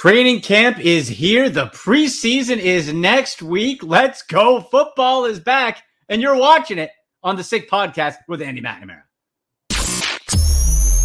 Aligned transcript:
Training 0.00 0.40
camp 0.40 0.78
is 0.78 1.08
here. 1.08 1.50
The 1.50 1.66
preseason 1.66 2.56
is 2.56 2.90
next 2.90 3.42
week. 3.42 3.82
Let's 3.82 4.22
go. 4.22 4.62
Football 4.62 5.26
is 5.26 5.38
back, 5.40 5.82
and 6.08 6.22
you're 6.22 6.38
watching 6.38 6.78
it 6.78 6.88
on 7.22 7.36
the 7.36 7.44
Sick 7.44 7.68
Podcast 7.68 8.14
with 8.26 8.40
Andy 8.40 8.62
McNamara. 8.62 9.02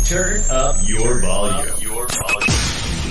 Turn 0.06 0.42
up 0.50 0.78
your 0.88 1.20
volume. 1.20 1.78
Your 1.82 2.08
volume. 2.08 2.45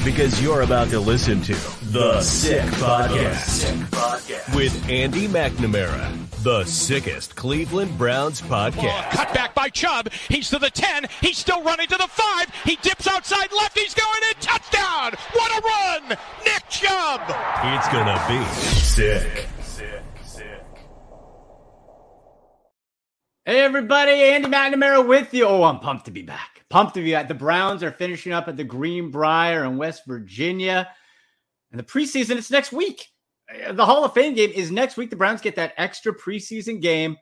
Because 0.04 0.42
you're 0.42 0.60
about 0.60 0.90
to 0.90 1.00
listen 1.00 1.40
to 1.42 1.54
The 1.90 2.20
Sick 2.20 2.60
Podcast 2.72 4.54
with 4.54 4.90
Andy 4.90 5.26
McNamara, 5.26 6.28
the 6.42 6.62
sickest 6.64 7.34
Cleveland 7.36 7.96
Browns 7.96 8.42
podcast. 8.42 9.10
Cut 9.12 9.32
back 9.32 9.54
by 9.54 9.70
Chubb. 9.70 10.10
He's 10.28 10.50
to 10.50 10.58
the 10.58 10.68
10. 10.68 11.06
He's 11.22 11.38
still 11.38 11.62
running 11.62 11.86
to 11.86 11.96
the 11.96 12.06
5. 12.06 12.46
He 12.64 12.76
dips 12.76 13.06
outside 13.06 13.50
left. 13.52 13.78
He's 13.78 13.94
going 13.94 14.20
in. 14.28 14.34
Touchdown. 14.42 15.14
What 15.32 15.50
a 15.50 15.62
run. 15.66 16.18
Nick 16.44 16.68
Chubb. 16.68 17.22
It's 17.64 17.88
going 17.88 18.04
to 18.04 18.24
be 18.28 18.44
sick. 18.60 19.46
Sick, 19.62 20.02
sick. 20.22 20.64
Hey, 23.46 23.60
everybody. 23.60 24.12
Andy 24.12 24.48
McNamara 24.48 25.06
with 25.08 25.32
you. 25.32 25.46
Oh, 25.46 25.62
I'm 25.62 25.80
pumped 25.80 26.04
to 26.04 26.10
be 26.10 26.20
back. 26.22 26.53
Pumped 26.74 26.94
to 26.94 27.04
be 27.04 27.12
back. 27.12 27.28
The 27.28 27.34
Browns 27.34 27.84
are 27.84 27.92
finishing 27.92 28.32
up 28.32 28.48
at 28.48 28.56
the 28.56 28.64
Greenbrier 28.64 29.62
in 29.64 29.76
West 29.76 30.02
Virginia. 30.08 30.88
And 31.70 31.78
the 31.78 31.84
preseason, 31.84 32.36
it's 32.36 32.50
next 32.50 32.72
week. 32.72 33.12
Uh, 33.48 33.70
the 33.74 33.86
Hall 33.86 34.04
of 34.04 34.12
Fame 34.12 34.34
game 34.34 34.50
is 34.50 34.72
next 34.72 34.96
week. 34.96 35.08
The 35.08 35.14
Browns 35.14 35.40
get 35.40 35.54
that 35.54 35.74
extra 35.76 36.12
preseason 36.12 36.82
game. 36.82 37.16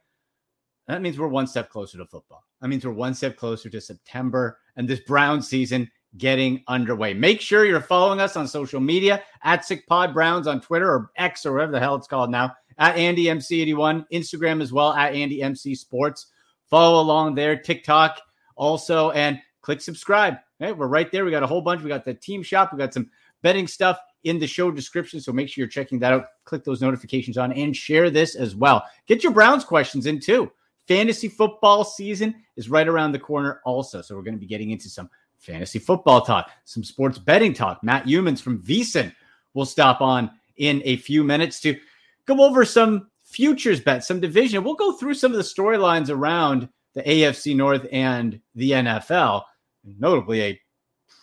That 0.88 1.02
means 1.02 1.18
we're 1.18 1.28
one 1.28 1.46
step 1.46 1.68
closer 1.68 1.98
to 1.98 2.06
football. 2.06 2.42
That 2.62 2.68
means 2.68 2.86
we're 2.86 2.92
one 2.92 3.12
step 3.12 3.36
closer 3.36 3.68
to 3.68 3.78
September 3.78 4.58
and 4.76 4.88
this 4.88 5.00
Brown 5.00 5.42
season 5.42 5.90
getting 6.16 6.64
underway. 6.68 7.12
Make 7.12 7.42
sure 7.42 7.66
you're 7.66 7.82
following 7.82 8.22
us 8.22 8.38
on 8.38 8.48
social 8.48 8.80
media 8.80 9.22
at 9.44 9.66
SickPod 9.66 10.14
Browns 10.14 10.46
on 10.46 10.62
Twitter 10.62 10.90
or 10.90 11.10
X 11.18 11.44
or 11.44 11.52
whatever 11.52 11.72
the 11.72 11.78
hell 11.78 11.96
it's 11.96 12.08
called 12.08 12.30
now, 12.30 12.54
at 12.78 12.96
AndyMC81, 12.96 14.06
Instagram 14.14 14.62
as 14.62 14.72
well, 14.72 14.94
at 14.94 15.12
AndyMC 15.12 15.76
Sports. 15.76 16.28
Follow 16.70 17.02
along 17.02 17.34
there, 17.34 17.54
TikTok 17.54 18.18
also, 18.56 19.10
and 19.12 19.40
click 19.60 19.80
subscribe. 19.80 20.36
Hey, 20.58 20.72
we're 20.72 20.86
right 20.86 21.10
there. 21.10 21.24
We 21.24 21.30
got 21.30 21.42
a 21.42 21.46
whole 21.46 21.62
bunch. 21.62 21.82
We 21.82 21.88
got 21.88 22.04
the 22.04 22.14
team 22.14 22.42
shop. 22.42 22.72
We 22.72 22.78
got 22.78 22.94
some 22.94 23.10
betting 23.42 23.66
stuff 23.66 23.98
in 24.24 24.38
the 24.38 24.46
show 24.46 24.70
description. 24.70 25.20
So 25.20 25.32
make 25.32 25.48
sure 25.48 25.62
you're 25.62 25.68
checking 25.68 25.98
that 26.00 26.12
out. 26.12 26.26
Click 26.44 26.64
those 26.64 26.80
notifications 26.80 27.38
on 27.38 27.52
and 27.52 27.76
share 27.76 28.10
this 28.10 28.34
as 28.34 28.54
well. 28.54 28.84
Get 29.06 29.22
your 29.22 29.32
Browns 29.32 29.64
questions 29.64 30.06
in 30.06 30.20
too. 30.20 30.50
Fantasy 30.88 31.28
football 31.28 31.84
season 31.84 32.34
is 32.56 32.68
right 32.68 32.88
around 32.88 33.12
the 33.12 33.18
corner, 33.18 33.60
also. 33.64 34.02
So 34.02 34.16
we're 34.16 34.22
going 34.22 34.34
to 34.34 34.40
be 34.40 34.46
getting 34.46 34.70
into 34.70 34.88
some 34.88 35.08
fantasy 35.38 35.78
football 35.78 36.20
talk, 36.20 36.50
some 36.64 36.84
sports 36.84 37.18
betting 37.18 37.52
talk. 37.52 37.82
Matt 37.82 38.06
Youmans 38.06 38.40
from 38.40 38.62
VSiN 38.62 39.12
will 39.54 39.66
stop 39.66 40.00
on 40.00 40.30
in 40.56 40.82
a 40.84 40.96
few 40.96 41.24
minutes 41.24 41.60
to 41.60 41.78
go 42.26 42.42
over 42.44 42.64
some 42.64 43.08
futures 43.22 43.80
bets, 43.80 44.06
some 44.08 44.20
division. 44.20 44.62
We'll 44.62 44.74
go 44.74 44.92
through 44.92 45.14
some 45.14 45.32
of 45.32 45.38
the 45.38 45.44
storylines 45.44 46.10
around 46.10 46.68
the 46.94 47.02
AFC 47.02 47.56
North 47.56 47.86
and 47.90 48.40
the 48.54 48.72
NFL, 48.72 49.44
notably 49.84 50.42
a 50.42 50.60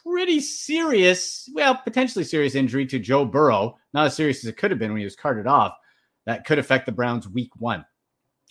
pretty 0.04 0.40
serious, 0.40 1.50
well, 1.54 1.76
potentially 1.76 2.26
serious 2.26 2.56
injury 2.56 2.86
to 2.88 3.00
Joe 3.00 3.26
Burrow. 3.26 3.78
Not 3.94 4.08
as 4.08 4.16
serious 4.16 4.44
as 4.44 4.50
it 4.50 4.58
could 4.58 4.72
have 4.72 4.80
been 4.80 4.92
when 4.92 5.00
he 5.00 5.06
was 5.06 5.16
carted 5.16 5.48
off. 5.48 5.76
That 6.26 6.46
could 6.46 6.60
affect 6.60 6.86
the 6.86 6.92
Browns 6.92 7.28
week 7.28 7.52
one. 7.58 7.86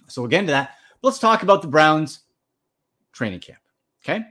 So 0.09 0.23
we'll 0.23 0.31
get 0.31 0.41
into 0.41 0.53
that. 0.53 0.75
Let's 1.03 1.19
talk 1.19 1.43
about 1.43 1.63
the 1.63 1.69
Browns 1.69 2.21
training 3.13 3.41
camp. 3.41 3.61
Okay. 4.05 4.25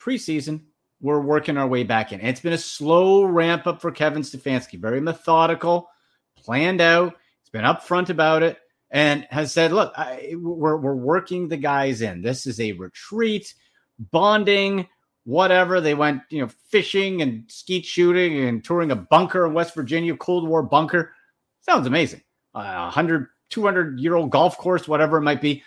Preseason, 0.00 0.62
we're 1.00 1.20
working 1.20 1.56
our 1.56 1.66
way 1.66 1.82
back 1.82 2.12
in. 2.12 2.20
it's 2.20 2.40
been 2.40 2.52
a 2.52 2.58
slow 2.58 3.24
ramp 3.24 3.66
up 3.66 3.80
for 3.80 3.90
Kevin 3.90 4.22
Stefanski, 4.22 4.78
very 4.78 5.00
methodical, 5.00 5.88
planned 6.36 6.80
out. 6.80 7.14
He's 7.42 7.50
been 7.50 7.64
upfront 7.64 8.10
about 8.10 8.42
it 8.42 8.58
and 8.90 9.26
has 9.30 9.52
said, 9.52 9.72
look, 9.72 9.92
I, 9.96 10.34
we're, 10.36 10.76
we're 10.76 10.94
working 10.94 11.48
the 11.48 11.56
guys 11.56 12.00
in. 12.00 12.22
This 12.22 12.46
is 12.46 12.58
a 12.60 12.72
retreat, 12.72 13.54
bonding, 13.98 14.88
whatever. 15.24 15.80
They 15.80 15.94
went, 15.94 16.22
you 16.30 16.40
know, 16.40 16.48
fishing 16.70 17.20
and 17.20 17.44
skeet 17.48 17.84
shooting 17.84 18.44
and 18.44 18.64
touring 18.64 18.90
a 18.90 18.96
bunker 18.96 19.46
in 19.46 19.52
West 19.52 19.74
Virginia, 19.74 20.16
Cold 20.16 20.48
War 20.48 20.62
bunker. 20.62 21.12
Sounds 21.60 21.86
amazing. 21.86 22.22
A 22.54 22.58
uh, 22.58 22.84
100, 22.84 23.26
200 23.50 24.00
year 24.00 24.14
old 24.14 24.30
golf 24.30 24.56
course, 24.56 24.88
whatever 24.88 25.18
it 25.18 25.22
might 25.22 25.42
be. 25.42 25.62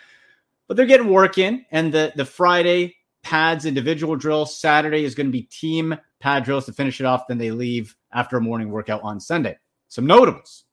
But 0.66 0.76
they're 0.76 0.86
getting 0.86 1.08
work 1.08 1.38
in. 1.38 1.64
And 1.70 1.92
the, 1.92 2.12
the 2.16 2.24
Friday 2.24 2.96
pads 3.22 3.66
individual 3.66 4.16
drill, 4.16 4.46
Saturday 4.46 5.04
is 5.04 5.14
going 5.14 5.28
to 5.28 5.32
be 5.32 5.42
team 5.42 5.96
pad 6.18 6.44
drills 6.44 6.66
to 6.66 6.72
finish 6.72 6.98
it 6.98 7.06
off. 7.06 7.28
Then 7.28 7.38
they 7.38 7.52
leave 7.52 7.94
after 8.12 8.36
a 8.36 8.40
morning 8.40 8.70
workout 8.70 9.02
on 9.04 9.20
Sunday. 9.20 9.58
Some 9.88 10.06
notables 10.06 10.64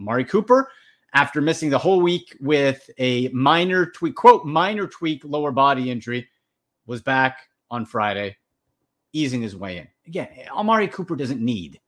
Amari 0.00 0.24
Cooper 0.24 0.68
after 1.14 1.40
missing 1.40 1.70
the 1.70 1.78
whole 1.78 2.00
week 2.00 2.36
with 2.40 2.90
a 2.98 3.28
minor 3.28 3.86
tweak, 3.86 4.16
quote, 4.16 4.44
minor 4.44 4.86
tweak 4.86 5.24
lower 5.24 5.52
body 5.52 5.90
injury, 5.90 6.28
was 6.86 7.00
back 7.00 7.48
on 7.70 7.86
Friday, 7.86 8.36
easing 9.12 9.40
his 9.40 9.56
way 9.56 9.78
in. 9.78 9.88
Again, 10.06 10.28
Amari 10.50 10.88
Cooper 10.88 11.16
doesn't 11.16 11.40
need 11.40 11.80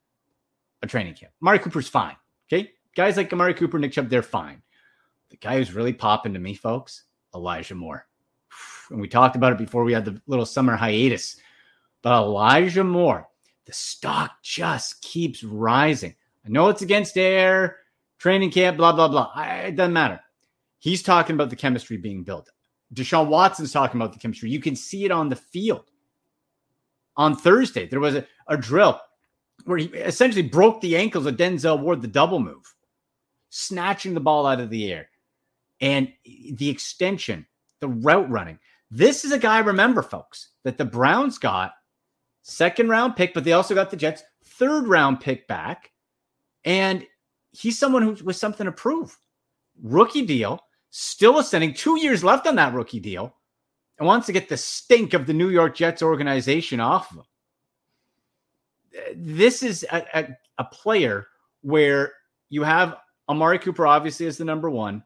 a 0.82 0.86
training 0.86 1.15
camp. 1.15 1.32
Amari 1.42 1.59
Cooper's 1.59 1.88
fine. 1.88 2.16
Okay. 2.47 2.70
Guys 2.94 3.16
like 3.16 3.32
Amari 3.32 3.53
Cooper, 3.53 3.78
Nick 3.78 3.92
Chubb, 3.92 4.09
they're 4.09 4.22
fine. 4.22 4.62
The 5.31 5.36
guy 5.36 5.59
who's 5.59 5.75
really 5.75 5.92
popping 5.92 6.32
to 6.32 6.38
me, 6.38 6.54
folks, 6.54 7.03
Elijah 7.34 7.75
Moore. 7.75 8.06
And 8.88 9.00
we 9.00 9.09
talked 9.09 9.34
about 9.34 9.50
it 9.50 9.59
before 9.59 9.82
we 9.82 9.92
had 9.92 10.04
the 10.04 10.22
little 10.28 10.47
summer 10.47 10.76
hiatus. 10.76 11.41
But 12.03 12.12
Elijah 12.12 12.84
Moore, 12.84 13.26
the 13.65 13.72
stock 13.72 14.41
just 14.44 15.03
keeps 15.03 15.42
rising. 15.42 16.15
I 16.44 16.50
know 16.50 16.69
it's 16.69 16.82
against 16.82 17.19
air 17.19 17.78
training 18.19 18.50
camp, 18.50 18.77
blah, 18.77 18.93
blah, 18.93 19.09
blah. 19.09 19.31
I, 19.34 19.56
it 19.59 19.77
doesn't 19.77 19.93
matter. 19.93 20.21
He's 20.78 21.03
talking 21.03 21.34
about 21.34 21.50
the 21.50 21.56
chemistry 21.56 21.97
being 21.97 22.22
built. 22.22 22.50
Deshaun 22.94 23.28
Watson's 23.28 23.72
talking 23.72 24.00
about 24.00 24.12
the 24.12 24.19
chemistry. 24.19 24.50
You 24.50 24.60
can 24.60 24.77
see 24.77 25.04
it 25.04 25.10
on 25.10 25.28
the 25.28 25.37
field. 25.37 25.91
On 27.16 27.34
Thursday, 27.34 27.87
there 27.87 28.00
was 28.00 28.15
a, 28.15 28.27
a 28.47 28.56
drill 28.56 29.00
where 29.65 29.78
he 29.78 29.87
essentially 29.87 30.43
broke 30.43 30.81
the 30.81 30.97
ankles 30.97 31.27
of 31.27 31.37
Denzel 31.37 31.81
Ward, 31.81 32.03
the 32.03 32.09
double 32.09 32.38
move, 32.38 32.75
snatching 33.49 34.15
the 34.15 34.21
ball 34.21 34.47
out 34.47 34.60
of 34.60 34.71
the 34.71 34.93
air. 34.93 35.09
And 35.81 36.12
the 36.25 36.69
extension, 36.69 37.47
the 37.81 37.88
route 37.88 38.31
running. 38.31 38.59
This 38.91 39.25
is 39.25 39.33
a 39.33 39.38
guy, 39.38 39.59
remember, 39.59 40.03
folks, 40.03 40.50
that 40.65 40.78
the 40.78 40.84
Browns 40.84 41.38
got 41.38 41.72
second 42.43 42.88
round 42.88 43.16
pick, 43.16 43.34
but 43.34 43.44
they 43.44 43.53
also 43.53 43.75
got 43.75 43.91
the 43.91 43.97
Jets 43.97 44.22
third 44.44 44.87
round 44.87 45.21
pick 45.21 45.47
back. 45.48 45.91
And 46.65 47.04
he's 47.58 47.78
someone 47.78 48.02
who 48.02 48.24
was 48.24 48.38
something 48.38 48.66
to 48.66 48.72
prove. 48.72 49.16
Rookie 49.82 50.26
deal, 50.26 50.60
still 50.90 51.38
ascending, 51.38 51.74
two 51.74 51.98
years 51.98 52.24
left 52.24 52.46
on 52.46 52.56
that 52.56 52.74
rookie 52.74 53.00
deal, 53.00 53.34
and 53.98 54.06
wants 54.06 54.26
to 54.26 54.32
get 54.32 54.48
the 54.48 54.56
stink 54.56 55.14
of 55.14 55.26
the 55.26 55.34
New 55.34 55.48
York 55.48 55.74
Jets 55.76 56.02
organization 56.02 56.80
off 56.80 57.10
of 57.10 57.18
him. 57.18 57.24
This 59.14 59.62
is 59.62 59.84
a, 59.92 60.04
a, 60.14 60.28
a 60.58 60.64
player 60.64 61.26
where 61.62 62.12
you 62.48 62.62
have 62.62 62.96
Amari 63.28 63.58
Cooper, 63.58 63.86
obviously, 63.86 64.26
as 64.26 64.38
the 64.38 64.44
number 64.44 64.70
one, 64.70 65.02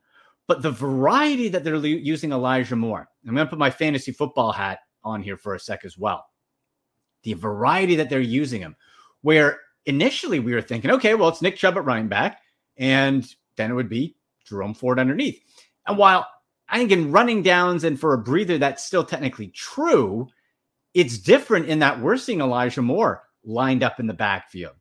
but 0.47 0.63
the 0.63 0.71
variety 0.71 1.49
that 1.49 1.65
they're 1.65 1.77
using 1.77 2.33
Elijah 2.33 2.77
Moore. 2.77 3.09
I'm 3.27 3.35
going 3.35 3.47
to 3.47 3.51
put 3.51 3.59
my 3.59 3.71
fantasy 3.71 4.13
football 4.13 4.53
hat 4.53 4.81
on 5.03 5.23
here 5.23 5.37
for 5.37 5.55
a 5.55 5.61
sec 5.61 5.85
as 5.85 5.97
well. 5.97 6.27
The 7.23 7.35
variety 7.35 7.97
that 7.97 8.11
they're 8.11 8.21
using 8.21 8.61
him, 8.61 8.77
where 9.23 9.61
initially 9.87 10.39
we 10.39 10.55
were 10.55 10.63
thinking, 10.63 10.91
okay, 10.93 11.15
well, 11.15 11.29
it's 11.29 11.43
Nick 11.43 11.57
Chubb 11.57 11.77
at 11.77 11.85
running 11.85 12.09
back, 12.09 12.41
and 12.77 13.27
then 13.57 13.71
it 13.71 13.75
would 13.75 13.89
be 13.89 14.17
Jerome 14.45 14.75
Ford 14.75 14.99
underneath. 14.99 15.41
And 15.87 15.99
while 15.99 16.27
I 16.69 16.79
think 16.79 16.93
in 16.93 17.13
running 17.13 17.43
downs 17.43 17.85
and 17.85 17.99
for 17.99 18.15
a 18.15 18.19
breather, 18.19 18.59
that's 18.59 18.85
still 18.85 19.05
technically 19.05 19.49
true, 19.49 20.29
it's 20.95 21.19
different 21.19 21.67
in 21.67 21.81
that 21.81 22.01
we're 22.01 22.17
seeing 22.17 22.41
Elijah 22.41 22.83
Moore 22.83 23.23
lined 23.45 23.83
up 23.83 24.01
in 24.01 24.07
the 24.07 24.15
backfield, 24.15 24.75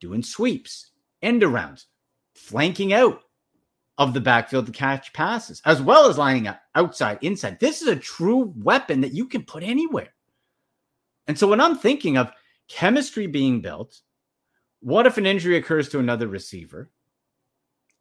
doing 0.00 0.22
sweeps, 0.22 0.90
end 1.22 1.42
arounds, 1.42 1.86
flanking 2.34 2.92
out 2.92 3.22
of 3.98 4.14
the 4.14 4.20
backfield 4.20 4.66
to 4.66 4.72
catch 4.72 5.12
passes, 5.12 5.60
as 5.64 5.82
well 5.82 6.08
as 6.08 6.16
lining 6.16 6.46
up 6.46 6.60
outside, 6.74 7.18
inside. 7.20 7.60
This 7.60 7.82
is 7.82 7.88
a 7.88 7.96
true 7.96 8.52
weapon 8.56 9.02
that 9.02 9.12
you 9.12 9.26
can 9.26 9.42
put 9.42 9.62
anywhere. 9.62 10.14
And 11.26 11.38
so 11.38 11.46
when 11.46 11.60
I'm 11.60 11.76
thinking 11.76 12.16
of 12.16 12.32
chemistry 12.68 13.26
being 13.26 13.60
built, 13.60 14.00
what 14.80 15.06
if 15.06 15.18
an 15.18 15.26
injury 15.26 15.56
occurs 15.56 15.88
to 15.90 15.98
another 15.98 16.26
receiver 16.26 16.90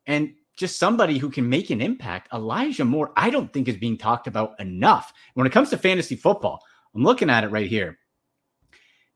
and 0.06 0.34
just 0.58 0.78
somebody 0.78 1.18
who 1.18 1.30
can 1.30 1.48
make 1.48 1.70
an 1.70 1.82
impact? 1.82 2.34
Elijah 2.34 2.86
Moore, 2.86 3.12
I 3.16 3.30
don't 3.30 3.52
think 3.52 3.68
is 3.68 3.78
being 3.78 3.98
talked 3.98 4.28
about 4.28 4.60
enough. 4.60 5.14
When 5.34 5.46
it 5.46 5.54
comes 5.54 5.70
to 5.70 5.78
fantasy 5.78 6.16
football, 6.16 6.64
I'm 6.96 7.04
looking 7.04 7.30
at 7.30 7.44
it 7.44 7.52
right 7.52 7.68
here. 7.68 7.98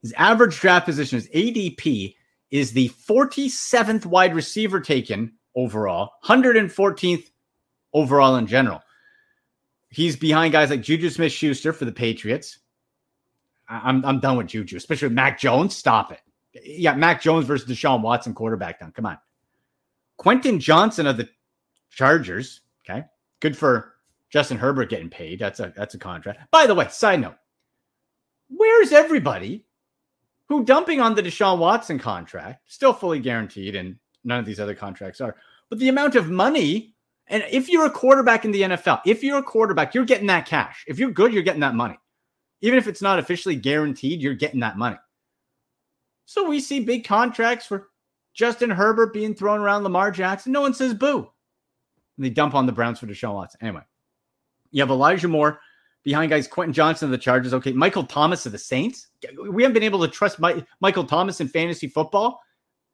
His 0.01 0.13
average 0.13 0.59
draft 0.59 0.85
position 0.85 1.17
is 1.17 1.29
ADP 1.29 2.15
is 2.51 2.71
the 2.71 2.89
47th 2.89 4.05
wide 4.05 4.35
receiver 4.35 4.79
taken 4.79 5.33
overall, 5.55 6.11
114th 6.25 7.31
overall 7.93 8.35
in 8.35 8.45
general. 8.45 8.81
He's 9.89 10.15
behind 10.15 10.51
guys 10.51 10.69
like 10.69 10.81
Juju 10.81 11.09
Smith 11.09 11.31
Schuster 11.31 11.71
for 11.71 11.85
the 11.85 11.91
Patriots. 11.91 12.59
I'm, 13.69 14.03
I'm 14.05 14.19
done 14.19 14.37
with 14.37 14.47
Juju, 14.47 14.75
especially 14.75 15.07
with 15.07 15.15
Mac 15.15 15.39
Jones. 15.39 15.75
Stop 15.75 16.11
it. 16.11 16.19
Yeah, 16.53 16.95
Mac 16.95 17.21
Jones 17.21 17.45
versus 17.45 17.69
Deshaun 17.69 18.01
Watson 18.01 18.33
quarterback 18.33 18.79
down. 18.79 18.91
Come 18.91 19.05
on. 19.05 19.17
Quentin 20.17 20.59
Johnston 20.59 21.07
of 21.07 21.17
the 21.17 21.27
Chargers. 21.89 22.61
Okay. 22.87 23.05
Good 23.39 23.57
for 23.57 23.93
Justin 24.29 24.57
Herbert 24.57 24.89
getting 24.89 25.09
paid. 25.09 25.39
That's 25.39 25.59
a 25.59 25.73
that's 25.75 25.93
a 25.93 25.99
contract. 25.99 26.39
By 26.51 26.65
the 26.65 26.75
way, 26.75 26.87
side 26.89 27.21
note. 27.21 27.35
Where's 28.49 28.91
everybody 28.91 29.65
who 30.47 30.65
dumping 30.65 31.01
on 31.01 31.15
the 31.15 31.23
Deshaun 31.23 31.57
Watson 31.57 31.97
contract, 31.97 32.61
still 32.67 32.93
fully 32.93 33.19
guaranteed, 33.19 33.75
and 33.75 33.97
none 34.23 34.39
of 34.39 34.45
these 34.45 34.59
other 34.59 34.75
contracts 34.75 35.21
are, 35.21 35.35
but 35.69 35.79
the 35.79 35.89
amount 35.89 36.15
of 36.15 36.29
money, 36.29 36.93
and 37.27 37.43
if 37.49 37.69
you're 37.69 37.85
a 37.85 37.91
quarterback 37.91 38.45
in 38.45 38.51
the 38.51 38.61
NFL, 38.61 39.01
if 39.05 39.23
you're 39.23 39.39
a 39.39 39.43
quarterback, 39.43 39.93
you're 39.93 40.05
getting 40.05 40.27
that 40.27 40.45
cash. 40.45 40.83
If 40.87 40.99
you're 40.99 41.11
good, 41.11 41.33
you're 41.33 41.43
getting 41.43 41.61
that 41.61 41.75
money. 41.75 41.97
Even 42.61 42.77
if 42.77 42.87
it's 42.87 43.01
not 43.01 43.19
officially 43.19 43.55
guaranteed, 43.55 44.21
you're 44.21 44.33
getting 44.33 44.59
that 44.61 44.77
money. 44.77 44.97
So 46.25 46.47
we 46.47 46.59
see 46.59 46.79
big 46.79 47.05
contracts 47.05 47.65
for 47.65 47.89
Justin 48.33 48.69
Herbert 48.69 49.13
being 49.13 49.35
thrown 49.35 49.59
around 49.59 49.83
Lamar 49.83 50.11
Jackson. 50.11 50.51
No 50.51 50.61
one 50.61 50.73
says 50.73 50.93
boo. 50.93 51.29
And 52.17 52.25
they 52.25 52.29
dump 52.29 52.55
on 52.55 52.65
the 52.65 52.71
Browns 52.71 52.99
for 52.99 53.07
Deshaun 53.07 53.35
Watson. 53.35 53.59
Anyway, 53.61 53.81
you 54.71 54.81
have 54.81 54.89
Elijah 54.89 55.27
Moore 55.27 55.59
behind 56.03 56.29
guys 56.29 56.47
Quentin 56.47 56.73
Johnston 56.73 57.07
of 57.07 57.11
the 57.11 57.17
Chargers. 57.17 57.53
Okay, 57.53 57.71
Michael 57.71 58.03
Thomas 58.03 58.45
of 58.45 58.51
the 58.51 58.57
Saints. 58.57 59.07
We 59.49 59.63
haven't 59.63 59.73
been 59.73 59.83
able 59.83 60.01
to 60.01 60.07
trust 60.07 60.39
My- 60.39 60.65
Michael 60.79 61.05
Thomas 61.05 61.41
in 61.41 61.47
fantasy 61.47 61.87
football 61.87 62.41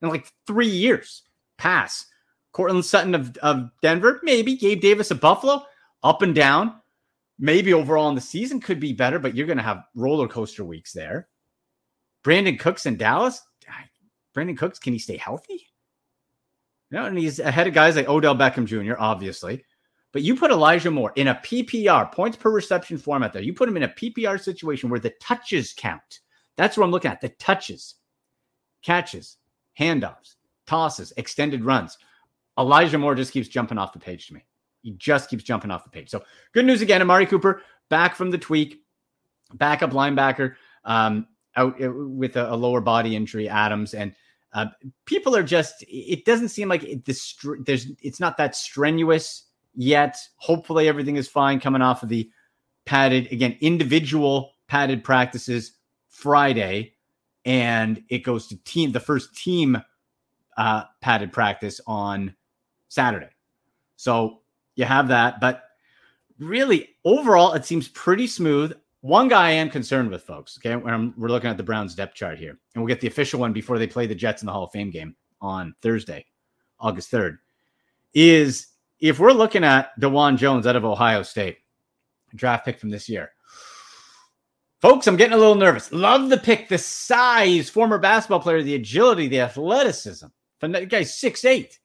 in 0.02 0.10
like 0.10 0.32
three 0.46 0.68
years. 0.68 1.24
Pass. 1.58 2.06
Courtland 2.52 2.84
Sutton 2.84 3.14
of, 3.14 3.38
of 3.38 3.70
Denver, 3.82 4.20
maybe. 4.24 4.56
Gabe 4.56 4.82
Davis 4.82 5.12
of 5.12 5.22
Buffalo, 5.22 5.64
up 6.04 6.22
and 6.24 6.34
down. 6.34 6.76
Maybe 7.38 7.74
overall 7.74 8.10
in 8.10 8.16
the 8.16 8.22
season 8.22 8.60
could 8.60 8.80
be 8.80 8.92
better, 8.92 9.20
but 9.20 9.36
you're 9.36 9.48
going 9.48 9.58
to 9.58 9.64
have 9.64 9.86
roller 9.96 10.28
coaster 10.28 10.66
weeks 10.66 10.92
there. 10.92 11.29
Brandin 12.24 12.60
Cooks 12.60 12.86
in 12.86 12.98
Dallas. 12.98 13.42
Brandin 14.36 14.58
Cooks, 14.58 14.80
can 14.80 14.94
he 14.94 15.00
stay 15.00 15.18
healthy? 15.18 15.68
No, 16.92 17.06
and 17.06 17.18
he's 17.18 17.40
ahead 17.40 17.68
of 17.68 17.74
guys 17.74 17.96
like 17.96 18.10
Odell 18.10 18.36
Beckham 18.36 18.66
Jr., 18.66 18.96
obviously. 18.98 19.64
But 20.12 20.24
you 20.24 20.36
put 20.36 20.52
Elijah 20.52 20.90
Moore 20.90 21.14
in 21.16 21.28
a 21.28 21.36
PPR, 21.36 22.12
points 22.12 22.36
per 22.36 22.50
reception 22.50 22.98
format 22.98 23.32
there. 23.32 23.44
You 23.44 23.54
put 23.54 23.70
him 23.70 23.78
in 23.78 23.84
a 23.84 23.90
PPR 23.90 24.42
situation 24.42 24.90
where 24.90 25.00
the 25.00 25.14
touches 25.22 25.74
count. 25.74 26.20
That's 26.58 26.78
what 26.78 26.84
I'm 26.84 26.92
looking 26.92 27.12
at 27.12 27.22
the 27.22 27.30
touches, 27.30 27.96
catches, 28.82 29.38
handoffs, 29.80 30.36
tosses, 30.66 31.14
extended 31.16 31.64
runs. 31.64 31.98
Elijah 32.58 32.98
Moore 32.98 33.16
just 33.16 33.32
keeps 33.32 33.48
jumping 33.48 33.78
off 33.78 33.94
the 33.94 34.00
page 34.00 34.28
to 34.28 34.34
me. 34.34 34.44
He 34.82 34.92
just 34.94 35.30
keeps 35.30 35.44
jumping 35.44 35.72
off 35.72 35.84
the 35.84 35.90
page. 35.90 36.10
So 36.10 36.24
good 36.54 36.66
news 36.66 36.82
again. 36.82 37.02
Amari 37.02 37.26
Cooper 37.26 37.62
back 37.90 38.16
from 38.16 38.32
the 38.32 38.38
tweak, 38.38 38.82
backup 39.54 39.92
linebacker, 39.92 40.56
um, 40.86 41.28
out 41.60 41.82
uh, 41.84 41.92
with 41.92 42.36
a, 42.36 42.52
a, 42.52 42.56
lower 42.56 42.82
body 42.82 43.16
injury. 43.16 43.50
Adams 43.50 43.94
and 43.94 44.14
uh, 44.54 44.68
people 45.06 45.36
are 45.36 45.44
just. 45.44 45.84
It 45.88 46.26
doesn't 46.26 46.50
seem 46.50 46.70
like 46.70 46.84
it. 46.84 47.06
There's. 47.66 47.92
It's 48.02 48.20
not 48.20 48.38
that 48.38 48.56
strenuous 48.56 49.44
yet. 49.76 50.18
Hopefully 50.38 50.88
everything 50.88 51.18
is 51.18 51.28
fine 51.28 51.60
coming 51.60 51.82
off 51.82 52.02
of 52.02 52.10
the 52.10 52.30
padded 52.86 53.32
again 53.32 53.56
individual 53.62 54.54
padded 54.68 55.04
practices 55.04 55.74
Friday, 56.08 56.96
and 57.46 58.04
it 58.10 58.20
goes 58.20 58.48
to 58.48 58.58
team 58.64 58.92
the 58.92 59.00
first 59.00 59.36
team 59.36 59.82
uh, 60.58 60.84
padded 61.02 61.32
practice 61.32 61.80
on 61.86 62.36
Saturday. 62.88 63.30
So 63.98 64.42
you 64.76 64.86
have 64.86 65.10
that, 65.10 65.40
but 65.40 65.64
really 66.40 66.90
overall 67.04 67.54
it 67.54 67.66
seems 67.66 67.88
pretty 67.90 68.28
smooth. 68.28 68.74
One 69.02 69.30
guy 69.30 69.48
I 69.48 69.52
am 69.52 69.70
concerned 69.70 70.10
with, 70.10 70.24
folks. 70.24 70.58
Okay, 70.58 70.76
we're 70.76 71.30
looking 71.30 71.50
at 71.50 71.56
the 71.56 71.64
Browns 71.64 71.96
depth 71.96 72.16
chart 72.16 72.38
here, 72.38 72.60
and 72.74 72.84
we'll 72.84 72.90
get 72.90 73.00
the 73.00 73.08
official 73.08 73.40
one 73.40 73.54
before 73.54 73.80
they 73.80 73.88
play 73.88 74.08
the 74.08 74.16
Jets 74.16 74.42
in 74.42 74.46
the 74.46 74.52
Hall 74.52 74.66
of 74.66 74.72
Fame 74.72 74.90
game 74.90 75.16
on 75.40 75.74
Thursday, 75.82 76.26
August 76.80 77.10
third. 77.10 77.40
Is 78.14 78.68
if 79.00 79.20
we're 79.20 79.32
looking 79.32 79.64
at 79.64 79.98
Dawand 80.02 80.38
Jones 80.38 80.68
out 80.68 80.76
of 80.76 80.84
Ohio 80.84 81.24
State, 81.24 81.60
draft 82.36 82.66
pick 82.66 82.78
from 82.78 82.90
this 82.90 83.08
year. 83.08 83.32
Folks, 84.82 85.08
I'm 85.08 85.16
getting 85.16 85.34
a 85.34 85.38
little 85.38 85.56
nervous. 85.56 85.92
Love 85.92 86.30
the 86.30 86.38
pick, 86.38 86.68
the 86.68 86.78
size, 86.78 87.70
former 87.70 88.00
basketball 88.00 88.40
player, 88.40 88.64
the 88.64 88.76
agility, 88.76 89.28
the 89.28 89.42
athleticism. 89.42 90.28
The 90.60 90.86
guy's 90.86 91.18
six 91.18 91.46
eight. 91.46 91.80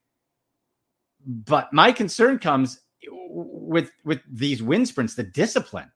But 1.25 1.73
my 1.73 1.93
concern 1.93 2.41
comes 2.41 2.81
with 3.09 3.93
with 4.05 4.21
these 4.29 4.65
wind 4.65 4.89
sprints, 4.89 5.15
the 5.15 5.23
discipline. 5.23 5.91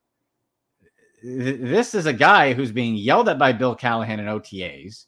This 1.22 1.94
is 1.94 2.06
a 2.06 2.12
guy 2.12 2.52
who's 2.52 2.72
being 2.72 2.94
yelled 2.94 3.28
at 3.28 3.38
by 3.38 3.52
Bill 3.52 3.74
Callahan 3.74 4.20
in 4.20 4.26
OTAs. 4.26 5.06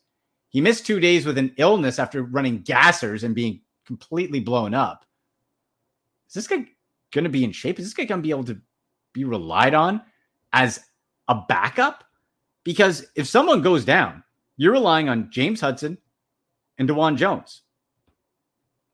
He 0.48 0.60
missed 0.60 0.84
two 0.84 0.98
days 0.98 1.24
with 1.24 1.38
an 1.38 1.54
illness 1.56 1.98
after 1.98 2.22
running 2.22 2.62
gassers 2.62 3.22
and 3.22 3.34
being 3.34 3.60
completely 3.86 4.40
blown 4.40 4.74
up. 4.74 5.04
Is 6.28 6.34
this 6.34 6.48
guy 6.48 6.66
going 7.12 7.24
to 7.24 7.30
be 7.30 7.44
in 7.44 7.52
shape? 7.52 7.78
Is 7.78 7.86
this 7.86 7.94
guy 7.94 8.04
going 8.04 8.20
to 8.20 8.26
be 8.26 8.30
able 8.30 8.44
to 8.44 8.60
be 9.12 9.24
relied 9.24 9.74
on 9.74 10.02
as 10.52 10.80
a 11.28 11.36
backup? 11.48 12.04
Because 12.64 13.06
if 13.14 13.26
someone 13.26 13.62
goes 13.62 13.84
down, 13.84 14.24
you're 14.56 14.72
relying 14.72 15.08
on 15.08 15.30
James 15.30 15.60
Hudson 15.60 15.98
and 16.78 16.88
Dawand 16.88 17.16
Jones. 17.16 17.62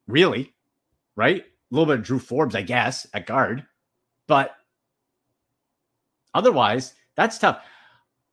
Really? 0.06 0.54
Right? 1.16 1.42
A 1.42 1.74
little 1.74 1.86
bit 1.86 2.00
of 2.00 2.04
Drew 2.04 2.18
Forbes, 2.18 2.54
I 2.54 2.62
guess, 2.62 3.06
at 3.14 3.26
guard. 3.26 3.66
But 4.26 4.54
otherwise, 6.34 6.94
that's 7.16 7.38
tough. 7.38 7.64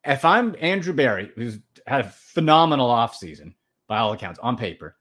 If 0.06 0.25
I'm 0.25 0.56
Andrew 0.59 0.94
Berry, 0.94 1.31
who's 1.35 1.59
had 1.88 2.01
a 2.01 2.09
phenomenal 2.09 2.89
offseason 2.89 3.53
by 3.88 4.00
all 4.00 4.13
accounts 4.13 4.39
on 4.39 4.57
paper, 4.57 4.97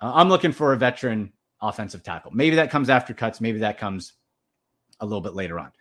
uh, 0.00 0.12
I'm 0.14 0.28
looking 0.28 0.52
for 0.52 0.72
a 0.72 0.76
veteran 0.76 1.32
offensive 1.60 2.02
tackle. 2.02 2.30
Maybe 2.32 2.56
that 2.56 2.70
comes 2.70 2.88
after 2.88 3.12
cuts. 3.12 3.40
Maybe 3.40 3.58
that 3.58 3.78
comes 3.78 4.14
a 5.00 5.06
little 5.06 5.20
bit 5.20 5.34
later 5.34 5.58
on. 5.58 5.72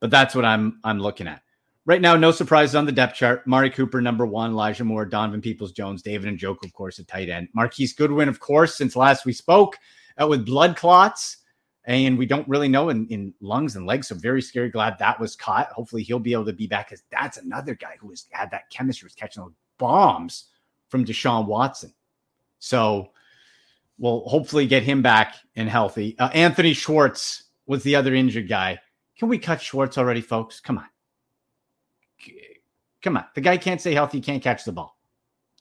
But 0.00 0.10
that's 0.10 0.34
what 0.34 0.44
I'm 0.44 0.80
I'm 0.82 0.98
looking 0.98 1.28
at. 1.28 1.42
Right 1.86 2.00
now, 2.00 2.14
no 2.16 2.30
surprises 2.30 2.74
on 2.74 2.84
the 2.84 2.92
depth 2.92 3.16
chart. 3.16 3.46
Mari 3.46 3.70
Cooper, 3.70 4.00
number 4.00 4.26
one, 4.26 4.50
Elijah 4.50 4.84
Moore, 4.84 5.06
Donovan 5.06 5.40
Peoples 5.40 5.72
Jones, 5.72 6.02
David 6.02 6.38
Njoku, 6.38 6.64
of 6.64 6.72
course, 6.72 6.98
at 6.98 7.08
tight 7.08 7.28
end. 7.28 7.48
Marquise 7.54 7.94
Goodwin, 7.94 8.28
of 8.28 8.38
course, 8.38 8.76
since 8.76 8.96
last 8.96 9.24
we 9.24 9.32
spoke, 9.32 9.78
out 10.18 10.28
with 10.28 10.46
blood 10.46 10.76
clots. 10.76 11.38
And 11.86 12.18
we 12.18 12.26
don't 12.26 12.46
really 12.48 12.68
know 12.68 12.90
in, 12.90 13.06
in 13.08 13.34
lungs 13.40 13.76
and 13.76 13.86
legs. 13.86 14.08
So 14.08 14.14
very 14.14 14.42
scary. 14.42 14.68
Glad 14.68 14.98
that 14.98 15.18
was 15.18 15.34
caught. 15.34 15.68
Hopefully 15.68 16.02
he'll 16.02 16.18
be 16.18 16.32
able 16.32 16.44
to 16.44 16.52
be 16.52 16.66
back 16.66 16.88
because 16.88 17.02
that's 17.10 17.38
another 17.38 17.74
guy 17.74 17.96
who 17.98 18.10
has 18.10 18.26
had 18.30 18.50
that 18.50 18.68
chemistry, 18.70 19.06
was 19.06 19.14
catching 19.14 19.42
those 19.42 19.54
bombs 19.78 20.46
from 20.88 21.04
Deshaun 21.04 21.46
Watson. 21.46 21.92
So 22.58 23.10
we'll 23.98 24.20
hopefully 24.28 24.66
get 24.66 24.82
him 24.82 25.02
back 25.02 25.36
and 25.56 25.68
healthy. 25.68 26.16
Uh, 26.18 26.28
Anthony 26.34 26.74
Schwartz 26.74 27.44
was 27.66 27.82
the 27.82 27.96
other 27.96 28.14
injured 28.14 28.48
guy. 28.48 28.78
Can 29.18 29.28
we 29.28 29.38
cut 29.38 29.60
Schwartz 29.60 29.96
already, 29.98 30.20
folks? 30.20 30.60
Come 30.60 30.78
on. 30.78 30.86
Come 33.02 33.16
on. 33.16 33.24
The 33.34 33.40
guy 33.40 33.56
can't 33.56 33.80
stay 33.80 33.94
healthy. 33.94 34.18
He 34.18 34.22
can't 34.22 34.42
catch 34.42 34.64
the 34.64 34.72
ball. 34.72 34.98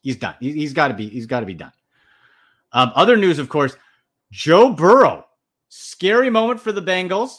He's 0.02 0.18
done. 0.18 0.36
He, 0.40 0.64
has 0.64 0.74
got 0.74 0.90
to 0.90 0.94
be. 0.94 1.08
He's 1.08 1.26
got 1.26 1.42
to 1.42 1.46
be 1.46 1.54
done. 1.54 1.72
Um, 2.72 2.92
other 2.96 3.18
news, 3.18 3.40
of 3.40 3.50
course, 3.50 3.76
Joe 4.32 4.72
Burrow. 4.72 5.26
Scary 5.70 6.30
moment 6.30 6.60
for 6.60 6.72
the 6.72 6.82
Bengals. 6.82 7.38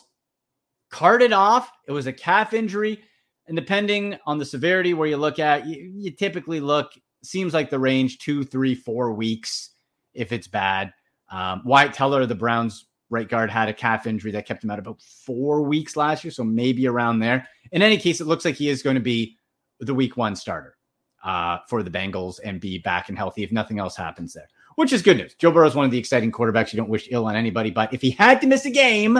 Carted 0.91 1.33
off. 1.33 1.71
It 1.87 1.93
was 1.93 2.07
a 2.07 2.13
calf 2.13 2.53
injury, 2.53 3.01
and 3.47 3.57
depending 3.57 4.17
on 4.27 4.39
the 4.39 4.45
severity 4.45 4.95
where 4.95 5.09
you 5.09 5.17
look 5.17 5.39
at, 5.39 5.67
you, 5.67 5.93
you 5.95 6.11
typically 6.11 6.61
look. 6.61 6.93
Seems 7.23 7.53
like 7.53 7.69
the 7.69 7.79
range 7.79 8.19
two, 8.19 8.45
three, 8.45 8.75
four 8.75 9.13
weeks 9.13 9.71
if 10.15 10.33
it's 10.33 10.49
bad. 10.49 10.93
Um, 11.31 11.63
Wyatt 11.65 11.93
Teller, 11.93 12.27
the 12.27 12.35
Browns 12.35 12.87
right 13.11 13.29
guard, 13.29 13.51
had 13.51 13.69
a 13.69 13.75
calf 13.75 14.07
injury 14.07 14.31
that 14.33 14.47
kept 14.47 14.65
him 14.65 14.71
out 14.71 14.79
about 14.79 15.03
four 15.03 15.63
weeks 15.63 15.97
last 15.97 16.25
year, 16.25 16.31
so 16.31 16.43
maybe 16.45 16.89
around 16.89 17.19
there. 17.19 17.47
In 17.73 17.83
any 17.83 17.99
case, 17.99 18.21
it 18.21 18.27
looks 18.27 18.45
like 18.45 18.55
he 18.55 18.69
is 18.69 18.83
going 18.83 18.95
to 18.95 19.01
be 19.01 19.37
the 19.81 19.95
week 19.95 20.17
one 20.17 20.35
starter 20.35 20.77
uh, 21.25 21.59
for 21.69 21.83
the 21.83 21.91
Bengals 21.91 22.41
and 22.43 22.61
be 22.61 22.79
back 22.79 23.09
and 23.09 23.19
healthy 23.19 23.43
if 23.43 23.53
nothing 23.53 23.79
else 23.79 23.97
happens 23.97 24.33
there, 24.33 24.49
which 24.77 24.93
is 24.93 25.03
good 25.03 25.17
news. 25.17 25.35
Joe 25.35 25.51
Burrow 25.51 25.67
is 25.67 25.75
one 25.75 25.85
of 25.85 25.91
the 25.91 25.99
exciting 25.99 26.33
quarterbacks. 26.33 26.73
You 26.73 26.79
don't 26.79 26.89
wish 26.89 27.09
ill 27.11 27.27
on 27.27 27.37
anybody, 27.37 27.71
but 27.71 27.93
if 27.93 28.01
he 28.01 28.11
had 28.11 28.41
to 28.41 28.47
miss 28.47 28.65
a 28.67 28.71
game, 28.71 29.19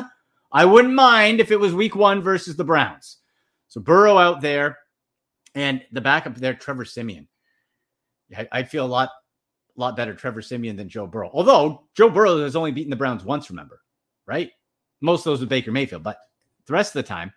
I 0.53 0.65
wouldn't 0.65 0.95
mind 0.95 1.41
if 1.41 1.51
it 1.51 1.61
was 1.61 1.75
week 1.75 1.95
one 1.95 2.23
versus 2.23 2.57
the 2.57 2.65
Browns. 2.65 3.19
So 3.69 3.81
Burrow 3.81 4.19
out 4.19 4.41
there 4.41 4.79
and 5.55 5.83
the 5.93 6.01
backup 6.01 6.37
there, 6.37 6.55
Trevor 6.55 6.85
Siemian. 6.85 7.29
I'd 8.53 8.71
feel 8.71 8.85
a 8.85 8.89
lot 8.89 9.11
lot 9.77 9.97
better 9.97 10.15
Trevor 10.15 10.43
Siemian 10.43 10.77
than 10.77 10.89
Joe 10.89 11.07
Burrow. 11.07 11.31
Although 11.33 11.85
Joe 11.95 12.11
Burrow 12.11 12.43
has 12.43 12.55
only 12.55 12.71
beaten 12.71 12.91
the 12.91 12.97
Browns 12.97 13.25
once, 13.25 13.49
remember, 13.51 13.81
right? 14.27 14.51
Most 15.01 15.21
of 15.21 15.25
those 15.25 15.41
with 15.41 15.49
Baker 15.49 15.73
Mayfield, 15.73 16.03
but 16.03 16.19
the 16.67 16.73
rest 16.73 16.91
of 16.95 17.03
the 17.03 17.09
time, 17.09 17.33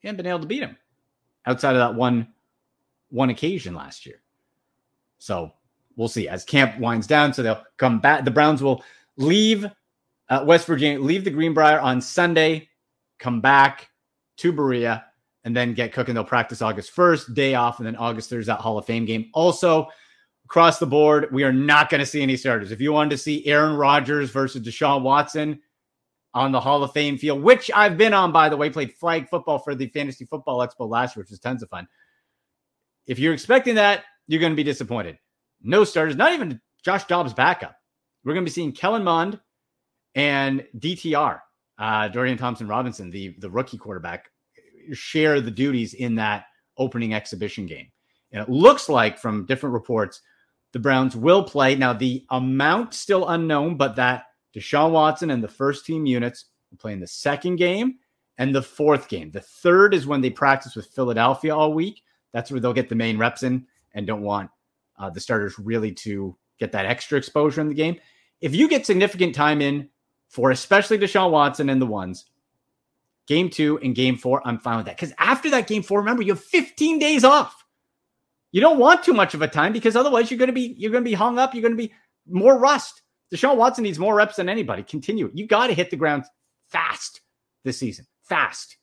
he 0.00 0.08
hasn't 0.08 0.16
been 0.16 0.26
able 0.26 0.40
to 0.40 0.46
beat 0.46 0.62
him 0.62 0.76
outside 1.46 1.76
of 1.76 1.78
that 1.78 1.94
one 1.94 2.28
one 3.10 3.30
occasion 3.30 3.74
last 3.74 4.06
year. 4.06 4.22
So 5.18 5.52
we'll 5.96 6.08
see 6.08 6.28
as 6.28 6.44
camp 6.44 6.78
winds 6.78 7.06
down. 7.06 7.32
So 7.32 7.42
they'll 7.42 7.62
come 7.76 8.00
back. 8.00 8.24
The 8.24 8.30
Browns 8.30 8.62
will 8.62 8.82
leave 9.16 9.66
uh, 10.28 10.44
West 10.46 10.66
Virginia, 10.66 11.00
leave 11.00 11.24
the 11.24 11.30
Greenbrier 11.30 11.80
on 11.80 12.00
Sunday, 12.00 12.68
come 13.18 13.40
back 13.40 13.88
to 14.38 14.52
Berea, 14.52 15.04
and 15.44 15.54
then 15.56 15.74
get 15.74 15.92
cooking. 15.92 16.14
They'll 16.14 16.24
practice 16.24 16.62
August 16.62 16.94
1st, 16.94 17.34
day 17.34 17.54
off, 17.54 17.78
and 17.78 17.86
then 17.86 17.96
August 17.96 18.30
there's 18.30 18.46
that 18.46 18.60
Hall 18.60 18.78
of 18.78 18.86
Fame 18.86 19.04
game. 19.04 19.28
Also, 19.34 19.88
across 20.44 20.78
the 20.78 20.86
board, 20.86 21.28
we 21.32 21.42
are 21.44 21.52
not 21.52 21.90
going 21.90 21.98
to 21.98 22.06
see 22.06 22.22
any 22.22 22.36
starters. 22.36 22.72
If 22.72 22.80
you 22.80 22.92
wanted 22.92 23.10
to 23.10 23.18
see 23.18 23.44
Aaron 23.46 23.76
Rodgers 23.76 24.30
versus 24.30 24.62
Deshaun 24.62 25.02
Watson 25.02 25.60
on 26.32 26.52
the 26.52 26.60
Hall 26.60 26.82
of 26.82 26.92
Fame 26.92 27.18
field, 27.18 27.42
which 27.42 27.70
I've 27.74 27.98
been 27.98 28.14
on, 28.14 28.30
by 28.30 28.48
the 28.48 28.56
way, 28.56 28.70
played 28.70 28.94
flag 28.94 29.28
football 29.28 29.58
for 29.58 29.74
the 29.74 29.88
Fantasy 29.88 30.24
Football 30.24 30.58
Expo 30.58 30.88
last 30.88 31.16
year, 31.16 31.22
which 31.22 31.30
was 31.30 31.40
tons 31.40 31.62
of 31.62 31.68
fun. 31.68 31.88
If 33.06 33.18
you're 33.18 33.34
expecting 33.34 33.74
that, 33.74 34.04
you're 34.28 34.40
going 34.40 34.52
to 34.52 34.56
be 34.56 34.62
disappointed. 34.62 35.18
No 35.62 35.84
starters, 35.84 36.16
not 36.16 36.32
even 36.32 36.60
Josh 36.82 37.04
Dobbs 37.04 37.34
backup. 37.34 37.76
We're 38.24 38.34
going 38.34 38.44
to 38.44 38.50
be 38.50 38.54
seeing 38.54 38.72
Kellen 38.72 39.04
Mond 39.04 39.40
and 40.14 40.66
DTR, 40.78 41.40
uh, 41.78 42.08
Dorian 42.08 42.38
Thompson 42.38 42.68
Robinson, 42.68 43.10
the, 43.10 43.34
the 43.38 43.50
rookie 43.50 43.78
quarterback, 43.78 44.30
share 44.92 45.40
the 45.40 45.50
duties 45.50 45.94
in 45.94 46.14
that 46.16 46.44
opening 46.76 47.14
exhibition 47.14 47.66
game. 47.66 47.88
And 48.32 48.42
it 48.42 48.48
looks 48.48 48.88
like 48.88 49.18
from 49.18 49.46
different 49.46 49.74
reports, 49.74 50.22
the 50.72 50.78
Browns 50.78 51.16
will 51.16 51.42
play. 51.42 51.74
Now, 51.74 51.92
the 51.92 52.24
amount 52.30 52.94
still 52.94 53.28
unknown, 53.28 53.76
but 53.76 53.96
that 53.96 54.24
Deshaun 54.54 54.92
Watson 54.92 55.30
and 55.30 55.42
the 55.42 55.48
first 55.48 55.84
team 55.84 56.06
units 56.06 56.46
will 56.70 56.78
play 56.78 56.92
in 56.92 57.00
the 57.00 57.06
second 57.06 57.56
game 57.56 57.96
and 58.38 58.54
the 58.54 58.62
fourth 58.62 59.08
game. 59.08 59.30
The 59.30 59.40
third 59.40 59.94
is 59.94 60.06
when 60.06 60.20
they 60.20 60.30
practice 60.30 60.76
with 60.76 60.86
Philadelphia 60.86 61.54
all 61.54 61.74
week. 61.74 62.02
That's 62.32 62.50
where 62.50 62.60
they'll 62.60 62.72
get 62.72 62.88
the 62.88 62.94
main 62.94 63.18
reps 63.18 63.42
in 63.42 63.66
and 63.94 64.06
don't 64.06 64.22
want 64.22 64.50
uh, 65.00 65.10
the 65.10 65.20
starters 65.20 65.58
really 65.58 65.92
to 65.92 66.36
get 66.58 66.72
that 66.72 66.86
extra 66.86 67.18
exposure 67.18 67.60
in 67.60 67.68
the 67.68 67.74
game. 67.74 67.96
If 68.40 68.54
you 68.54 68.68
get 68.68 68.86
significant 68.86 69.34
time 69.34 69.60
in 69.62 69.88
for 70.28 70.50
especially 70.50 70.98
Deshaun 70.98 71.30
Watson 71.30 71.70
and 71.70 71.80
the 71.80 71.86
ones, 71.86 72.26
game 73.26 73.48
two 73.48 73.78
and 73.82 73.94
game 73.94 74.16
four, 74.16 74.46
I'm 74.46 74.58
fine 74.58 74.76
with 74.76 74.86
that. 74.86 74.96
Because 74.96 75.14
after 75.18 75.50
that 75.50 75.66
game 75.66 75.82
four, 75.82 75.98
remember, 75.98 76.22
you 76.22 76.32
have 76.32 76.44
15 76.44 76.98
days 76.98 77.24
off. 77.24 77.64
You 78.52 78.60
don't 78.60 78.78
want 78.78 79.02
too 79.02 79.12
much 79.12 79.34
of 79.34 79.42
a 79.42 79.48
time 79.48 79.72
because 79.72 79.96
otherwise 79.96 80.30
you're 80.30 80.44
to 80.44 80.52
be 80.52 80.74
you're 80.76 80.90
going 80.90 81.04
to 81.04 81.10
be 81.10 81.14
hung 81.14 81.38
up. 81.38 81.54
You're 81.54 81.62
going 81.62 81.76
to 81.76 81.78
be 81.78 81.92
more 82.28 82.58
rust. 82.58 83.02
Deshaun 83.32 83.56
Watson 83.56 83.84
needs 83.84 83.98
more 83.98 84.14
reps 84.14 84.36
than 84.36 84.48
anybody. 84.48 84.82
Continue. 84.82 85.30
You 85.32 85.46
got 85.46 85.68
to 85.68 85.74
hit 85.74 85.90
the 85.90 85.96
ground 85.96 86.24
fast 86.68 87.20
this 87.64 87.78
season. 87.78 88.06
Fast. 88.24 88.76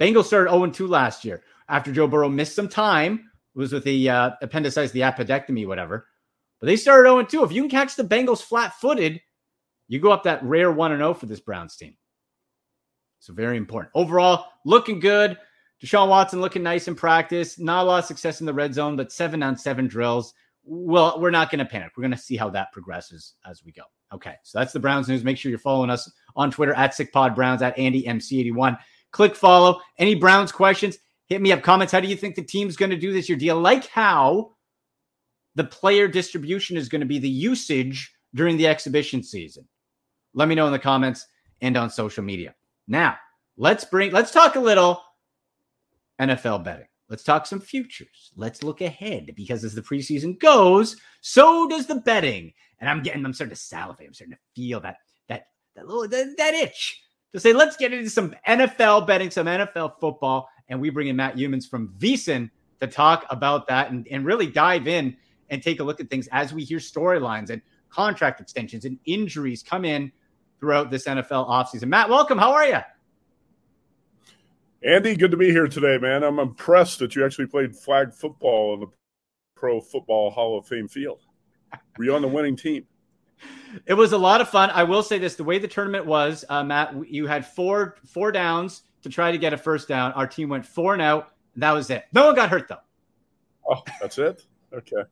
Bengals 0.00 0.26
started 0.26 0.50
0 0.50 0.70
2 0.70 0.86
last 0.86 1.24
year 1.24 1.42
after 1.68 1.92
Joe 1.92 2.06
Burrow 2.06 2.28
missed 2.28 2.54
some 2.54 2.68
time. 2.68 3.28
It 3.54 3.58
was 3.58 3.72
with 3.72 3.84
the 3.84 4.08
uh, 4.08 4.30
appendicitis, 4.40 4.92
the 4.92 5.00
appendectomy, 5.00 5.66
whatever. 5.66 6.06
But 6.60 6.66
they 6.66 6.76
started 6.76 7.08
0 7.08 7.24
2. 7.24 7.44
If 7.44 7.52
you 7.52 7.62
can 7.62 7.70
catch 7.70 7.96
the 7.96 8.04
Bengals 8.04 8.42
flat 8.42 8.74
footed, 8.74 9.20
you 9.88 9.98
go 9.98 10.12
up 10.12 10.22
that 10.24 10.42
rare 10.42 10.70
1 10.70 10.96
0 10.96 11.14
for 11.14 11.26
this 11.26 11.40
Browns 11.40 11.76
team. 11.76 11.96
So, 13.18 13.32
very 13.32 13.56
important. 13.56 13.92
Overall, 13.94 14.46
looking 14.64 15.00
good. 15.00 15.36
Deshaun 15.82 16.08
Watson 16.08 16.40
looking 16.40 16.62
nice 16.62 16.86
in 16.86 16.94
practice. 16.94 17.58
Not 17.58 17.82
a 17.82 17.84
lot 17.84 17.98
of 17.98 18.04
success 18.04 18.40
in 18.40 18.46
the 18.46 18.54
red 18.54 18.72
zone, 18.72 18.96
but 18.96 19.12
seven 19.12 19.42
on 19.42 19.56
seven 19.56 19.88
drills. 19.88 20.32
Well, 20.64 21.20
we're 21.20 21.30
not 21.30 21.50
going 21.50 21.58
to 21.58 21.64
panic. 21.64 21.92
We're 21.96 22.02
going 22.02 22.12
to 22.12 22.16
see 22.16 22.36
how 22.36 22.50
that 22.50 22.72
progresses 22.72 23.34
as 23.44 23.64
we 23.64 23.72
go. 23.72 23.82
Okay, 24.14 24.34
so 24.44 24.58
that's 24.58 24.72
the 24.72 24.78
Browns 24.78 25.08
news. 25.08 25.24
Make 25.24 25.38
sure 25.38 25.50
you're 25.50 25.58
following 25.58 25.90
us 25.90 26.10
on 26.36 26.50
Twitter 26.52 26.74
at 26.74 26.94
SickPodBrowns 26.94 27.62
at 27.62 27.76
AndyMC81. 27.76 28.78
Click 29.10 29.34
follow. 29.34 29.80
Any 29.98 30.14
Browns 30.14 30.52
questions? 30.52 30.98
Hit 31.32 31.40
me 31.40 31.50
up. 31.50 31.62
Comments. 31.62 31.90
How 31.90 32.00
do 32.00 32.08
you 32.08 32.16
think 32.16 32.34
the 32.34 32.42
team's 32.42 32.76
going 32.76 32.90
to 32.90 32.96
do 32.96 33.10
this 33.10 33.26
year? 33.26 33.38
Do 33.38 33.46
you 33.46 33.54
like 33.54 33.86
how 33.86 34.52
the 35.54 35.64
player 35.64 36.06
distribution 36.06 36.76
is 36.76 36.90
going 36.90 37.00
to 37.00 37.06
be 37.06 37.18
the 37.18 37.26
usage 37.26 38.14
during 38.34 38.58
the 38.58 38.66
exhibition 38.66 39.22
season? 39.22 39.66
Let 40.34 40.46
me 40.46 40.54
know 40.54 40.66
in 40.66 40.72
the 40.72 40.78
comments 40.78 41.26
and 41.62 41.78
on 41.78 41.88
social 41.88 42.22
media. 42.22 42.54
Now, 42.86 43.16
let's 43.56 43.82
bring 43.82 44.12
let's 44.12 44.30
talk 44.30 44.56
a 44.56 44.60
little 44.60 45.02
NFL 46.20 46.64
betting. 46.64 46.88
Let's 47.08 47.24
talk 47.24 47.46
some 47.46 47.60
futures. 47.60 48.30
Let's 48.36 48.62
look 48.62 48.82
ahead 48.82 49.32
because 49.34 49.64
as 49.64 49.74
the 49.74 49.80
preseason 49.80 50.38
goes, 50.38 50.96
so 51.22 51.66
does 51.66 51.86
the 51.86 51.94
betting. 51.94 52.52
And 52.78 52.90
I'm 52.90 53.02
getting, 53.02 53.24
I'm 53.24 53.32
starting 53.32 53.56
to 53.56 53.62
salivate. 53.62 54.06
I'm 54.06 54.12
starting 54.12 54.36
to 54.36 54.40
feel 54.54 54.80
that 54.80 54.96
that 55.30 55.46
that 55.76 55.86
little 55.86 56.06
that, 56.06 56.36
that 56.36 56.52
itch 56.52 57.02
to 57.32 57.40
say, 57.40 57.52
let's 57.54 57.76
get 57.76 57.92
into 57.94 58.10
some 58.10 58.34
NFL 58.46 59.06
betting, 59.06 59.30
some 59.30 59.46
NFL 59.46 59.94
football. 59.98 60.48
And 60.72 60.80
we 60.80 60.88
bring 60.88 61.08
in 61.08 61.16
Matt 61.16 61.36
Youmans 61.36 61.68
from 61.68 61.90
VSiN 62.00 62.48
to 62.80 62.86
talk 62.86 63.26
about 63.28 63.68
that 63.68 63.90
and, 63.90 64.08
and 64.10 64.24
really 64.24 64.46
dive 64.46 64.88
in 64.88 65.14
and 65.50 65.62
take 65.62 65.80
a 65.80 65.84
look 65.84 66.00
at 66.00 66.08
things 66.08 66.30
as 66.32 66.54
we 66.54 66.64
hear 66.64 66.78
storylines 66.78 67.50
and 67.50 67.60
contract 67.90 68.40
extensions 68.40 68.86
and 68.86 68.98
injuries 69.04 69.62
come 69.62 69.84
in 69.84 70.10
throughout 70.58 70.90
this 70.90 71.04
NFL 71.04 71.46
offseason. 71.46 71.88
Matt, 71.88 72.08
welcome. 72.08 72.38
How 72.38 72.52
are 72.52 72.66
you? 72.66 72.78
Andy, 74.82 75.14
good 75.14 75.30
to 75.30 75.36
be 75.36 75.50
here 75.50 75.68
today, 75.68 75.98
man. 75.98 76.22
I'm 76.22 76.38
impressed 76.38 77.00
that 77.00 77.14
you 77.14 77.22
actually 77.22 77.48
played 77.48 77.76
flag 77.76 78.14
football 78.14 78.72
in 78.72 78.80
the 78.80 78.86
Pro 79.54 79.78
Football 79.78 80.30
Hall 80.30 80.58
of 80.58 80.66
Fame 80.66 80.88
field. 80.88 81.20
Were 81.98 82.04
you 82.04 82.14
on 82.14 82.22
the 82.22 82.28
winning 82.28 82.56
team? 82.56 82.86
It 83.84 83.94
was 83.94 84.12
a 84.12 84.18
lot 84.18 84.40
of 84.40 84.48
fun. 84.48 84.70
I 84.70 84.84
will 84.84 85.02
say 85.02 85.18
this: 85.18 85.34
the 85.34 85.44
way 85.44 85.58
the 85.58 85.68
tournament 85.68 86.06
was, 86.06 86.46
uh, 86.48 86.64
Matt, 86.64 86.94
you 87.10 87.26
had 87.26 87.46
four 87.46 87.96
four 88.06 88.32
downs 88.32 88.84
to 89.02 89.08
try 89.08 89.32
to 89.32 89.38
get 89.38 89.52
a 89.52 89.56
first 89.56 89.88
down. 89.88 90.12
Our 90.12 90.26
team 90.26 90.48
went 90.48 90.66
four 90.66 90.92
and 90.92 91.02
out. 91.02 91.32
And 91.54 91.62
that 91.62 91.72
was 91.72 91.90
it. 91.90 92.04
No 92.12 92.26
one 92.26 92.34
got 92.34 92.48
hurt 92.48 92.68
though. 92.68 92.76
Oh, 93.68 93.82
that's 94.00 94.18
it. 94.18 94.46
Okay. 94.72 95.02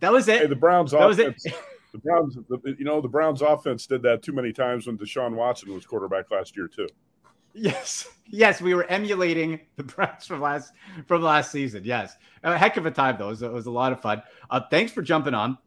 That 0.00 0.12
was 0.12 0.28
it. 0.28 0.40
Hey, 0.42 0.46
the 0.46 0.56
Browns 0.56 0.92
that 0.92 1.08
offense. 1.08 1.44
the 1.92 1.98
Browns, 1.98 2.36
the, 2.48 2.76
you 2.78 2.84
know, 2.84 3.00
the 3.00 3.08
Browns 3.08 3.42
offense 3.42 3.86
did 3.86 4.02
that 4.02 4.22
too 4.22 4.32
many 4.32 4.52
times 4.52 4.86
when 4.86 4.96
Deshaun 4.96 5.34
Watson 5.34 5.72
was 5.72 5.86
quarterback 5.86 6.30
last 6.30 6.56
year 6.56 6.68
too. 6.68 6.88
Yes, 7.52 8.08
yes, 8.28 8.60
we 8.60 8.74
were 8.74 8.84
emulating 8.84 9.60
the 9.76 9.82
Browns 9.82 10.24
from 10.24 10.40
last 10.40 10.72
from 11.06 11.22
last 11.22 11.50
season. 11.50 11.82
Yes, 11.84 12.16
a 12.44 12.56
heck 12.56 12.76
of 12.76 12.86
a 12.86 12.90
time 12.90 13.16
though. 13.18 13.26
It 13.26 13.30
was, 13.30 13.42
it 13.42 13.52
was 13.52 13.66
a 13.66 13.72
lot 13.72 13.92
of 13.92 14.00
fun. 14.00 14.22
Uh, 14.48 14.60
thanks 14.70 14.92
for 14.92 15.02
jumping 15.02 15.34
on, 15.34 15.58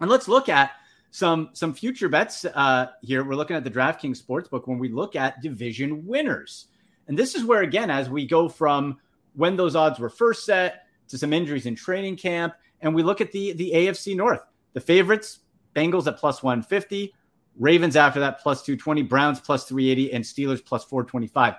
and 0.00 0.10
let's 0.10 0.26
look 0.26 0.48
at 0.48 0.72
some 1.10 1.50
some 1.52 1.74
future 1.74 2.08
bets 2.08 2.44
uh, 2.44 2.88
here. 3.02 3.22
We're 3.24 3.36
looking 3.36 3.56
at 3.56 3.62
the 3.62 3.70
DraftKings 3.70 4.20
Sportsbook 4.20 4.66
when 4.66 4.80
we 4.80 4.88
look 4.88 5.14
at 5.14 5.40
division 5.40 6.04
winners, 6.06 6.66
and 7.08 7.18
this 7.18 7.34
is 7.34 7.44
where 7.44 7.62
again, 7.62 7.90
as 7.90 8.08
we 8.08 8.26
go 8.26 8.48
from 8.48 8.98
when 9.34 9.56
those 9.56 9.74
odds 9.74 9.98
were 9.98 10.10
first 10.10 10.44
set 10.44 10.84
to 11.08 11.18
some 11.18 11.32
injuries 11.32 11.66
in 11.66 11.74
training 11.74 12.16
camp, 12.16 12.54
and 12.80 12.94
we 12.94 13.02
look 13.02 13.20
at 13.20 13.32
the 13.32 13.52
the 13.54 13.72
AFC 13.74 14.16
North, 14.16 14.44
the 14.74 14.80
favorites 14.80 15.40
Bengals 15.74 16.06
at 16.06 16.16
plus 16.16 16.42
one 16.42 16.62
fifty. 16.62 17.14
Ravens 17.58 17.96
after 17.96 18.20
that 18.20 18.40
plus 18.40 18.62
220, 18.62 19.02
Browns 19.02 19.40
plus 19.40 19.64
380, 19.64 20.12
and 20.12 20.24
Steelers 20.24 20.64
plus 20.64 20.84
425. 20.84 21.54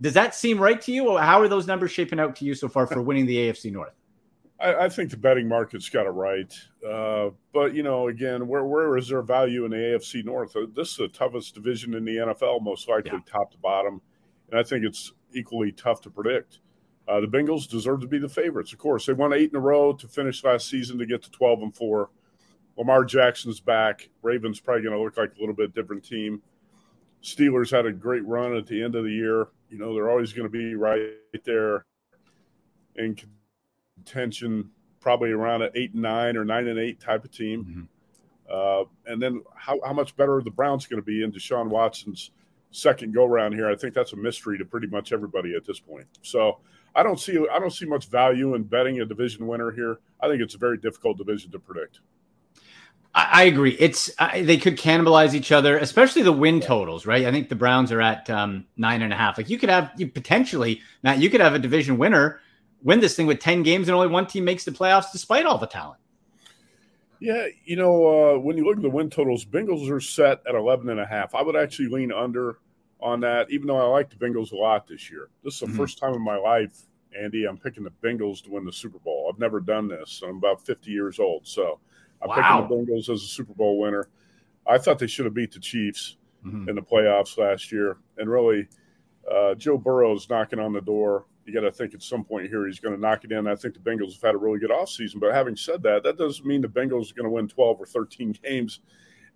Does 0.00 0.14
that 0.14 0.34
seem 0.34 0.58
right 0.58 0.80
to 0.82 0.92
you? 0.92 1.08
Or 1.08 1.20
how 1.20 1.40
are 1.40 1.48
those 1.48 1.66
numbers 1.66 1.92
shaping 1.92 2.18
out 2.18 2.34
to 2.36 2.44
you 2.44 2.54
so 2.54 2.68
far 2.68 2.86
for 2.86 3.02
winning 3.02 3.26
the 3.26 3.36
AFC 3.36 3.70
North? 3.70 3.94
I, 4.58 4.74
I 4.74 4.88
think 4.88 5.10
the 5.10 5.16
betting 5.16 5.46
market's 5.46 5.88
got 5.88 6.06
it 6.06 6.10
right. 6.10 6.52
Uh, 6.86 7.30
but, 7.52 7.74
you 7.74 7.82
know, 7.82 8.08
again, 8.08 8.46
where, 8.48 8.64
where 8.64 8.96
is 8.96 9.08
there 9.08 9.22
value 9.22 9.64
in 9.64 9.70
the 9.70 9.76
AFC 9.76 10.24
North? 10.24 10.56
This 10.74 10.90
is 10.90 10.96
the 10.96 11.08
toughest 11.08 11.54
division 11.54 11.94
in 11.94 12.04
the 12.04 12.16
NFL, 12.16 12.62
most 12.62 12.88
likely 12.88 13.12
yeah. 13.12 13.20
top 13.30 13.52
to 13.52 13.58
bottom. 13.58 14.00
And 14.50 14.58
I 14.58 14.62
think 14.62 14.84
it's 14.84 15.12
equally 15.32 15.72
tough 15.72 16.00
to 16.02 16.10
predict. 16.10 16.58
Uh, 17.08 17.20
the 17.20 17.26
Bengals 17.26 17.68
deserve 17.68 18.00
to 18.00 18.06
be 18.06 18.18
the 18.18 18.28
favorites, 18.28 18.72
of 18.72 18.78
course. 18.78 19.06
They 19.06 19.12
won 19.12 19.32
eight 19.32 19.50
in 19.50 19.56
a 19.56 19.60
row 19.60 19.92
to 19.94 20.08
finish 20.08 20.44
last 20.44 20.68
season 20.68 20.98
to 20.98 21.06
get 21.06 21.22
to 21.22 21.30
12 21.30 21.62
and 21.62 21.74
4. 21.74 22.10
Lamar 22.76 23.04
Jackson's 23.04 23.60
back. 23.60 24.08
Ravens 24.22 24.60
probably 24.60 24.82
going 24.82 24.96
to 24.96 25.02
look 25.02 25.16
like 25.16 25.34
a 25.36 25.40
little 25.40 25.54
bit 25.54 25.74
different 25.74 26.04
team. 26.04 26.40
Steelers 27.22 27.70
had 27.70 27.84
a 27.84 27.92
great 27.92 28.24
run 28.26 28.56
at 28.56 28.66
the 28.66 28.82
end 28.82 28.94
of 28.94 29.04
the 29.04 29.10
year. 29.10 29.48
You 29.68 29.78
know, 29.78 29.92
they're 29.94 30.10
always 30.10 30.32
going 30.32 30.50
to 30.50 30.50
be 30.50 30.74
right 30.74 31.00
there 31.44 31.84
in 32.96 33.16
contention, 33.96 34.70
probably 35.00 35.30
around 35.30 35.62
an 35.62 35.70
eight 35.74 35.92
and 35.92 36.02
nine 36.02 36.36
or 36.36 36.44
nine 36.44 36.68
and 36.68 36.78
eight 36.78 37.00
type 37.00 37.24
of 37.24 37.30
team. 37.30 37.64
Mm-hmm. 37.64 37.82
Uh, 38.50 38.84
and 39.12 39.20
then 39.20 39.42
how, 39.54 39.78
how 39.84 39.92
much 39.92 40.16
better 40.16 40.36
are 40.36 40.42
the 40.42 40.50
Browns 40.50 40.86
going 40.86 41.00
to 41.00 41.04
be 41.04 41.22
in 41.22 41.30
Deshaun 41.30 41.68
Watson's 41.68 42.30
second 42.70 43.14
go 43.14 43.24
round 43.24 43.54
here? 43.54 43.68
I 43.68 43.76
think 43.76 43.94
that's 43.94 44.12
a 44.12 44.16
mystery 44.16 44.58
to 44.58 44.64
pretty 44.64 44.86
much 44.86 45.12
everybody 45.12 45.54
at 45.54 45.64
this 45.64 45.80
point. 45.80 46.06
So 46.22 46.58
I 46.94 47.02
don't 47.02 47.20
see 47.20 47.38
I 47.52 47.58
don't 47.58 47.72
see 47.72 47.86
much 47.86 48.08
value 48.08 48.54
in 48.54 48.64
betting 48.64 49.00
a 49.00 49.04
division 49.04 49.46
winner 49.46 49.70
here. 49.70 50.00
I 50.20 50.28
think 50.28 50.42
it's 50.42 50.54
a 50.54 50.58
very 50.58 50.78
difficult 50.78 51.18
division 51.18 51.50
to 51.52 51.58
predict. 51.58 52.00
I, 53.12 53.44
agree. 53.44 53.76
It's 53.80 54.08
they 54.34 54.56
could 54.56 54.78
cannibalize 54.78 55.34
each 55.34 55.50
other, 55.50 55.76
especially 55.78 56.22
the 56.22 56.32
win 56.32 56.60
totals, 56.60 57.06
right? 57.06 57.26
I 57.26 57.32
think 57.32 57.48
the 57.48 57.56
Browns 57.56 57.90
are 57.90 58.00
at 58.00 58.30
um, 58.30 58.66
nine 58.76 59.02
and 59.02 59.12
a 59.12 59.16
half. 59.16 59.36
Like 59.36 59.50
you 59.50 59.58
could 59.58 59.68
have 59.68 59.90
you 59.96 60.06
potentially, 60.06 60.80
Matt, 61.02 61.18
you 61.18 61.28
could 61.28 61.40
have 61.40 61.54
a 61.54 61.58
division 61.58 61.98
winner 61.98 62.40
win 62.84 63.00
this 63.00 63.16
thing 63.16 63.26
with 63.26 63.40
ten 63.40 63.64
games 63.64 63.88
and 63.88 63.96
only 63.96 64.06
one 64.06 64.26
team 64.26 64.44
makes 64.44 64.64
the 64.64 64.70
playoffs 64.70 65.10
despite 65.12 65.44
all 65.44 65.58
the 65.58 65.66
talent. 65.66 65.98
Yeah, 67.20 67.46
you 67.64 67.76
know, 67.76 68.06
uh, 68.06 68.38
when 68.38 68.56
you 68.56 68.64
look 68.64 68.78
at 68.78 68.82
the 68.82 68.90
win 68.90 69.10
totals, 69.10 69.44
Bengals 69.44 69.90
are 69.90 70.00
set 70.00 70.40
at 70.48 70.54
11 70.54 70.88
and 70.88 70.98
a 70.98 71.06
half. 71.06 71.34
I 71.34 71.42
would 71.42 71.54
actually 71.54 71.88
lean 71.88 72.12
under 72.12 72.58
on 72.98 73.20
that, 73.20 73.50
even 73.50 73.66
though 73.66 73.78
I 73.78 73.84
like 73.84 74.08
the 74.10 74.16
Bengals 74.16 74.52
a 74.52 74.56
lot 74.56 74.86
this 74.86 75.10
year. 75.10 75.28
This 75.44 75.54
is 75.54 75.60
the 75.60 75.66
mm-hmm. 75.66 75.76
first 75.76 75.98
time 75.98 76.14
in 76.14 76.22
my 76.22 76.36
life, 76.36 76.82
Andy, 77.18 77.44
I'm 77.44 77.58
picking 77.58 77.84
the 77.84 77.92
Bengals 78.02 78.42
to 78.44 78.50
win 78.50 78.64
the 78.64 78.72
Super 78.72 78.98
Bowl. 78.98 79.30
I've 79.30 79.38
never 79.38 79.60
done 79.60 79.88
this. 79.88 80.22
I'm 80.24 80.36
about 80.36 80.64
50 80.64 80.90
years 80.90 81.18
old. 81.18 81.46
So 81.46 81.78
I'm 82.22 82.28
wow. 82.28 82.62
picking 82.62 82.68
the 82.68 82.92
Bengals 82.92 83.08
as 83.10 83.22
a 83.22 83.26
Super 83.26 83.54
Bowl 83.54 83.78
winner. 83.78 84.08
I 84.66 84.78
thought 84.78 84.98
they 84.98 85.06
should 85.06 85.24
have 85.24 85.34
beat 85.34 85.52
the 85.52 85.60
Chiefs 85.60 86.16
mm-hmm. 86.44 86.68
in 86.68 86.76
the 86.76 86.82
playoffs 86.82 87.38
last 87.38 87.72
year. 87.72 87.98
And 88.18 88.30
really, 88.30 88.68
uh, 89.30 89.54
Joe 89.54 89.78
Burrow 89.78 90.14
is 90.14 90.28
knocking 90.28 90.58
on 90.58 90.72
the 90.72 90.80
door. 90.80 91.26
You 91.50 91.60
got 91.60 91.66
to 91.66 91.72
think 91.72 91.94
at 91.94 92.02
some 92.02 92.24
point 92.24 92.48
here 92.48 92.66
he's 92.66 92.78
going 92.78 92.94
to 92.94 93.00
knock 93.00 93.24
it 93.24 93.32
in. 93.32 93.46
I 93.46 93.56
think 93.56 93.74
the 93.74 93.80
Bengals 93.80 94.14
have 94.14 94.22
had 94.22 94.34
a 94.34 94.38
really 94.38 94.58
good 94.58 94.70
offseason. 94.70 95.18
But 95.20 95.34
having 95.34 95.56
said 95.56 95.82
that, 95.82 96.02
that 96.04 96.16
doesn't 96.16 96.46
mean 96.46 96.60
the 96.60 96.68
Bengals 96.68 97.10
are 97.10 97.14
going 97.14 97.24
to 97.24 97.30
win 97.30 97.48
12 97.48 97.80
or 97.80 97.86
13 97.86 98.36
games, 98.44 98.80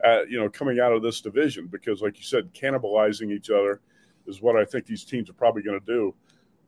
uh, 0.05 0.23
you 0.29 0.39
know, 0.39 0.49
coming 0.49 0.81
out 0.81 0.93
of 0.93 1.03
this 1.03 1.21
division 1.21 1.67
because, 1.67 2.03
like 2.03 2.17
you 2.17 2.25
said, 2.25 2.53
cannibalizing 2.55 3.33
each 3.33 3.51
other 3.51 3.81
is 4.27 4.41
what 4.41 4.57
I 4.57 4.65
think 4.65 4.87
these 4.87 5.05
teams 5.05 5.29
are 5.29 5.35
probably 5.35 5.63
going 5.63 5.81
to 5.81 5.87
do. 5.87 6.15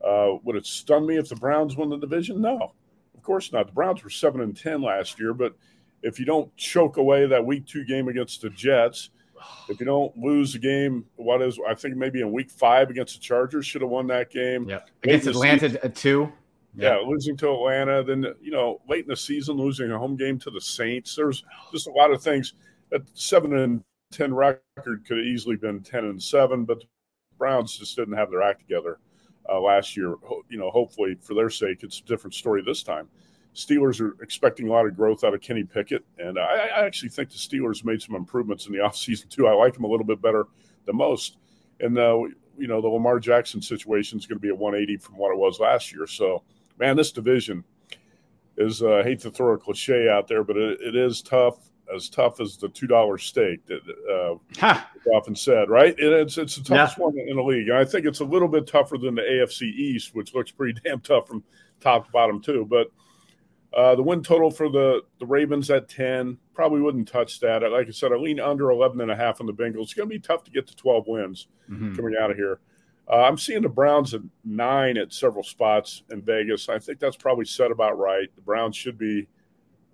Uh, 0.04 0.38
would 0.42 0.56
it 0.56 0.66
stun 0.66 1.06
me 1.06 1.16
if 1.16 1.28
the 1.28 1.36
Browns 1.36 1.76
won 1.76 1.88
the 1.88 1.96
division? 1.96 2.40
No, 2.40 2.72
of 3.14 3.22
course 3.22 3.52
not. 3.52 3.66
The 3.66 3.72
Browns 3.72 4.02
were 4.02 4.10
seven 4.10 4.40
and 4.40 4.56
ten 4.56 4.82
last 4.82 5.18
year, 5.18 5.32
but 5.32 5.54
if 6.02 6.18
you 6.18 6.26
don't 6.26 6.54
choke 6.56 6.96
away 6.96 7.26
that 7.26 7.44
Week 7.44 7.66
Two 7.66 7.84
game 7.84 8.08
against 8.08 8.42
the 8.42 8.50
Jets, 8.50 9.10
if 9.68 9.80
you 9.80 9.86
don't 9.86 10.16
lose 10.16 10.52
the 10.52 10.58
game, 10.58 11.04
what 11.16 11.42
is 11.42 11.58
I 11.68 11.74
think 11.74 11.96
maybe 11.96 12.20
in 12.20 12.32
Week 12.32 12.50
Five 12.50 12.90
against 12.90 13.14
the 13.14 13.20
Chargers 13.20 13.66
should 13.66 13.82
have 13.82 13.90
won 13.90 14.06
that 14.08 14.30
game. 14.30 14.68
Yeah, 14.68 14.80
against 15.02 15.26
Atlanta 15.26 15.84
at 15.84 15.94
two. 15.94 16.32
Yeah. 16.74 16.96
yeah, 16.96 17.06
losing 17.06 17.38
to 17.38 17.50
Atlanta, 17.50 18.04
then 18.04 18.26
you 18.40 18.50
know 18.50 18.80
late 18.88 19.04
in 19.04 19.08
the 19.08 19.16
season 19.16 19.56
losing 19.56 19.90
a 19.90 19.98
home 19.98 20.16
game 20.16 20.38
to 20.40 20.50
the 20.50 20.60
Saints. 20.60 21.14
There's 21.14 21.42
just 21.72 21.86
a 21.86 21.92
lot 21.92 22.12
of 22.12 22.22
things. 22.22 22.54
That 22.90 23.02
seven 23.14 23.56
and 23.56 23.82
ten 24.12 24.34
record 24.34 24.60
could 24.84 25.16
have 25.16 25.26
easily 25.26 25.56
been 25.56 25.82
ten 25.82 26.04
and 26.04 26.22
seven, 26.22 26.64
but 26.64 26.80
the 26.80 26.86
Browns 27.38 27.78
just 27.78 27.96
didn't 27.96 28.16
have 28.16 28.30
their 28.30 28.42
act 28.42 28.60
together 28.60 28.98
uh, 29.48 29.60
last 29.60 29.96
year. 29.96 30.14
You 30.48 30.58
know, 30.58 30.70
hopefully 30.70 31.16
for 31.20 31.34
their 31.34 31.50
sake, 31.50 31.82
it's 31.82 32.00
a 32.00 32.04
different 32.04 32.34
story 32.34 32.62
this 32.62 32.82
time. 32.82 33.08
Steelers 33.56 34.02
are 34.02 34.22
expecting 34.22 34.68
a 34.68 34.70
lot 34.70 34.86
of 34.86 34.94
growth 34.94 35.25
out 35.25 35.32
of 35.32 35.40
Kenny 35.40 35.64
Pickett, 35.64 36.04
and 36.18 36.38
I, 36.38 36.68
I 36.76 36.84
actually 36.84 37.08
think 37.08 37.30
the 37.30 37.38
Steelers 37.38 37.84
made 37.86 38.02
some 38.02 38.14
improvements 38.14 38.66
in 38.66 38.72
the 38.72 38.78
offseason 38.84 39.30
too. 39.30 39.46
I 39.46 39.54
like 39.54 39.72
them 39.72 39.84
a 39.84 39.88
little 39.88 40.04
bit 40.04 40.20
better 40.20 40.44
than 40.84 40.96
most, 40.96 41.38
and 41.80 41.98
uh, 41.98 42.18
you 42.58 42.66
know 42.66 42.82
the 42.82 42.88
Lamar 42.88 43.18
Jackson 43.18 43.62
situation 43.62 44.18
is 44.18 44.26
going 44.26 44.36
to 44.36 44.42
be 44.42 44.50
a 44.50 44.54
180 44.54 44.98
from 44.98 45.16
what 45.16 45.32
it 45.32 45.38
was 45.38 45.58
last 45.58 45.90
year. 45.90 46.06
So, 46.06 46.42
man, 46.78 46.96
this 46.96 47.12
division 47.12 47.64
is 48.58 48.82
uh, 48.82 48.96
I 48.96 49.02
hate 49.02 49.20
to 49.20 49.30
throw 49.30 49.54
a 49.54 49.58
cliche 49.58 50.08
out 50.08 50.28
there, 50.28 50.44
but 50.44 50.58
it, 50.58 50.78
it 50.82 50.94
is 50.94 51.22
tough 51.22 51.70
as 51.94 52.10
tough 52.10 52.40
as 52.40 52.58
the 52.58 52.68
two 52.68 52.86
dollar 52.86 53.16
steak 53.16 53.64
that 53.66 53.80
uh, 54.12 54.34
huh. 54.58 54.82
often 55.14 55.34
said, 55.34 55.70
right? 55.70 55.94
it's 55.96 56.36
it's 56.36 56.56
the 56.56 56.64
toughest 56.64 56.98
yeah. 56.98 57.04
one 57.04 57.18
in 57.18 57.36
the 57.36 57.42
league, 57.42 57.68
and 57.68 57.78
I 57.78 57.86
think 57.86 58.04
it's 58.04 58.20
a 58.20 58.25
little 58.25 58.48
bit 58.48 58.66
tougher 58.66 58.98
than 58.98 59.14
the 59.14 59.22
AFC 59.22 59.62
East, 59.62 60.14
which 60.14 60.34
looks 60.34 60.50
pretty 60.50 60.78
damn 60.84 61.00
tough 61.00 61.26
from 61.26 61.42
top 61.80 62.04
to 62.04 62.12
bottom 62.12 62.42
too. 62.42 62.66
But 62.68 62.88
uh, 63.75 63.94
the 63.94 64.02
win 64.02 64.23
total 64.23 64.50
for 64.50 64.68
the 64.68 65.02
the 65.18 65.26
Ravens 65.26 65.70
at 65.70 65.88
ten 65.88 66.38
probably 66.56 66.80
wouldn't 66.80 67.08
touch 67.08 67.38
that. 67.40 67.62
Like 67.70 67.87
I 67.87 67.90
said, 67.90 68.12
I 68.12 68.16
lean 68.16 68.40
under 68.40 68.70
11 68.70 69.00
and 69.00 69.11
a 69.11 69.16
half 69.16 69.40
on 69.40 69.46
the 69.46 69.52
Bengals. 69.52 69.82
It's 69.82 69.94
going 69.94 70.08
to 70.08 70.14
be 70.14 70.18
tough 70.18 70.42
to 70.44 70.50
get 70.50 70.66
to 70.68 70.75
12 70.75 71.06
wins 71.06 71.49
mm-hmm. 71.70 71.94
coming 71.94 72.14
out 72.18 72.30
of 72.30 72.37
here. 72.38 72.61
Uh, 73.08 73.23
I'm 73.23 73.38
seeing 73.38 73.62
the 73.62 73.68
Browns 73.68 74.14
at 74.14 74.23
nine 74.42 74.96
at 74.96 75.12
several 75.12 75.44
spots 75.44 76.02
in 76.11 76.23
Vegas. 76.23 76.68
I 76.68 76.78
think 76.78 76.99
that's 76.99 77.16
probably 77.16 77.44
set 77.44 77.70
about 77.70 77.99
right. 77.99 78.35
The 78.35 78.40
Browns 78.40 78.75
should 78.75 78.99
be 78.99 79.28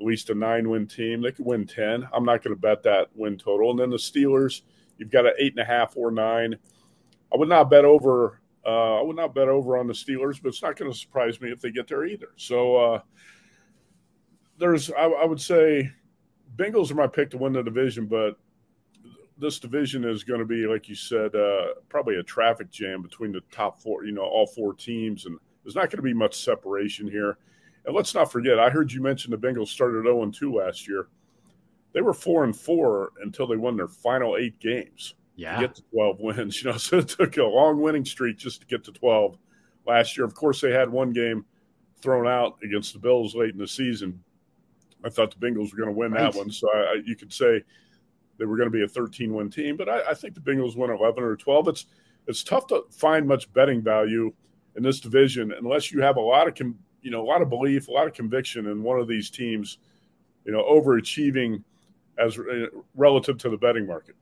at 0.01 0.07
least 0.07 0.31
a 0.31 0.35
nine 0.35 0.71
win 0.71 0.87
team. 0.87 1.21
They 1.21 1.33
could 1.33 1.45
win 1.45 1.67
10. 1.67 2.09
I'm 2.13 2.25
not 2.25 2.43
going 2.43 2.55
to 2.55 2.61
bet 2.61 2.83
that 2.85 3.09
win 3.15 3.37
total. 3.37 3.71
And 3.73 3.79
then 3.79 3.91
the 3.91 3.97
Steelers, 3.97 4.63
you've 4.97 5.11
got 5.11 5.27
an 5.27 5.33
eight 5.39 5.53
and 5.53 5.61
a 5.61 5.65
half 5.65 5.97
or 5.97 6.11
nine. 6.11 6.57
I 7.33 7.37
would 7.37 7.49
not 7.49 7.69
bet 7.69 7.85
over. 7.85 8.41
Uh, 8.65 9.01
I 9.01 9.03
would 9.03 9.17
not 9.17 9.35
bet 9.35 9.49
over 9.49 9.77
on 9.77 9.89
the 9.89 9.93
Steelers, 9.93 10.41
but 10.41 10.51
it's 10.51 10.63
not 10.63 10.77
going 10.77 10.91
to 10.91 10.97
surprise 10.97 11.41
me 11.41 11.51
if 11.51 11.61
they 11.61 11.73
get 11.73 11.89
there 11.89 12.05
either. 12.05 12.29
So 12.37 12.77
uh, 12.77 13.01
there's, 14.63 14.93
I, 14.93 15.07
I 15.07 15.25
would 15.25 15.41
say, 15.41 15.91
Bengals 16.55 16.93
are 16.93 16.95
my 16.95 17.09
pick 17.09 17.31
to 17.31 17.39
win 17.39 17.53
the 17.53 17.65
division, 17.65 18.07
but 18.07 18.39
this 19.37 19.59
division 19.59 20.05
is 20.05 20.23
going 20.23 20.39
to 20.39 20.47
be, 20.47 20.67
like 20.67 20.89
you 20.89 20.95
said, 20.95 21.35
uh, 21.35 21.75
probably 21.89 22.17
a 22.17 22.23
traffic 22.23 22.71
jam 22.71 23.03
between 23.03 23.33
the 23.33 23.41
top 23.51 23.83
four, 23.83 24.05
you 24.05 24.13
know, 24.13 24.23
all 24.23 24.47
four 24.47 24.73
teams, 24.73 25.27
and 25.27 25.37
there's 25.65 25.75
not 25.75 25.91
going 25.91 25.97
to 25.97 26.03
be 26.03 26.15
much 26.15 26.45
separation 26.45 27.11
here. 27.11 27.39
And 27.85 27.97
let's 27.97 28.15
not 28.15 28.31
forget, 28.31 28.61
I 28.61 28.71
heard 28.71 28.93
you 28.93 29.03
mention 29.03 29.33
the 29.33 29.37
Bengals 29.37 29.69
started 29.69 30.05
0 30.05 30.31
2 30.31 30.55
last 30.55 30.87
year. 30.87 31.09
They 31.93 32.01
were 32.01 32.15
4 32.15 32.45
and 32.45 32.57
4 32.57 33.11
until 33.23 33.49
they 33.49 33.57
won 33.57 33.77
their 33.77 33.89
final 33.89 34.37
eight 34.37 34.61
games. 34.61 35.15
Yeah. 35.35 35.57
To 35.57 35.61
get 35.67 35.75
to 35.75 35.83
12 35.93 36.21
wins. 36.21 36.63
You 36.63 36.71
know, 36.71 36.77
so 36.77 36.99
it 36.99 37.09
took 37.09 37.37
a 37.37 37.43
long 37.43 37.81
winning 37.81 38.05
streak 38.05 38.39
just 38.39 38.61
to 38.61 38.67
get 38.69 38.85
to 38.85 38.93
12 38.93 39.37
last 39.89 40.17
year. 40.17 40.25
Of 40.25 40.35
course, 40.35 40.61
they 40.61 40.71
had 40.71 40.89
one 40.89 41.13
game 41.13 41.45
thrown 42.01 42.29
out 42.29 42.59
against 42.63 42.93
the 42.93 43.01
Bills 43.01 43.35
late 43.35 43.51
in 43.51 43.59
the 43.59 43.67
season. 43.67 44.23
I 45.05 45.09
thought 45.09 45.39
the 45.39 45.47
Bengals 45.47 45.73
were 45.73 45.79
going 45.79 45.89
to 45.89 45.99
win 45.99 46.13
right. 46.13 46.33
that 46.33 46.39
one. 46.39 46.51
So 46.51 46.69
I, 46.73 47.01
you 47.05 47.17
could 47.17 47.33
say 47.33 47.63
they 48.39 48.45
were 48.45 48.57
going 48.57 48.69
to 48.69 48.77
be 48.77 48.83
a 48.83 48.89
13 48.89 49.33
win 49.33 49.51
team, 49.51 49.77
but 49.77 49.89
I, 49.89 50.11
I 50.11 50.15
think 50.15 50.35
the 50.35 50.41
Bengals 50.41 50.77
win 50.77 50.91
11 50.91 51.23
or 51.23 51.37
12. 51.37 51.69
It's, 51.69 51.87
it's 52.27 52.45
tough 52.45 52.67
to 52.69 52.85
find 52.91 53.27
much 53.27 53.53
betting 53.53 53.83
value 53.83 54.33
in 54.77 54.83
this 54.83 55.01
division 55.01 55.53
unless 55.53 55.93
you 55.93 56.01
have 56.01 56.17
a 56.17 56.21
lot 56.21 56.49
of 56.49 56.55
com- 56.55 56.79
you 57.03 57.11
know 57.11 57.23
a 57.23 57.27
lot 57.27 57.43
of 57.43 57.49
belief, 57.49 57.89
a 57.89 57.91
lot 57.91 58.07
of 58.07 58.15
conviction 58.15 58.67
in 58.67 58.83
one 58.83 58.99
of 58.99 59.09
these 59.09 59.29
teams, 59.29 59.79
you 60.45 60.53
know, 60.53 60.63
overachieving 60.63 61.63
as 62.19 62.39
uh, 62.39 62.67
relative 62.95 63.39
to 63.39 63.51
the 63.51 63.57
betting 63.57 63.87
market. 63.87 64.15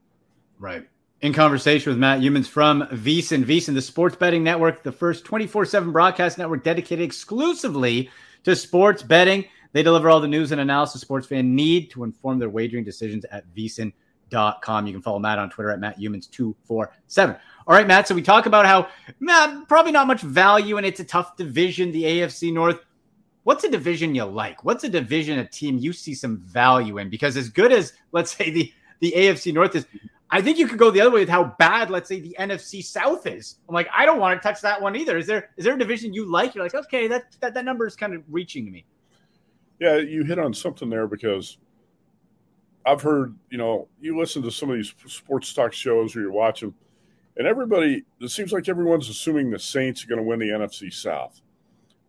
Right. 0.59 0.87
In 1.21 1.33
conversation 1.33 1.91
with 1.91 1.99
Matt 1.99 2.21
Youmans 2.21 2.47
from 2.47 2.81
VSiN, 2.87 3.45
VSiN, 3.45 3.75
the 3.75 3.81
sports 3.81 4.15
betting 4.15 4.43
network, 4.43 4.81
the 4.81 4.91
first 4.91 5.23
24 5.23 5.65
7 5.65 5.91
broadcast 5.91 6.37
network 6.37 6.63
dedicated 6.63 7.05
exclusively 7.05 8.09
to 8.43 8.55
sports 8.55 9.03
betting. 9.03 9.45
They 9.73 9.83
deliver 9.83 10.09
all 10.09 10.19
the 10.19 10.27
news 10.27 10.51
and 10.51 10.59
analysis 10.59 11.01
sports 11.01 11.27
fans 11.27 11.45
need 11.45 11.89
to 11.91 12.03
inform 12.03 12.39
their 12.39 12.49
wagering 12.49 12.83
decisions 12.83 13.25
at 13.25 13.45
VSiN.com. 13.55 14.87
You 14.87 14.93
can 14.93 15.01
follow 15.01 15.19
Matt 15.19 15.39
on 15.39 15.49
Twitter 15.49 15.71
at 15.71 15.79
Matt 15.79 15.99
Youmans247. 15.99 17.39
All 17.67 17.75
right, 17.75 17.87
Matt. 17.87 18.07
So 18.07 18.15
we 18.15 18.21
talk 18.21 18.45
about 18.45 18.65
how 18.65 18.87
Matt, 19.19 19.67
probably 19.67 19.91
not 19.91 20.07
much 20.07 20.21
value, 20.21 20.77
and 20.77 20.85
it's 20.85 20.99
a 20.99 21.05
tough 21.05 21.37
division, 21.37 21.91
the 21.91 22.03
AFC 22.03 22.53
North. 22.53 22.79
What's 23.43 23.63
a 23.63 23.69
division 23.69 24.13
you 24.13 24.25
like? 24.25 24.63
What's 24.63 24.83
a 24.83 24.89
division, 24.89 25.39
a 25.39 25.45
team 25.47 25.77
you 25.77 25.93
see 25.93 26.13
some 26.13 26.39
value 26.39 26.97
in? 26.97 27.09
Because 27.09 27.37
as 27.37 27.49
good 27.49 27.71
as 27.71 27.93
let's 28.11 28.35
say 28.35 28.51
the 28.51 28.73
the 28.99 29.13
AFC 29.15 29.51
North 29.51 29.75
is, 29.75 29.87
I 30.29 30.41
think 30.41 30.57
you 30.57 30.67
could 30.67 30.77
go 30.77 30.91
the 30.91 31.01
other 31.01 31.09
way 31.11 31.21
with 31.21 31.29
how 31.29 31.55
bad, 31.57 31.89
let's 31.89 32.07
say, 32.07 32.19
the 32.19 32.35
NFC 32.39 32.83
South 32.83 33.25
is. 33.25 33.55
I'm 33.67 33.73
like, 33.73 33.89
I 33.93 34.05
don't 34.05 34.19
want 34.19 34.39
to 34.39 34.47
touch 34.47 34.61
that 34.61 34.81
one 34.81 34.95
either. 34.95 35.17
Is 35.17 35.27
there 35.27 35.49
is 35.57 35.65
there 35.65 35.73
a 35.75 35.79
division 35.79 36.13
you 36.13 36.31
like? 36.31 36.55
You're 36.55 36.63
like, 36.63 36.75
okay, 36.75 37.07
that 37.07 37.35
that, 37.41 37.53
that 37.53 37.65
number 37.65 37.87
is 37.87 37.95
kind 37.95 38.13
of 38.13 38.23
reaching 38.29 38.65
to 38.65 38.71
me. 38.71 38.85
Yeah, 39.81 39.97
you 39.97 40.23
hit 40.23 40.39
on 40.39 40.53
something 40.53 40.89
there 40.89 41.07
because 41.07 41.57
I've 42.85 43.01
heard, 43.01 43.35
you 43.49 43.57
know, 43.57 43.89
you 43.99 44.17
listen 44.17 44.41
to 44.43 44.51
some 44.51 44.69
of 44.69 44.77
these 44.77 44.93
sports 45.07 45.53
talk 45.53 45.73
shows 45.73 46.15
or 46.15 46.21
you're 46.21 46.31
watching– 46.31 46.73
and 47.37 47.47
everybody, 47.47 48.03
it 48.19 48.29
seems 48.29 48.51
like 48.51 48.67
everyone's 48.67 49.09
assuming 49.09 49.49
the 49.49 49.59
Saints 49.59 50.03
are 50.03 50.07
going 50.07 50.19
to 50.19 50.23
win 50.23 50.39
the 50.39 50.49
NFC 50.49 50.93
South, 50.93 51.41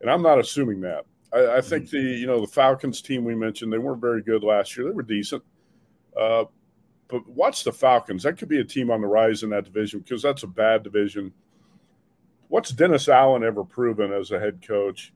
and 0.00 0.10
I'm 0.10 0.22
not 0.22 0.38
assuming 0.38 0.80
that. 0.80 1.04
I, 1.32 1.58
I 1.58 1.60
think 1.60 1.90
the 1.90 2.00
you 2.00 2.26
know 2.26 2.40
the 2.40 2.46
Falcons 2.46 3.00
team 3.00 3.24
we 3.24 3.34
mentioned 3.34 3.72
they 3.72 3.78
weren't 3.78 4.00
very 4.00 4.22
good 4.22 4.42
last 4.42 4.76
year. 4.76 4.86
They 4.86 4.92
were 4.92 5.02
decent, 5.02 5.42
uh, 6.20 6.44
but 7.08 7.26
watch 7.28 7.64
the 7.64 7.72
Falcons. 7.72 8.24
That 8.24 8.36
could 8.36 8.48
be 8.48 8.60
a 8.60 8.64
team 8.64 8.90
on 8.90 9.00
the 9.00 9.06
rise 9.06 9.42
in 9.42 9.50
that 9.50 9.64
division 9.64 10.00
because 10.00 10.22
that's 10.22 10.42
a 10.42 10.48
bad 10.48 10.82
division. 10.82 11.32
What's 12.48 12.70
Dennis 12.70 13.08
Allen 13.08 13.44
ever 13.44 13.64
proven 13.64 14.12
as 14.12 14.32
a 14.32 14.40
head 14.40 14.66
coach? 14.66 15.12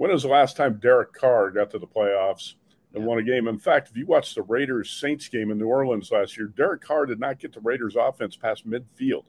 When 0.00 0.10
was 0.10 0.22
the 0.22 0.28
last 0.28 0.56
time 0.56 0.78
Derek 0.78 1.12
Carr 1.12 1.50
got 1.50 1.68
to 1.72 1.78
the 1.78 1.86
playoffs 1.86 2.54
and 2.94 3.04
won 3.04 3.18
a 3.18 3.22
game? 3.22 3.48
In 3.48 3.58
fact, 3.58 3.90
if 3.90 3.98
you 3.98 4.06
watch 4.06 4.34
the 4.34 4.40
Raiders 4.40 4.90
Saints 4.90 5.28
game 5.28 5.50
in 5.50 5.58
New 5.58 5.66
Orleans 5.66 6.10
last 6.10 6.38
year, 6.38 6.46
Derek 6.46 6.80
Carr 6.80 7.04
did 7.04 7.20
not 7.20 7.38
get 7.38 7.52
the 7.52 7.60
Raiders 7.60 7.96
offense 7.96 8.34
past 8.34 8.66
midfield. 8.66 9.24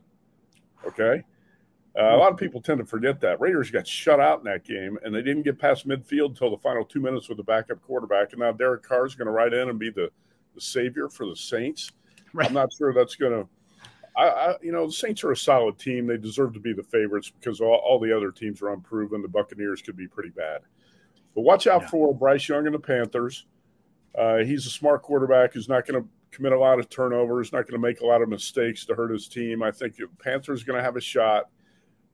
Okay. 0.87 1.23
Uh, 1.99 2.15
a 2.15 2.15
lot 2.15 2.31
of 2.31 2.37
people 2.37 2.61
tend 2.61 2.79
to 2.79 2.85
forget 2.85 3.19
that. 3.19 3.41
Raiders 3.41 3.69
got 3.69 3.85
shut 3.85 4.21
out 4.21 4.39
in 4.39 4.45
that 4.45 4.63
game, 4.63 4.97
and 5.03 5.13
they 5.13 5.21
didn't 5.21 5.43
get 5.43 5.59
past 5.59 5.85
midfield 5.85 6.29
until 6.29 6.51
the 6.51 6.57
final 6.59 6.85
two 6.85 7.01
minutes 7.01 7.27
with 7.27 7.37
the 7.37 7.43
backup 7.43 7.81
quarterback. 7.81 8.31
And 8.31 8.39
now 8.39 8.53
Derek 8.53 8.81
Carr 8.81 9.05
is 9.05 9.13
going 9.13 9.25
to 9.25 9.33
ride 9.33 9.53
in 9.53 9.67
and 9.67 9.77
be 9.77 9.89
the, 9.89 10.09
the 10.55 10.61
savior 10.61 11.09
for 11.09 11.25
the 11.25 11.35
Saints. 11.35 11.91
Right. 12.31 12.47
I'm 12.47 12.53
not 12.53 12.71
sure 12.71 12.93
that's 12.93 13.15
going 13.15 13.33
to. 13.33 13.49
I, 14.21 14.51
I, 14.51 14.55
you 14.61 14.71
know, 14.71 14.85
the 14.85 14.93
Saints 14.93 15.23
are 15.23 15.31
a 15.31 15.37
solid 15.37 15.79
team. 15.79 16.05
They 16.05 16.17
deserve 16.17 16.53
to 16.53 16.59
be 16.59 16.73
the 16.73 16.83
favorites 16.83 17.31
because 17.31 17.59
all, 17.59 17.81
all 17.83 17.99
the 17.99 18.15
other 18.15 18.31
teams 18.31 18.61
are 18.61 18.71
unproven. 18.71 19.21
The 19.21 19.27
Buccaneers 19.27 19.81
could 19.81 19.97
be 19.97 20.07
pretty 20.07 20.29
bad. 20.29 20.61
But 21.33 21.41
watch 21.41 21.65
out 21.65 21.83
yeah. 21.83 21.87
for 21.89 22.13
Bryce 22.13 22.47
Young 22.47 22.65
and 22.65 22.75
the 22.75 22.79
Panthers. 22.79 23.47
Uh, 24.15 24.39
he's 24.39 24.65
a 24.65 24.69
smart 24.69 25.01
quarterback 25.01 25.53
who's 25.53 25.69
not 25.69 25.87
going 25.87 26.03
to 26.03 26.07
commit 26.31 26.51
a 26.51 26.59
lot 26.59 26.79
of 26.79 26.89
turnovers, 26.89 27.51
not 27.51 27.63
going 27.63 27.81
to 27.81 27.87
make 27.87 28.01
a 28.01 28.05
lot 28.05 28.21
of 28.21 28.29
mistakes 28.29 28.85
to 28.85 28.93
hurt 28.93 29.11
his 29.11 29.27
team. 29.27 29.63
I 29.63 29.71
think 29.71 29.95
the 29.95 30.07
Panthers 30.21 30.61
are 30.61 30.65
going 30.65 30.77
to 30.77 30.83
have 30.83 30.97
a 30.97 31.01
shot, 31.01 31.45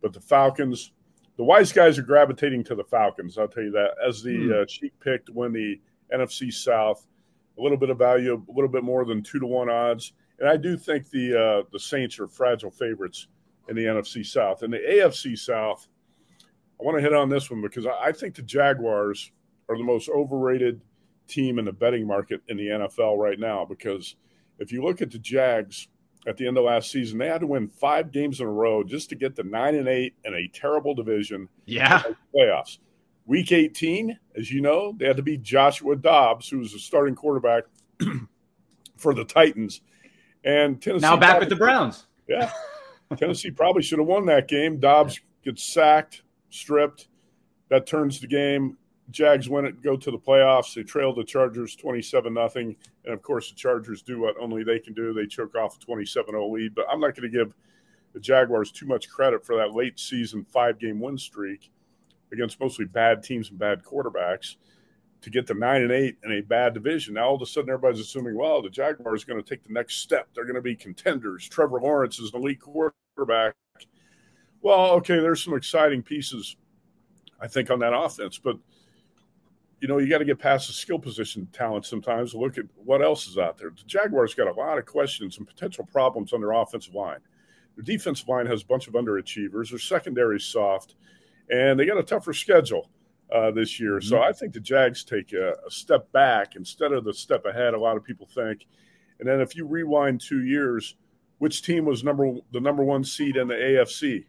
but 0.02 0.14
the 0.14 0.22
Falcons, 0.22 0.92
the 1.36 1.44
wise 1.44 1.74
guys 1.74 1.98
are 1.98 2.04
gravitating 2.04 2.64
to 2.66 2.76
the 2.76 2.84
Falcons. 2.84 3.38
I'll 3.38 3.48
tell 3.48 3.64
you 3.64 3.72
that 3.72 3.92
as 4.08 4.22
the 4.24 4.38
mm. 4.38 4.62
uh, 4.62 4.66
cheap 4.66 4.94
pick 5.04 5.26
to 5.26 5.34
win 5.34 5.52
the 5.52 5.80
NFC 6.14 6.54
South, 6.54 7.06
a 7.58 7.62
little 7.62 7.78
bit 7.78 7.90
of 7.90 7.98
value, 7.98 8.34
a 8.48 8.52
little 8.52 8.70
bit 8.70 8.84
more 8.84 9.04
than 9.04 9.24
two 9.24 9.40
to 9.40 9.48
one 9.48 9.70
odds, 9.70 10.14
and 10.40 10.50
I 10.50 10.58
do 10.58 10.78
think 10.78 11.10
the 11.10 11.40
uh, 11.40 11.64
the 11.72 11.80
Saints 11.80 12.20
are 12.20 12.28
fragile 12.28 12.72
favorites 12.72 13.28
in 13.70 13.76
the 13.76 13.86
NFC 13.86 14.26
South 14.26 14.64
and 14.64 14.72
the 14.72 14.80
AFC 14.80 15.38
South. 15.38 15.88
I 16.80 16.84
want 16.84 16.98
to 16.98 17.02
hit 17.02 17.14
on 17.14 17.30
this 17.30 17.50
one 17.50 17.62
because 17.62 17.86
I 17.86 18.12
think 18.12 18.36
the 18.36 18.44
Jaguars 18.44 19.32
are 19.68 19.78
the 19.78 19.84
most 19.84 20.10
overrated 20.10 20.82
team 21.28 21.60
in 21.60 21.66
the 21.66 21.74
betting 21.74 22.06
market 22.06 22.42
in 22.48 22.58
the 22.58 22.68
NFL 22.68 23.18
right 23.18 23.40
now 23.40 23.66
because 23.66 24.16
if 24.60 24.72
you 24.72 24.84
look 24.84 25.02
at 25.02 25.12
the 25.12 25.20
Jags 25.20 25.88
at 26.28 26.36
the 26.36 26.46
end 26.46 26.58
of 26.58 26.66
last 26.66 26.92
season. 26.92 27.18
They 27.18 27.28
had 27.28 27.42
to 27.42 27.48
win 27.48 27.68
five 27.68 28.12
games 28.12 28.42
in 28.42 28.48
a 28.48 28.52
row 28.52 28.84
just 28.84 29.10
to 29.10 29.16
get 29.16 29.36
to 29.38 29.44
nine 29.44 29.76
and 29.76 29.88
eight 29.88 30.14
in 30.26 30.34
a 30.36 30.48
terrible 30.54 30.94
division. 30.94 31.48
Yeah. 31.66 32.04
Playoffs. 32.36 32.80
Week 33.26 33.52
18, 33.52 34.18
as 34.36 34.52
you 34.52 34.62
know, 34.62 34.94
they 34.98 35.08
had 35.08 35.18
to 35.18 35.24
beat 35.24 35.42
Joshua 35.42 35.96
Dobbs, 35.96 36.48
who 36.50 36.60
was 36.60 36.74
the 36.74 36.80
starting 36.80 37.16
quarterback 37.16 37.64
for 38.98 39.14
the 39.14 39.26
Titans. 39.26 39.82
And 40.48 40.82
Tennessee 40.82 41.02
now 41.02 41.18
back 41.18 41.40
with 41.40 41.50
the 41.50 41.56
Browns. 41.56 42.06
Yeah. 42.30 42.52
Tennessee 43.16 43.52
probably 43.52 43.82
should 43.82 44.00
have 44.00 44.08
won 44.08 44.26
that 44.26 44.50
game. 44.50 44.82
Dobbs 44.82 45.22
gets 45.46 45.64
sacked, 45.64 46.24
stripped. 46.50 47.08
That 47.70 47.88
turns 47.88 48.20
the 48.20 48.28
game. 48.28 48.78
Jags 49.12 49.48
win 49.48 49.64
it, 49.64 49.82
go 49.82 49.96
to 49.96 50.12
the 50.12 50.18
playoffs. 50.18 50.74
They 50.74 50.84
trail 50.84 51.16
the 51.16 51.24
Chargers 51.24 51.78
27 51.78 52.34
nothing, 52.34 52.76
and 53.06 53.14
of 53.14 53.22
course 53.22 53.50
the 53.50 53.56
Chargers 53.56 54.02
do 54.02 54.20
what 54.20 54.36
only 54.42 54.66
they 54.66 54.78
can 54.78 54.94
do. 54.94 55.14
They 55.14 55.26
choke 55.26 55.56
off 55.56 55.78
a 55.82 55.86
27-0 55.90 56.52
lead. 56.52 56.76
But 56.76 56.88
I'm 56.92 57.00
not 57.00 57.16
going 57.16 57.32
to 57.32 57.38
give 57.38 57.54
the 58.14 58.20
Jaguars 58.20 58.74
too 58.74 58.88
much 58.88 59.08
credit 59.08 59.46
for 59.46 59.56
that 59.56 59.74
late 59.74 59.98
season 59.98 60.46
five 60.52 60.78
game 60.80 61.00
win 61.00 61.18
streak 61.18 61.72
against 62.34 62.60
mostly 62.60 62.84
bad 62.84 63.24
teams 63.24 63.52
and 63.52 63.58
bad 63.58 63.84
quarterbacks 63.86 64.58
to 65.28 65.32
get 65.32 65.46
to 65.46 65.54
nine 65.54 65.82
and 65.82 65.92
eight 65.92 66.16
in 66.24 66.32
a 66.32 66.42
bad 66.42 66.74
division. 66.74 67.16
Now 67.16 67.28
all 67.28 67.36
of 67.36 67.42
a 67.42 67.46
sudden 67.46 67.70
everybody's 67.70 68.00
assuming, 68.00 68.38
well, 68.38 68.62
the 68.62 68.70
Jaguars 68.70 69.24
are 69.24 69.28
going 69.28 69.44
to 69.44 69.48
take 69.48 69.62
the 69.62 69.74
next 69.74 69.98
step. 69.98 70.30
They're 70.34 70.46
going 70.46 70.56
to 70.56 70.62
be 70.62 70.74
contenders. 70.74 71.50
Trevor 71.50 71.82
Lawrence 71.82 72.18
is 72.18 72.34
an 72.34 72.40
elite 72.40 72.62
quarterback. 72.62 73.54
Well, 74.62 74.92
okay, 74.94 75.20
there's 75.20 75.44
some 75.44 75.54
exciting 75.54 76.02
pieces, 76.02 76.56
I 77.42 77.48
think, 77.50 77.70
on 77.70 77.80
that 77.80 77.94
offense, 77.94 78.38
but 78.38 78.58
you 79.82 79.90
know, 79.90 79.98
you 79.98 80.10
got 80.10 80.20
to 80.20 80.26
get 80.26 80.40
past 80.40 80.68
the 80.68 80.74
skill 80.74 80.98
position 80.98 81.46
talent 81.52 81.86
sometimes. 81.86 82.34
Look 82.34 82.58
at 82.58 82.66
what 82.78 83.04
else 83.04 83.28
is 83.28 83.38
out 83.38 83.58
there. 83.58 83.70
The 83.70 83.84
Jaguars 83.86 84.34
got 84.34 84.48
a 84.48 84.54
lot 84.54 84.78
of 84.78 84.86
questions 84.86 85.38
and 85.38 85.46
potential 85.46 85.86
problems 85.92 86.32
on 86.32 86.40
their 86.40 86.54
offensive 86.54 86.96
line. 86.96 87.20
Their 87.76 87.84
defensive 87.84 88.30
line 88.30 88.46
has 88.46 88.64
a 88.64 88.66
bunch 88.66 88.88
of 88.88 88.94
underachievers. 88.94 89.72
Their 89.72 89.80
secondary 89.80 90.38
is 90.38 90.46
soft, 90.46 90.96
and 91.52 91.78
they 91.78 91.86
got 91.86 91.98
a 91.98 92.04
tougher 92.04 92.34
schedule 92.34 92.90
uh, 93.34 93.52
this 93.52 93.80
year. 93.80 94.00
Mm-hmm. 94.00 94.08
So 94.08 94.22
I 94.22 94.32
think 94.32 94.54
the 94.54 94.60
Jags 94.60 95.04
take 95.04 95.34
a, 95.34 95.54
a, 95.66 95.72
step 95.72 96.12
back 96.12 96.56
instead 96.56 96.92
of 96.92 97.04
the 97.04 97.14
step 97.14 97.46
ahead. 97.46 97.74
A 97.74 97.80
lot 97.80 97.98
of 97.98 98.04
people 98.04 98.28
think. 98.28 98.66
And 99.20 99.28
then 99.28 99.42
if 99.42 99.56
you 99.56 99.66
rewind 99.66 100.22
two 100.22 100.44
years, 100.44 100.96
which 101.40 101.62
team 101.62 101.86
was 101.86 102.04
number 102.04 102.36
the 102.52 102.60
number 102.60 102.84
one 102.84 103.04
seed 103.04 103.38
in 103.38 103.48
the 103.48 103.56
AFC? 103.56 104.26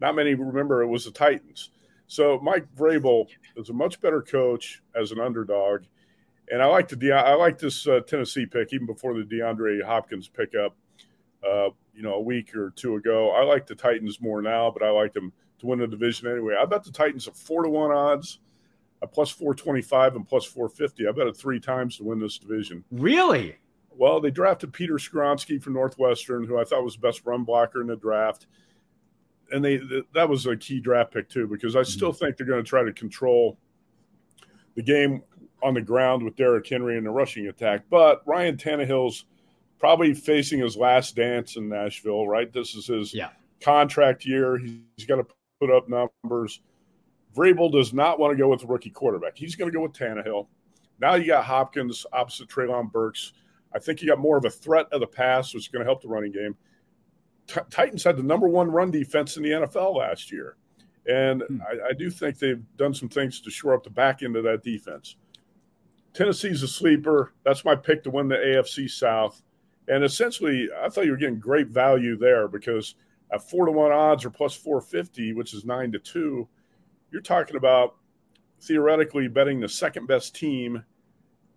Not 0.00 0.16
many 0.16 0.34
remember 0.34 0.82
it 0.82 0.88
was 0.88 1.04
the 1.04 1.10
Titans. 1.10 1.70
So 2.06 2.38
Mike 2.42 2.66
Vrabel 2.76 3.26
is 3.56 3.70
a 3.70 3.72
much 3.72 4.00
better 4.00 4.20
coach 4.20 4.82
as 4.94 5.12
an 5.12 5.20
underdog, 5.20 5.82
and 6.50 6.60
I 6.60 6.66
like 6.66 6.88
the 6.88 6.96
De- 6.96 7.12
I 7.12 7.34
like 7.34 7.58
this 7.58 7.86
uh, 7.86 8.00
Tennessee 8.00 8.46
pick 8.46 8.72
even 8.72 8.86
before 8.86 9.14
the 9.14 9.22
DeAndre 9.22 9.82
Hopkins 9.84 10.28
pickup. 10.28 10.76
Uh, 11.46 11.70
you 11.94 12.02
know, 12.02 12.14
a 12.14 12.20
week 12.20 12.54
or 12.54 12.70
two 12.70 12.96
ago, 12.96 13.30
I 13.30 13.44
like 13.44 13.66
the 13.66 13.74
Titans 13.74 14.20
more 14.20 14.42
now, 14.42 14.70
but 14.70 14.82
I 14.82 14.90
like 14.90 15.12
them 15.12 15.32
to 15.62 15.66
win 15.66 15.78
the 15.78 15.86
division 15.86 16.30
anyway. 16.30 16.54
I 16.60 16.66
bet 16.66 16.84
the 16.84 16.92
Titans 16.92 17.26
at 17.26 17.36
four 17.36 17.62
to 17.62 17.70
one 17.70 17.90
odds, 17.90 18.38
a 19.00 19.06
plus 19.06 19.30
four 19.30 19.54
twenty 19.54 19.82
five 19.82 20.14
and 20.14 20.28
plus 20.28 20.44
four 20.44 20.68
fifty. 20.68 21.08
I 21.08 21.12
bet 21.12 21.26
it 21.26 21.36
three 21.36 21.58
times 21.58 21.96
to 21.96 22.04
win 22.04 22.20
this 22.20 22.38
division. 22.38 22.84
Really? 22.90 23.56
Well, 23.90 24.20
they 24.20 24.30
drafted 24.30 24.72
Peter 24.72 24.94
Skoronski 24.94 25.62
from 25.62 25.74
Northwestern, 25.74 26.44
who 26.44 26.58
I 26.58 26.64
thought 26.64 26.84
was 26.84 26.94
the 26.94 27.00
best 27.00 27.22
run 27.24 27.44
blocker 27.44 27.80
in 27.80 27.86
the 27.86 27.96
draft 27.96 28.46
and 29.52 29.64
they 29.64 29.80
that 30.14 30.28
was 30.28 30.46
a 30.46 30.56
key 30.56 30.80
draft 30.80 31.12
pick 31.12 31.28
too 31.28 31.46
because 31.46 31.76
I 31.76 31.82
still 31.82 32.10
mm-hmm. 32.10 32.24
think 32.24 32.36
they're 32.36 32.46
going 32.46 32.62
to 32.62 32.68
try 32.68 32.82
to 32.82 32.92
control 32.92 33.58
the 34.74 34.82
game 34.82 35.22
on 35.62 35.74
the 35.74 35.82
ground 35.82 36.24
with 36.24 36.34
Derrick 36.34 36.66
Henry 36.68 36.96
in 36.96 37.04
the 37.04 37.10
rushing 37.10 37.46
attack. 37.46 37.84
But 37.88 38.22
Ryan 38.26 38.56
Tannehill's 38.56 39.26
probably 39.78 40.14
facing 40.14 40.58
his 40.58 40.76
last 40.76 41.14
dance 41.14 41.56
in 41.56 41.68
Nashville. 41.68 42.26
Right, 42.26 42.52
this 42.52 42.74
is 42.74 42.86
his 42.86 43.14
yeah. 43.14 43.28
contract 43.60 44.24
year. 44.24 44.58
He's, 44.58 44.78
he's 44.96 45.06
got 45.06 45.16
to 45.16 45.26
put 45.62 45.70
up 45.70 45.88
numbers. 45.88 46.60
Vrabel 47.36 47.70
does 47.70 47.94
not 47.94 48.18
want 48.18 48.32
to 48.32 48.36
go 48.36 48.48
with 48.48 48.60
the 48.60 48.66
rookie 48.66 48.90
quarterback. 48.90 49.36
He's 49.38 49.54
going 49.54 49.70
to 49.70 49.76
go 49.76 49.82
with 49.82 49.92
Tannehill. 49.92 50.48
Now 51.00 51.14
you 51.14 51.26
got 51.26 51.44
Hopkins 51.44 52.04
opposite 52.12 52.48
Treylon 52.48 52.90
Burks. 52.90 53.32
I 53.72 53.78
think 53.78 54.02
you 54.02 54.08
got 54.08 54.18
more 54.18 54.36
of 54.36 54.44
a 54.44 54.50
threat 54.50 54.86
of 54.90 55.00
the 55.00 55.06
pass, 55.06 55.54
which 55.54 55.64
is 55.64 55.68
going 55.68 55.84
to 55.84 55.88
help 55.88 56.02
the 56.02 56.08
running 56.08 56.32
game. 56.32 56.56
T- 57.46 57.60
Titans 57.70 58.02
had 58.02 58.16
the 58.16 58.22
number 58.24 58.48
one 58.48 58.70
run 58.70 58.90
defense 58.90 59.36
in 59.36 59.44
the 59.44 59.50
NFL 59.50 59.96
last 59.96 60.32
year. 60.32 60.56
And 61.08 61.42
hmm. 61.48 61.58
I, 61.62 61.90
I, 61.90 61.92
do 61.92 62.10
think 62.10 62.38
they've 62.38 62.62
done 62.76 62.94
some 62.94 63.08
things 63.08 63.40
to 63.40 63.50
shore 63.50 63.74
up 63.74 63.84
the 63.84 63.90
back 63.90 64.22
end 64.22 64.36
of 64.36 64.44
that 64.44 64.62
defense. 64.62 65.16
Tennessee's 66.12 66.62
a 66.62 66.68
sleeper. 66.68 67.34
That's 67.44 67.64
my 67.64 67.74
pick 67.74 68.02
to 68.04 68.10
win 68.10 68.28
the 68.28 68.36
AFC 68.36 68.90
South. 68.90 69.42
And 69.88 70.04
essentially, 70.04 70.68
I 70.80 70.88
thought 70.88 71.04
you 71.04 71.12
were 71.12 71.16
getting 71.16 71.40
great 71.40 71.68
value 71.68 72.16
there 72.16 72.46
because 72.46 72.94
at 73.32 73.48
four 73.48 73.66
to 73.66 73.72
one 73.72 73.92
odds 73.92 74.24
or 74.24 74.30
plus 74.30 74.54
450, 74.54 75.32
which 75.32 75.54
is 75.54 75.64
nine 75.64 75.90
to 75.92 75.98
two, 75.98 76.46
you're 77.10 77.22
talking 77.22 77.56
about 77.56 77.96
theoretically 78.60 79.26
betting 79.28 79.60
the 79.60 79.68
second 79.68 80.06
best 80.06 80.34
team 80.34 80.84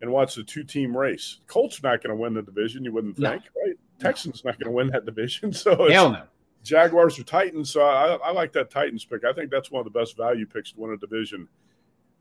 and 0.02 0.12
watch 0.12 0.36
the 0.36 0.44
two 0.44 0.64
team 0.64 0.96
race. 0.96 1.40
Colts 1.48 1.82
not 1.84 2.02
going 2.02 2.16
to 2.16 2.22
win 2.22 2.34
the 2.34 2.42
division, 2.42 2.84
you 2.84 2.94
wouldn't 2.94 3.16
think, 3.16 3.44
no. 3.56 3.62
right? 3.66 3.76
Texans 4.00 4.44
not 4.44 4.60
going 4.60 4.72
to 4.72 4.76
win 4.76 4.88
that 4.88 5.06
division. 5.06 5.54
So 5.54 5.90
hell 5.90 6.12
no. 6.12 6.24
Jaguars 6.64 7.20
or 7.20 7.24
Titans. 7.24 7.70
So 7.70 7.82
I, 7.82 8.16
I, 8.16 8.32
like 8.32 8.52
that 8.54 8.72
Titans 8.72 9.06
pick. 9.06 9.24
I 9.24 9.34
think 9.34 9.52
that's 9.52 9.70
one 9.70 9.86
of 9.86 9.92
the 9.92 9.98
best 9.98 10.18
value 10.18 10.48
picks 10.48 10.72
to 10.72 10.80
win 10.80 10.92
a 10.92 10.98
division 10.98 11.48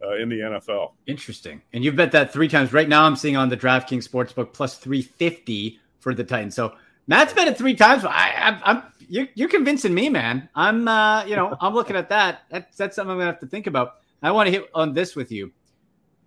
uh, 0.02 0.16
in 0.16 0.28
the 0.28 0.36
NFL. 0.36 0.92
Interesting. 1.06 1.62
And 1.72 1.82
you've 1.82 1.96
bet 1.96 2.12
that 2.12 2.32
three 2.32 2.48
times. 2.48 2.72
Right 2.72 2.88
now, 2.88 3.04
I'm 3.04 3.16
seeing 3.16 3.36
on 3.36 3.48
the 3.48 3.56
DraftKings 3.56 4.06
Sportsbook 4.06 4.52
plus 4.52 4.76
350 4.76 5.80
for 5.98 6.14
the 6.14 6.24
Titans. 6.24 6.54
So 6.54 6.74
Matt's 7.06 7.32
bet 7.32 7.48
it 7.48 7.58
three 7.58 7.74
times. 7.74 8.04
I, 8.04 8.60
am 8.64 8.82
you're, 9.08 9.28
you're, 9.34 9.48
convincing 9.48 9.92
me, 9.92 10.08
man. 10.08 10.48
I'm, 10.54 10.88
uh, 10.88 11.24
you 11.24 11.36
know, 11.36 11.56
I'm 11.60 11.74
looking 11.74 11.96
at 11.96 12.08
that. 12.08 12.42
That's, 12.50 12.76
that's 12.76 12.96
something 12.96 13.12
I'm 13.12 13.18
gonna 13.18 13.30
have 13.30 13.40
to 13.40 13.46
think 13.46 13.66
about. 13.66 13.96
I 14.22 14.30
want 14.30 14.46
to 14.46 14.50
hit 14.50 14.70
on 14.74 14.94
this 14.94 15.14
with 15.14 15.30
you. 15.30 15.52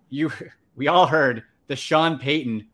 You, 0.08 0.32
we 0.76 0.86
all 0.86 1.06
heard 1.06 1.42
the 1.66 1.76
Sean 1.76 2.18
Payton. 2.18 2.66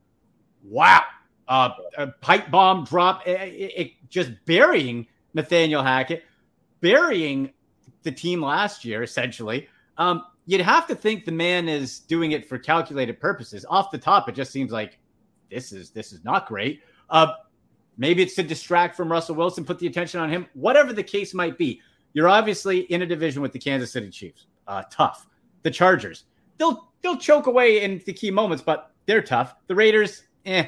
Wow, 0.62 1.04
uh, 1.48 1.70
a 1.98 2.06
pipe 2.08 2.50
bomb 2.50 2.84
drop, 2.84 3.26
it, 3.26 3.40
it, 3.40 3.72
it 3.76 3.92
just 4.08 4.32
burying 4.46 5.06
Nathaniel 5.34 5.82
Hackett, 5.82 6.24
burying 6.80 7.52
the 8.02 8.12
team 8.12 8.42
last 8.42 8.84
year, 8.84 9.02
essentially. 9.02 9.68
Um, 9.98 10.24
you'd 10.46 10.60
have 10.60 10.86
to 10.86 10.94
think 10.94 11.24
the 11.24 11.32
man 11.32 11.68
is 11.68 12.00
doing 12.00 12.32
it 12.32 12.48
for 12.48 12.58
calculated 12.58 13.20
purposes. 13.20 13.64
Off 13.68 13.90
the 13.90 13.98
top, 13.98 14.28
it 14.28 14.34
just 14.34 14.52
seems 14.52 14.72
like 14.72 14.98
this 15.50 15.72
is 15.72 15.90
this 15.90 16.12
is 16.12 16.24
not 16.24 16.46
great. 16.46 16.82
Uh, 17.10 17.32
maybe 17.96 18.22
it's 18.22 18.34
to 18.34 18.42
distract 18.42 18.96
from 18.96 19.10
Russell 19.10 19.34
Wilson, 19.34 19.64
put 19.64 19.78
the 19.78 19.86
attention 19.86 20.20
on 20.20 20.30
him. 20.30 20.46
Whatever 20.54 20.92
the 20.92 21.02
case 21.02 21.34
might 21.34 21.58
be, 21.58 21.80
you're 22.12 22.28
obviously 22.28 22.80
in 22.80 23.02
a 23.02 23.06
division 23.06 23.42
with 23.42 23.52
the 23.52 23.58
Kansas 23.58 23.92
City 23.92 24.10
Chiefs. 24.10 24.46
Uh, 24.66 24.82
tough. 24.90 25.26
The 25.62 25.70
Chargers, 25.70 26.24
they'll 26.58 26.90
they'll 27.02 27.16
choke 27.16 27.46
away 27.46 27.82
in 27.82 28.02
the 28.04 28.12
key 28.12 28.30
moments, 28.30 28.62
but 28.62 28.92
they're 29.06 29.22
tough. 29.22 29.54
The 29.66 29.74
Raiders, 29.74 30.24
eh. 30.46 30.66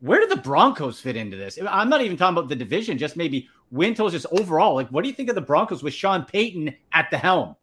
Where 0.00 0.20
do 0.20 0.26
the 0.26 0.40
Broncos 0.40 0.98
fit 0.98 1.16
into 1.16 1.36
this? 1.36 1.58
I'm 1.68 1.88
not 1.88 2.00
even 2.00 2.16
talking 2.16 2.38
about 2.38 2.48
the 2.48 2.56
division, 2.56 2.96
just 2.96 3.16
maybe 3.16 3.48
win 3.70 3.92
totals, 3.94 4.12
just 4.12 4.26
overall. 4.32 4.74
Like, 4.74 4.88
what 4.88 5.02
do 5.02 5.08
you 5.08 5.14
think 5.14 5.28
of 5.28 5.34
the 5.34 5.40
Broncos 5.40 5.82
with 5.82 5.92
Sean 5.92 6.24
Payton 6.24 6.74
at 6.92 7.10
the 7.10 7.18
helm? 7.18 7.54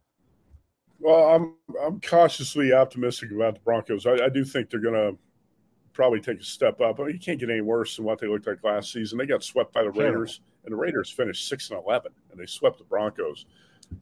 Well, 1.00 1.28
I'm 1.30 1.54
I'm 1.84 2.00
cautiously 2.00 2.72
optimistic 2.72 3.30
about 3.32 3.54
the 3.54 3.60
Broncos. 3.60 4.06
I, 4.06 4.24
I 4.24 4.28
do 4.28 4.44
think 4.44 4.70
they're 4.70 4.80
going 4.80 4.94
to 4.94 5.18
probably 5.98 6.20
take 6.20 6.40
a 6.40 6.44
step 6.44 6.80
up. 6.80 7.00
I 7.00 7.04
mean, 7.04 7.14
you 7.14 7.18
can't 7.18 7.40
get 7.40 7.50
any 7.50 7.60
worse 7.60 7.96
than 7.96 8.04
what 8.04 8.20
they 8.20 8.28
looked 8.28 8.46
like 8.46 8.62
last 8.62 8.92
season. 8.92 9.18
They 9.18 9.26
got 9.26 9.42
swept 9.42 9.72
by 9.72 9.82
the 9.82 9.90
Raiders, 9.90 10.40
and 10.64 10.72
the 10.72 10.76
Raiders 10.76 11.10
finished 11.10 11.48
six 11.48 11.70
and 11.70 11.78
eleven, 11.78 12.12
and 12.30 12.40
they 12.40 12.46
swept 12.46 12.78
the 12.78 12.84
Broncos. 12.84 13.46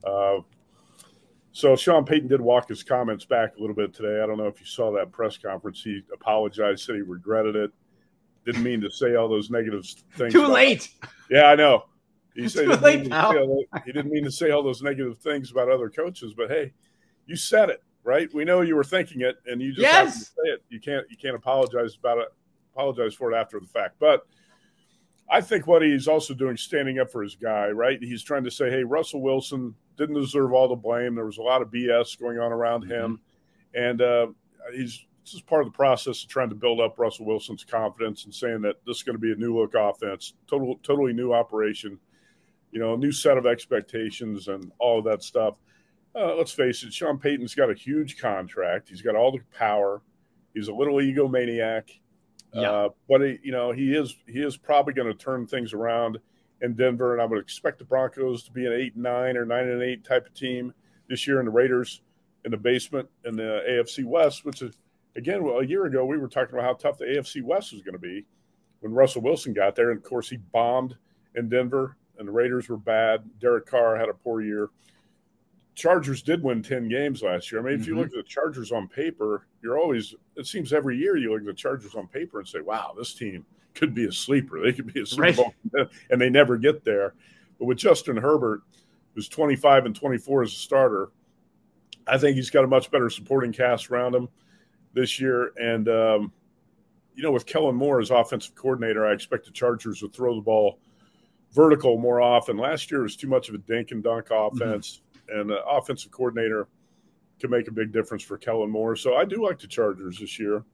Uh, 0.04 0.40
so 1.52 1.74
Sean 1.74 2.04
Payton 2.04 2.28
did 2.28 2.40
walk 2.40 2.68
his 2.68 2.82
comments 2.82 3.24
back 3.24 3.56
a 3.56 3.61
little 3.61 3.74
bit 3.74 3.94
today. 3.94 4.22
I 4.22 4.26
don't 4.26 4.37
know 4.37 4.46
if 4.46 4.61
you 4.61 4.66
saw 4.66 4.92
that 4.92 5.11
press 5.11 5.38
conference. 5.38 5.82
He 5.82 6.02
apologized, 6.12 6.85
said 6.85 6.96
he 6.96 7.00
regretted 7.00 7.56
it 7.56 7.72
didn't 8.46 8.62
mean 8.62 8.80
to 8.80 8.90
say 8.90 9.16
all 9.16 9.28
those 9.28 9.50
negative 9.50 9.85
things. 10.14 10.32
Too 10.32 10.46
late. 10.46 10.88
Yeah, 11.28 11.46
I 11.46 11.56
know. 11.56 11.87
He 12.35 12.48
said 12.50 12.66
Too 12.66 12.76
late 12.76 13.12
he 13.85 13.92
didn't 13.92 14.11
mean 14.11 14.24
to 14.24 14.30
say 14.30 14.50
all 14.50 14.62
those 14.62 14.82
negative 14.82 15.18
things 15.18 15.50
about 15.50 15.68
other 15.68 15.90
coaches, 15.90 16.32
but 16.35 16.48
hey, 16.48 16.72
you 17.26 17.37
said 17.37 17.68
it, 17.70 17.82
right? 18.06 18.32
We 18.32 18.44
know 18.44 18.60
you 18.60 18.76
were 18.76 18.84
thinking 18.84 19.22
it, 19.22 19.36
and 19.46 19.60
you 19.60 19.70
just 19.70 19.82
yes. 19.82 19.94
have 19.94 20.14
to 20.14 20.20
say 20.20 20.42
it. 20.44 20.64
You 20.70 20.80
can't 20.80 21.04
you 21.10 21.16
can't 21.16 21.34
apologize 21.34 21.96
about 21.96 22.18
it, 22.18 22.28
apologize 22.72 23.14
for 23.14 23.32
it 23.32 23.36
after 23.36 23.58
the 23.58 23.66
fact. 23.66 23.96
But 23.98 24.26
I 25.28 25.40
think 25.40 25.66
what 25.66 25.82
he's 25.82 26.06
also 26.06 26.32
doing, 26.32 26.56
standing 26.56 27.00
up 27.00 27.10
for 27.10 27.22
his 27.22 27.34
guy, 27.34 27.68
right? 27.68 28.00
He's 28.00 28.22
trying 28.22 28.44
to 28.44 28.50
say, 28.50 28.70
hey, 28.70 28.84
Russell 28.84 29.20
Wilson 29.20 29.74
didn't 29.98 30.14
deserve 30.14 30.52
all 30.52 30.68
the 30.68 30.76
blame. 30.76 31.16
There 31.16 31.26
was 31.26 31.38
a 31.38 31.42
lot 31.42 31.62
of 31.62 31.68
BS 31.68 32.18
going 32.18 32.38
on 32.38 32.52
around 32.52 32.84
mm-hmm. 32.84 32.92
him, 32.92 33.20
and 33.74 34.00
uh, 34.00 34.28
he's 34.72 35.04
this 35.24 35.34
is 35.34 35.42
part 35.42 35.62
of 35.62 35.72
the 35.72 35.76
process 35.76 36.22
of 36.22 36.28
trying 36.28 36.50
to 36.50 36.54
build 36.54 36.80
up 36.80 37.00
Russell 37.00 37.26
Wilson's 37.26 37.64
confidence 37.64 38.24
and 38.24 38.32
saying 38.32 38.60
that 38.62 38.76
this 38.86 38.98
is 38.98 39.02
going 39.02 39.16
to 39.16 39.20
be 39.20 39.32
a 39.32 39.34
new 39.34 39.58
look 39.58 39.74
offense, 39.74 40.34
total, 40.46 40.78
totally 40.84 41.12
new 41.12 41.32
operation, 41.32 41.98
you 42.70 42.78
know, 42.78 42.94
a 42.94 42.96
new 42.96 43.10
set 43.10 43.36
of 43.36 43.44
expectations 43.44 44.46
and 44.46 44.70
all 44.78 45.00
of 45.00 45.04
that 45.06 45.24
stuff. 45.24 45.56
Uh, 46.16 46.35
let's 46.35 46.52
face 46.52 46.83
it, 46.83 46.94
Sean 46.94 47.18
Payton's 47.18 47.55
got 47.55 47.70
a 47.70 47.74
huge 47.74 48.18
contract. 48.18 48.88
He's 48.88 49.02
got 49.02 49.16
all 49.16 49.33
the 49.33 49.40
power. 49.57 50.00
He's 50.55 50.68
a 50.68 50.72
little 50.72 50.94
egomaniac. 50.94 51.90
Yeah. 52.55 52.70
Uh, 52.70 52.88
but 53.09 53.20
he, 53.20 53.38
you 53.42 53.52
know, 53.52 53.72
he 53.72 53.94
is 53.94 54.16
he 54.26 54.40
is 54.40 54.57
probably 54.57 54.94
going 54.94 55.09
to 55.09 55.14
turn 55.14 55.46
things 55.46 55.74
around 55.74 56.18
in 56.62 56.74
Denver, 56.74 57.12
and 57.12 57.20
I 57.20 57.26
would 57.26 57.38
expect 57.38 57.79
the 57.79 57.85
Broncos 57.85 58.44
to 58.44 58.52
be 58.52 58.64
an 58.66 58.72
eight 58.72 58.94
and 58.94 59.02
nine 59.02 59.37
or 59.37 59.44
nine 59.44 59.68
and 59.68 59.83
eight 59.83 60.05
type 60.05 60.26
of 60.26 60.33
team 60.33 60.72
this 61.09 61.26
year, 61.26 61.38
and 61.38 61.48
the 61.48 61.52
Raiders 61.52 62.00
in 62.46 62.50
the 62.50 62.57
basement 62.57 63.09
in 63.24 63.37
the 63.37 63.62
AFC 63.68 64.05
West, 64.05 64.44
which 64.44 64.62
is 64.62 64.74
again, 65.16 65.44
well, 65.44 65.59
a 65.59 65.66
year 65.66 65.85
ago 65.85 66.07
we 66.07 66.16
were 66.16 66.29
talking 66.29 66.55
about 66.55 66.64
how 66.64 66.74
tough 66.74 66.98
the 66.98 67.05
AFC 67.05 67.42
West 67.42 67.72
was 67.72 67.83
going 67.83 67.94
to 67.94 67.98
be 67.98 68.24
when 68.81 68.92
Russell 68.92 69.22
Wilson 69.22 69.52
got 69.52 69.76
there, 69.76 69.90
and 69.90 69.98
of 69.98 70.05
course 70.05 70.31
he 70.31 70.37
bombed 70.37 70.96
in 71.35 71.50
Denver, 71.50 71.96
and 72.18 72.26
the 72.26 72.33
Raiders 72.33 72.68
were 72.68 72.79
bad. 72.79 73.22
Derek 73.38 73.66
Carr 73.66 73.98
had 73.98 74.09
a 74.09 74.14
poor 74.14 74.40
year. 74.40 74.70
Chargers 75.76 76.22
did 76.22 76.42
win 76.42 76.62
10 76.62 76.88
games 76.88 77.22
last 77.22 77.52
year. 77.52 77.60
I 77.60 77.64
mean, 77.64 77.74
mm-hmm. 77.74 77.82
if 77.82 77.86
you 77.86 77.92
mm-hmm. 77.92 78.02
look 78.02 78.08
at 78.08 78.16
the 78.16 78.22
Chargers 78.22 78.72
on 78.72 78.88
paper, 78.88 79.46
you're 79.62 79.78
always, 79.78 80.14
it 80.34 80.46
seems 80.46 80.72
every 80.72 80.96
year 80.96 81.16
you 81.16 81.30
look 81.30 81.40
at 81.40 81.46
the 81.46 81.52
Chargers 81.52 81.94
on 81.94 82.08
paper 82.08 82.38
and 82.38 82.48
say, 82.48 82.60
wow, 82.60 82.94
this 82.96 83.14
team 83.14 83.44
could 83.74 83.94
be 83.94 84.06
a 84.06 84.12
sleeper. 84.12 84.58
They 84.60 84.72
could 84.72 84.92
be 84.92 85.02
a 85.02 85.06
Super 85.06 85.22
right. 85.22 85.36
Bowl, 85.36 85.54
and 86.10 86.20
they 86.20 86.30
never 86.30 86.56
get 86.56 86.82
there. 86.82 87.14
But 87.58 87.66
with 87.66 87.76
Justin 87.76 88.16
Herbert, 88.16 88.62
who's 89.14 89.28
25 89.28 89.84
and 89.84 89.94
24 89.94 90.44
as 90.44 90.52
a 90.52 90.56
starter, 90.56 91.10
I 92.06 92.16
think 92.16 92.36
he's 92.36 92.50
got 92.50 92.64
a 92.64 92.68
much 92.68 92.90
better 92.90 93.10
supporting 93.10 93.52
cast 93.52 93.90
around 93.90 94.14
him 94.14 94.28
this 94.94 95.20
year. 95.20 95.52
And, 95.60 95.88
um, 95.90 96.32
you 97.14 97.22
know, 97.22 97.32
with 97.32 97.44
Kellen 97.44 97.76
Moore 97.76 98.00
as 98.00 98.10
offensive 98.10 98.54
coordinator, 98.54 99.06
I 99.06 99.12
expect 99.12 99.44
the 99.44 99.50
Chargers 99.50 100.00
to 100.00 100.08
throw 100.08 100.36
the 100.36 100.40
ball 100.40 100.78
vertical 101.52 101.98
more 101.98 102.22
often. 102.22 102.56
Last 102.56 102.90
year 102.90 103.02
was 103.02 103.16
too 103.16 103.28
much 103.28 103.50
of 103.50 103.54
a 103.54 103.58
dink 103.58 103.90
and 103.90 104.02
dunk 104.02 104.28
mm-hmm. 104.28 104.56
offense. 104.56 104.92
Mm-hmm 104.92 105.02
and 105.28 105.50
the 105.50 105.64
offensive 105.64 106.10
coordinator 106.10 106.68
can 107.40 107.50
make 107.50 107.68
a 107.68 107.72
big 107.72 107.92
difference 107.92 108.22
for 108.22 108.38
Kellen 108.38 108.70
Moore. 108.70 108.96
So 108.96 109.14
I 109.14 109.24
do 109.24 109.42
like 109.42 109.58
the 109.58 109.66
Chargers 109.66 110.18
this 110.18 110.38
year. 110.38 110.64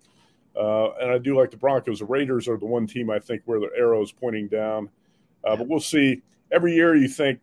Uh, 0.55 0.93
and 1.01 1.11
I 1.11 1.19
do 1.19 1.39
like 1.39 1.51
the 1.51 1.57
Broncos. 1.57 2.01
The 2.01 2.05
Raiders 2.05 2.47
are 2.47 2.59
the 2.59 2.67
one 2.67 2.87
team 2.87 3.11
I 3.11 3.19
think 3.19 3.43
where 3.47 3.59
the 3.59 3.71
arrow 3.77 4.03
is 4.03 4.13
pointing 4.13 4.49
down. 4.49 4.91
Uh, 5.45 5.57
but 5.57 5.67
we'll 5.67 5.81
see. 5.81 6.23
Every 6.53 6.75
year 6.75 6.95
you 6.95 7.09
think, 7.09 7.41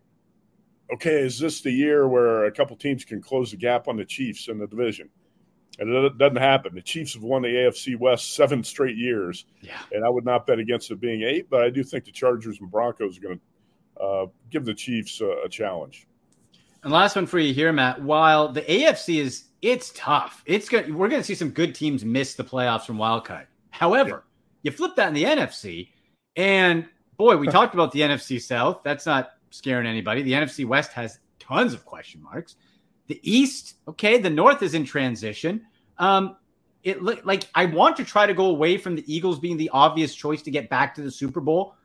okay, 0.93 1.22
is 1.22 1.39
this 1.39 1.62
the 1.62 1.72
year 1.72 2.08
where 2.08 2.45
a 2.45 2.52
couple 2.52 2.76
teams 2.76 3.04
can 3.04 3.22
close 3.22 3.52
the 3.52 3.58
gap 3.58 3.88
on 3.88 3.98
the 3.98 4.06
Chiefs 4.06 4.48
in 4.48 4.60
the 4.60 4.67
division? 4.67 5.10
And 5.80 5.89
it 5.89 6.17
doesn't 6.17 6.36
happen. 6.36 6.76
The 6.76 6.82
Chiefs 6.82 7.13
have 7.13 7.24
won 7.24 7.41
the 7.41 7.48
AFC 7.48 7.98
West 7.98 8.36
seven 8.36 8.63
straight 8.63 8.98
years. 8.98 9.45
Yeah. 9.62 9.80
And 9.91 10.06
I 10.06 10.10
would 10.10 10.26
not 10.26 10.45
bet 10.45 10.60
against 10.60 10.91
it 10.91 11.00
being 11.00 11.24
eight, 11.24 11.50
but 11.50 11.63
I 11.63 11.69
do 11.69 11.84
think 11.84 12.06
the 12.06 12.12
Chargers 12.12 12.60
and 12.60 12.69
Broncos 12.69 13.17
are 13.17 13.22
going 13.22 13.39
to 13.39 14.04
uh, 14.04 14.26
give 14.50 14.65
the 14.65 14.74
Chiefs 14.74 15.22
a, 15.22 15.43
a 15.45 15.50
challenge. 15.50 16.06
And 16.84 16.94
last 16.94 17.15
one 17.15 17.26
for 17.26 17.39
you 17.39 17.54
here, 17.54 17.74
Matt. 17.74 18.02
While 18.02 18.52
the 18.52 18.62
AFC 18.62 19.20
is 19.20 19.46
it's 19.62 19.92
tough, 19.92 20.44
it's 20.46 20.70
good. 20.70 20.94
We're 20.94 21.10
going 21.10 21.22
to 21.22 21.26
see 21.26 21.36
some 21.36 21.50
good 21.50 21.76
teams 21.76 22.06
miss 22.06 22.36
the 22.36 22.44
playoffs 22.44 22.86
from 22.86 22.98
wild 22.98 23.26
card. 23.26 23.48
However, 23.72 24.24
yeah. 24.63 24.72
you 24.72 24.72
flip 24.72 24.96
that 24.96 25.10
in 25.10 25.13
the 25.13 25.26
NFC, 25.26 25.89
and 26.36 26.88
boy, 27.18 27.36
we 27.38 27.48
talked 27.48 27.74
about 27.74 27.92
the 27.92 28.02
NFC 28.02 28.42
South. 28.42 28.82
That's 28.84 29.06
not 29.06 29.32
scaring 29.50 29.86
anybody. 29.88 30.22
The 30.22 30.34
NFC 30.34 30.65
West 30.65 30.94
has 30.94 31.20
tons 31.39 31.74
of 31.74 31.86
question 31.86 32.24
marks. 32.24 32.56
The 33.08 33.20
East, 33.24 33.76
okay, 33.88 34.20
the 34.20 34.30
North 34.30 34.62
is 34.62 34.74
in 34.74 34.86
transition. 34.86 35.65
Um, 35.98 36.38
it 36.84 37.04
look 37.04 37.26
like 37.26 37.50
I 37.56 37.65
want 37.65 37.98
to 37.98 38.06
try 38.06 38.26
to 38.26 38.34
go 38.34 38.46
away 38.46 38.78
from 38.78 38.96
the 38.96 39.04
Eagles 39.13 39.39
being 39.39 39.58
the 39.58 39.70
obvious 39.74 40.15
choice 40.15 40.42
to 40.44 40.52
get 40.52 40.70
back 40.70 40.96
to 40.96 41.02
the 41.02 41.12
Super 41.12 41.42
Bowl, 41.42 41.76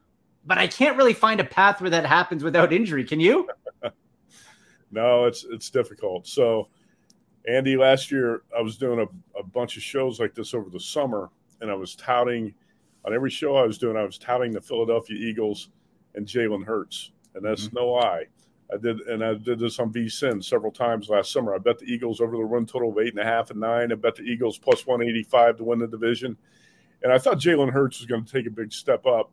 but 0.46 0.59
I 0.59 0.68
can't 0.68 0.96
really 0.96 1.14
find 1.14 1.40
a 1.40 1.44
path 1.44 1.80
where 1.80 1.90
that 1.90 2.07
happens 2.07 2.44
without 2.44 2.72
injury. 2.72 3.04
Can 3.04 3.18
you? 3.18 3.48
No, 4.94 5.24
it's 5.24 5.44
it's 5.50 5.70
difficult. 5.70 6.26
So, 6.26 6.68
Andy, 7.48 7.76
last 7.76 8.11
year 8.11 8.42
I 8.57 8.62
was 8.62 8.78
doing 8.78 9.00
a, 9.00 9.38
a 9.38 9.42
bunch 9.42 9.76
of 9.76 9.83
shows 9.83 10.20
like 10.20 10.35
this 10.35 10.54
over 10.54 10.70
the 10.70 10.80
summer, 10.80 11.30
and 11.61 11.70
I 11.70 11.74
was 11.74 11.96
touting 11.96 12.54
on 13.04 13.12
every 13.12 13.30
show 13.30 13.57
I 13.57 13.66
was 13.66 13.76
doing. 13.76 13.96
I 13.96 14.04
was 14.04 14.18
touting 14.18 14.52
the 14.52 14.61
Philadelphia 14.61 15.16
Eagles 15.16 15.68
and 16.14 16.26
Jalen 16.26 16.64
Hurts, 16.64 17.11
and 17.35 17.44
that's 17.44 17.66
mm-hmm. 17.66 17.76
no 17.76 17.88
lie. 17.88 18.24
I 18.72 18.78
did, 18.78 19.00
and 19.00 19.22
I 19.22 19.35
did 19.35 19.59
this 19.59 19.78
on 19.78 19.92
VSIN 19.92 20.42
several 20.42 20.72
times 20.72 21.09
last 21.09 21.33
summer. 21.33 21.54
I 21.54 21.59
bet 21.59 21.78
the 21.78 21.87
Eagles 21.87 22.20
over 22.20 22.37
the 22.37 22.44
run 22.44 22.64
total 22.64 22.90
of 22.90 22.98
eight 22.98 23.12
and 23.12 23.18
a 23.18 23.24
half 23.24 23.50
and 23.50 23.61
nine. 23.61 23.92
I 23.92 23.96
bet 23.96 24.14
the 24.14 24.22
Eagles 24.22 24.59
plus 24.59 24.87
one 24.87 25.02
eighty 25.02 25.24
five 25.24 25.57
to 25.59 25.64
win 25.64 25.80
the 25.80 25.88
division, 25.88 26.37
and 27.02 27.12
I 27.12 27.18
thought 27.18 27.38
Jalen 27.38 27.72
Hurts 27.72 27.98
was 27.98 28.07
going 28.07 28.24
to 28.24 28.33
take 28.33 28.46
a 28.46 28.50
big 28.50 28.72
step 28.72 29.07
up 29.07 29.33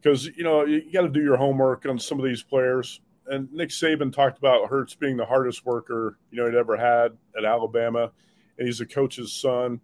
because 0.00 0.26
you 0.26 0.44
know 0.44 0.64
you 0.66 0.92
got 0.92 1.02
to 1.02 1.08
do 1.08 1.22
your 1.22 1.36
homework 1.36 1.86
on 1.86 1.98
some 1.98 2.18
of 2.18 2.24
these 2.26 2.42
players 2.42 3.00
and 3.26 3.52
Nick 3.52 3.70
Saban 3.70 4.12
talked 4.12 4.38
about 4.38 4.68
Hurts 4.68 4.94
being 4.94 5.16
the 5.16 5.24
hardest 5.24 5.64
worker 5.64 6.18
you 6.30 6.38
know 6.38 6.50
he'd 6.50 6.56
ever 6.56 6.76
had 6.76 7.16
at 7.36 7.44
Alabama, 7.44 8.10
and 8.58 8.66
he's 8.66 8.80
a 8.80 8.86
coach's 8.86 9.32
son. 9.32 9.80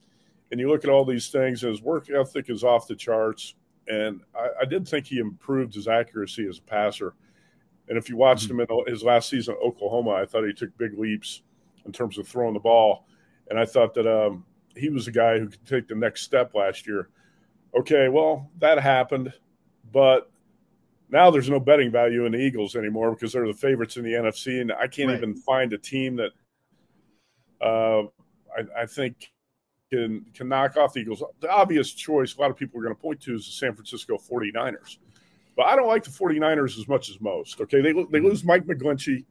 And 0.50 0.58
you 0.58 0.68
look 0.68 0.84
at 0.84 0.90
all 0.90 1.04
these 1.04 1.28
things, 1.28 1.62
and 1.62 1.70
his 1.70 1.82
work 1.82 2.10
ethic 2.10 2.50
is 2.50 2.64
off 2.64 2.88
the 2.88 2.96
charts. 2.96 3.54
And 3.88 4.20
I, 4.34 4.48
I 4.62 4.64
did 4.64 4.86
think 4.86 5.06
he 5.06 5.18
improved 5.18 5.74
his 5.74 5.88
accuracy 5.88 6.46
as 6.48 6.58
a 6.58 6.62
passer. 6.62 7.14
And 7.88 7.96
if 7.96 8.08
you 8.08 8.16
watched 8.16 8.48
mm-hmm. 8.48 8.60
him 8.60 8.84
in 8.86 8.92
his 8.92 9.02
last 9.02 9.28
season 9.28 9.54
at 9.54 9.66
Oklahoma, 9.66 10.10
I 10.10 10.26
thought 10.26 10.46
he 10.46 10.52
took 10.52 10.76
big 10.76 10.98
leaps 10.98 11.42
in 11.84 11.92
terms 11.92 12.18
of 12.18 12.26
throwing 12.26 12.54
the 12.54 12.60
ball. 12.60 13.06
And 13.48 13.58
I 13.58 13.64
thought 13.64 13.94
that 13.94 14.06
um, 14.06 14.44
he 14.76 14.88
was 14.88 15.08
a 15.08 15.12
guy 15.12 15.38
who 15.38 15.48
could 15.48 15.66
take 15.66 15.88
the 15.88 15.94
next 15.94 16.22
step 16.22 16.54
last 16.54 16.86
year. 16.86 17.08
Okay, 17.78 18.08
well, 18.08 18.50
that 18.58 18.78
happened, 18.78 19.32
but 19.92 20.29
now 21.10 21.30
there's 21.30 21.50
no 21.50 21.60
betting 21.60 21.90
value 21.90 22.24
in 22.26 22.32
the 22.32 22.38
Eagles 22.38 22.76
anymore 22.76 23.12
because 23.12 23.32
they're 23.32 23.46
the 23.46 23.54
favorites 23.54 23.96
in 23.96 24.04
the 24.04 24.12
NFC, 24.12 24.60
and 24.60 24.72
I 24.72 24.86
can't 24.86 25.08
right. 25.08 25.18
even 25.18 25.34
find 25.34 25.72
a 25.72 25.78
team 25.78 26.16
that 26.16 26.30
uh, 27.60 28.02
I, 28.56 28.82
I, 28.82 28.86
think 28.86 29.32
can 29.90 30.24
can 30.34 30.48
knock 30.48 30.76
off 30.76 30.94
the 30.94 31.00
Eagles. 31.00 31.22
The 31.40 31.50
obvious 31.50 31.92
choice 31.92 32.34
a 32.36 32.40
lot 32.40 32.50
of 32.50 32.56
people 32.56 32.80
are 32.80 32.82
going 32.82 32.94
to 32.94 33.00
point 33.00 33.20
to 33.22 33.34
is 33.34 33.46
the 33.46 33.52
San 33.52 33.74
Francisco 33.74 34.16
49ers. 34.16 34.98
But 35.56 35.66
I 35.66 35.76
don't 35.76 35.88
like 35.88 36.04
the 36.04 36.10
49ers 36.10 36.78
as 36.78 36.88
much 36.88 37.10
as 37.10 37.20
most. 37.20 37.60
Okay, 37.60 37.80
they 37.80 37.92
they 37.92 38.00
mm-hmm. 38.00 38.26
lose 38.26 38.44
Mike 38.44 38.64
McGlinchey, 38.64 39.24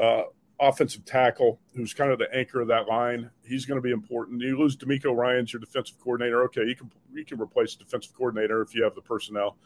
uh, 0.00 0.22
offensive 0.58 1.04
tackle, 1.04 1.60
who's 1.76 1.92
kind 1.92 2.10
of 2.10 2.18
the 2.18 2.34
anchor 2.34 2.60
of 2.60 2.68
that 2.68 2.88
line. 2.88 3.30
He's 3.44 3.66
going 3.66 3.76
to 3.76 3.82
be 3.82 3.92
important. 3.92 4.40
You 4.40 4.58
lose 4.58 4.76
DeMeco 4.76 5.14
Ryans 5.14 5.52
your 5.52 5.60
defensive 5.60 6.00
coordinator. 6.00 6.42
Okay, 6.44 6.64
you 6.64 6.74
can 6.74 6.90
you 7.12 7.24
can 7.24 7.40
replace 7.40 7.76
defensive 7.76 8.14
coordinator 8.14 8.62
if 8.62 8.74
you 8.74 8.82
have 8.82 8.94
the 8.94 9.02
personnel. 9.02 9.56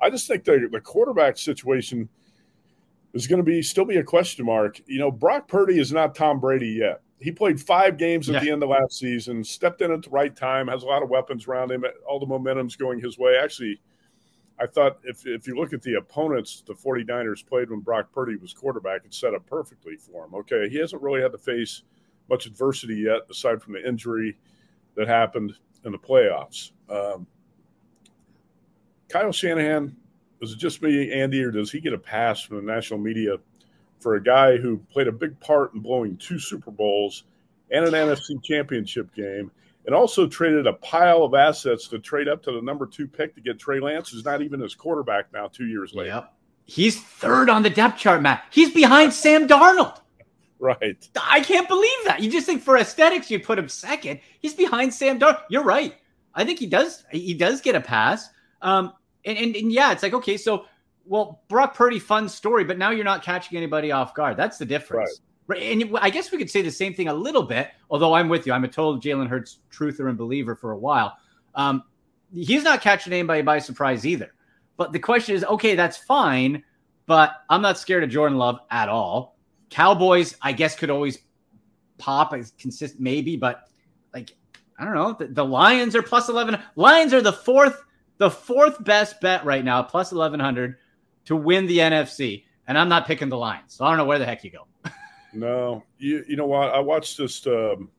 I 0.00 0.10
just 0.10 0.28
think 0.28 0.44
the, 0.44 0.68
the 0.70 0.80
quarterback 0.80 1.38
situation 1.38 2.08
is 3.12 3.26
going 3.26 3.38
to 3.38 3.44
be 3.44 3.62
still 3.62 3.84
be 3.84 3.96
a 3.96 4.04
question 4.04 4.44
mark. 4.44 4.80
You 4.86 4.98
know, 4.98 5.10
Brock 5.10 5.48
Purdy 5.48 5.78
is 5.78 5.92
not 5.92 6.14
Tom 6.14 6.40
Brady 6.40 6.68
yet. 6.68 7.00
He 7.20 7.30
played 7.30 7.60
five 7.60 7.96
games 7.96 8.28
at 8.28 8.34
yeah. 8.34 8.40
the 8.40 8.50
end 8.50 8.62
of 8.62 8.68
last 8.68 8.98
season, 8.98 9.42
stepped 9.42 9.80
in 9.80 9.90
at 9.92 10.02
the 10.02 10.10
right 10.10 10.34
time, 10.34 10.68
has 10.68 10.82
a 10.82 10.86
lot 10.86 11.02
of 11.02 11.08
weapons 11.08 11.46
around 11.46 11.70
him. 11.70 11.84
All 12.06 12.18
the 12.18 12.26
momentum's 12.26 12.76
going 12.76 13.00
his 13.00 13.16
way. 13.16 13.38
Actually, 13.42 13.80
I 14.60 14.66
thought 14.66 14.98
if, 15.04 15.26
if 15.26 15.46
you 15.46 15.56
look 15.56 15.72
at 15.72 15.82
the 15.82 15.94
opponents 15.94 16.62
the 16.66 16.74
49ers 16.74 17.46
played 17.46 17.70
when 17.70 17.80
Brock 17.80 18.12
Purdy 18.12 18.36
was 18.36 18.52
quarterback, 18.52 19.04
it 19.04 19.14
set 19.14 19.32
up 19.32 19.46
perfectly 19.46 19.96
for 19.96 20.26
him. 20.26 20.34
Okay, 20.34 20.68
he 20.68 20.76
hasn't 20.78 21.02
really 21.02 21.22
had 21.22 21.32
to 21.32 21.38
face 21.38 21.82
much 22.28 22.46
adversity 22.46 22.96
yet, 22.96 23.22
aside 23.30 23.62
from 23.62 23.74
the 23.74 23.86
injury 23.86 24.36
that 24.96 25.08
happened 25.08 25.54
in 25.84 25.92
the 25.92 25.98
playoffs. 25.98 26.72
Um, 26.88 27.26
Kyle 29.14 29.30
Shanahan, 29.30 29.94
is 30.40 30.54
it 30.54 30.58
just 30.58 30.82
me, 30.82 31.12
Andy, 31.12 31.40
or 31.40 31.52
does 31.52 31.70
he 31.70 31.78
get 31.78 31.92
a 31.92 31.98
pass 31.98 32.42
from 32.42 32.56
the 32.56 32.72
national 32.72 32.98
media 32.98 33.36
for 34.00 34.16
a 34.16 34.22
guy 34.22 34.56
who 34.56 34.78
played 34.90 35.06
a 35.06 35.12
big 35.12 35.38
part 35.38 35.72
in 35.72 35.78
blowing 35.78 36.16
two 36.16 36.36
Super 36.36 36.72
Bowls 36.72 37.22
and 37.70 37.84
an 37.84 37.92
NFC 37.92 38.42
championship 38.42 39.14
game 39.14 39.52
and 39.86 39.94
also 39.94 40.26
traded 40.26 40.66
a 40.66 40.72
pile 40.72 41.22
of 41.22 41.32
assets 41.32 41.86
to 41.86 42.00
trade 42.00 42.26
up 42.26 42.42
to 42.42 42.50
the 42.50 42.60
number 42.60 42.86
two 42.86 43.06
pick 43.06 43.36
to 43.36 43.40
get 43.40 43.56
Trey 43.56 43.78
Lance, 43.78 44.10
who's 44.10 44.24
not 44.24 44.42
even 44.42 44.58
his 44.58 44.74
quarterback 44.74 45.32
now, 45.32 45.46
two 45.46 45.66
years 45.66 45.94
later? 45.94 46.10
Yep. 46.10 46.34
He's 46.64 47.00
third 47.00 47.48
on 47.48 47.62
the 47.62 47.70
depth 47.70 48.00
chart, 48.00 48.20
Matt. 48.20 48.42
He's 48.50 48.74
behind 48.74 49.12
Sam 49.12 49.46
Darnold. 49.46 50.00
Right. 50.58 51.08
I 51.22 51.38
can't 51.38 51.68
believe 51.68 52.04
that. 52.06 52.20
You 52.20 52.32
just 52.32 52.46
think 52.46 52.62
for 52.62 52.76
aesthetics 52.76 53.30
you 53.30 53.38
put 53.38 53.60
him 53.60 53.68
second. 53.68 54.18
He's 54.40 54.54
behind 54.54 54.92
Sam 54.92 55.20
Darnold. 55.20 55.42
You're 55.50 55.62
right. 55.62 55.94
I 56.34 56.44
think 56.44 56.58
he 56.58 56.66
does. 56.66 57.04
He 57.12 57.34
does 57.34 57.60
get 57.60 57.76
a 57.76 57.80
pass. 57.80 58.28
Um, 58.60 58.92
and, 59.24 59.38
and, 59.38 59.56
and 59.56 59.72
yeah, 59.72 59.92
it's 59.92 60.02
like 60.02 60.14
okay, 60.14 60.36
so 60.36 60.66
well, 61.04 61.42
Brock 61.48 61.74
Purdy, 61.74 61.98
fun 61.98 62.28
story, 62.28 62.64
but 62.64 62.78
now 62.78 62.90
you're 62.90 63.04
not 63.04 63.22
catching 63.22 63.58
anybody 63.58 63.92
off 63.92 64.14
guard. 64.14 64.36
That's 64.36 64.58
the 64.58 64.64
difference. 64.64 65.20
Right. 65.46 65.62
And 65.62 65.98
I 66.00 66.08
guess 66.08 66.32
we 66.32 66.38
could 66.38 66.50
say 66.50 66.62
the 66.62 66.70
same 66.70 66.94
thing 66.94 67.08
a 67.08 67.14
little 67.14 67.42
bit, 67.42 67.68
although 67.90 68.14
I'm 68.14 68.30
with 68.30 68.46
you. 68.46 68.54
I'm 68.54 68.64
a 68.64 68.68
total 68.68 68.98
Jalen 68.98 69.28
Hurts 69.28 69.58
truther 69.70 70.08
and 70.08 70.16
believer 70.16 70.54
for 70.54 70.72
a 70.72 70.78
while. 70.78 71.16
Um, 71.54 71.82
he's 72.32 72.62
not 72.62 72.80
catching 72.80 73.12
anybody 73.12 73.42
by 73.42 73.58
surprise 73.58 74.06
either. 74.06 74.32
But 74.76 74.92
the 74.92 74.98
question 74.98 75.34
is, 75.34 75.44
okay, 75.44 75.74
that's 75.74 75.98
fine, 75.98 76.64
but 77.06 77.32
I'm 77.50 77.60
not 77.60 77.78
scared 77.78 78.02
of 78.02 78.10
Jordan 78.10 78.38
Love 78.38 78.58
at 78.70 78.88
all. 78.88 79.36
Cowboys, 79.68 80.34
I 80.40 80.52
guess, 80.52 80.74
could 80.74 80.90
always 80.90 81.18
pop 81.98 82.32
as 82.32 82.52
consistent, 82.58 83.00
maybe, 83.00 83.36
but 83.36 83.68
like 84.14 84.34
I 84.78 84.84
don't 84.84 84.94
know. 84.94 85.12
The, 85.12 85.26
the 85.26 85.44
Lions 85.44 85.94
are 85.94 86.02
plus 86.02 86.28
eleven. 86.28 86.60
Lions 86.76 87.12
are 87.12 87.20
the 87.20 87.32
fourth 87.32 87.84
the 88.18 88.30
fourth 88.30 88.82
best 88.84 89.20
bet 89.20 89.44
right 89.44 89.64
now, 89.64 89.82
plus 89.82 90.12
1100 90.12 90.76
to 91.26 91.36
win 91.36 91.66
the 91.66 91.78
NFC. 91.78 92.44
And 92.66 92.78
I'm 92.78 92.88
not 92.88 93.06
picking 93.06 93.28
the 93.28 93.36
Lions. 93.36 93.74
So 93.74 93.84
I 93.84 93.90
don't 93.90 93.98
know 93.98 94.04
where 94.04 94.18
the 94.18 94.24
heck 94.24 94.44
you 94.44 94.50
go. 94.50 94.66
no, 95.32 95.82
you, 95.98 96.24
you 96.28 96.36
know 96.36 96.46
what? 96.46 96.70
I 96.70 96.78
watched 96.78 97.18
this 97.18 97.46
um, 97.46 97.90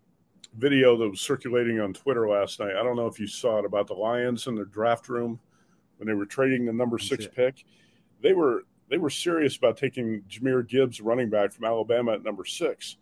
video 0.58 0.98
that 0.98 1.10
was 1.10 1.22
circulating 1.22 1.80
on 1.80 1.94
Twitter 1.94 2.28
last 2.28 2.60
night. 2.60 2.76
I 2.76 2.84
don't 2.84 2.96
know 2.96 3.08
if 3.08 3.20
you 3.20 3.28
saw 3.28 3.60
it 3.60 3.66
about 3.66 3.88
the 3.88 3.94
Lions 3.94 4.48
in 4.48 4.56
their 4.56 4.66
draft 4.66 5.10
room 5.10 5.40
when 5.98 6.08
they 6.08 6.14
were 6.14 6.26
trading 6.26 6.66
the 6.66 6.74
number 6.74 6.98
six 6.98 7.28
pick. 7.28 7.66
They 8.22 8.34
were 8.34 8.64
they 8.90 8.98
were 8.98 9.10
serious 9.10 9.58
about 9.58 9.78
taking 9.78 10.22
Jahmyr 10.30 10.68
Gibbs, 10.68 11.02
running 11.02 11.30
back 11.30 11.52
from 11.52 11.66
Alabama, 11.66 12.14
at 12.14 12.24
number 12.24 12.46
six, 12.46 12.98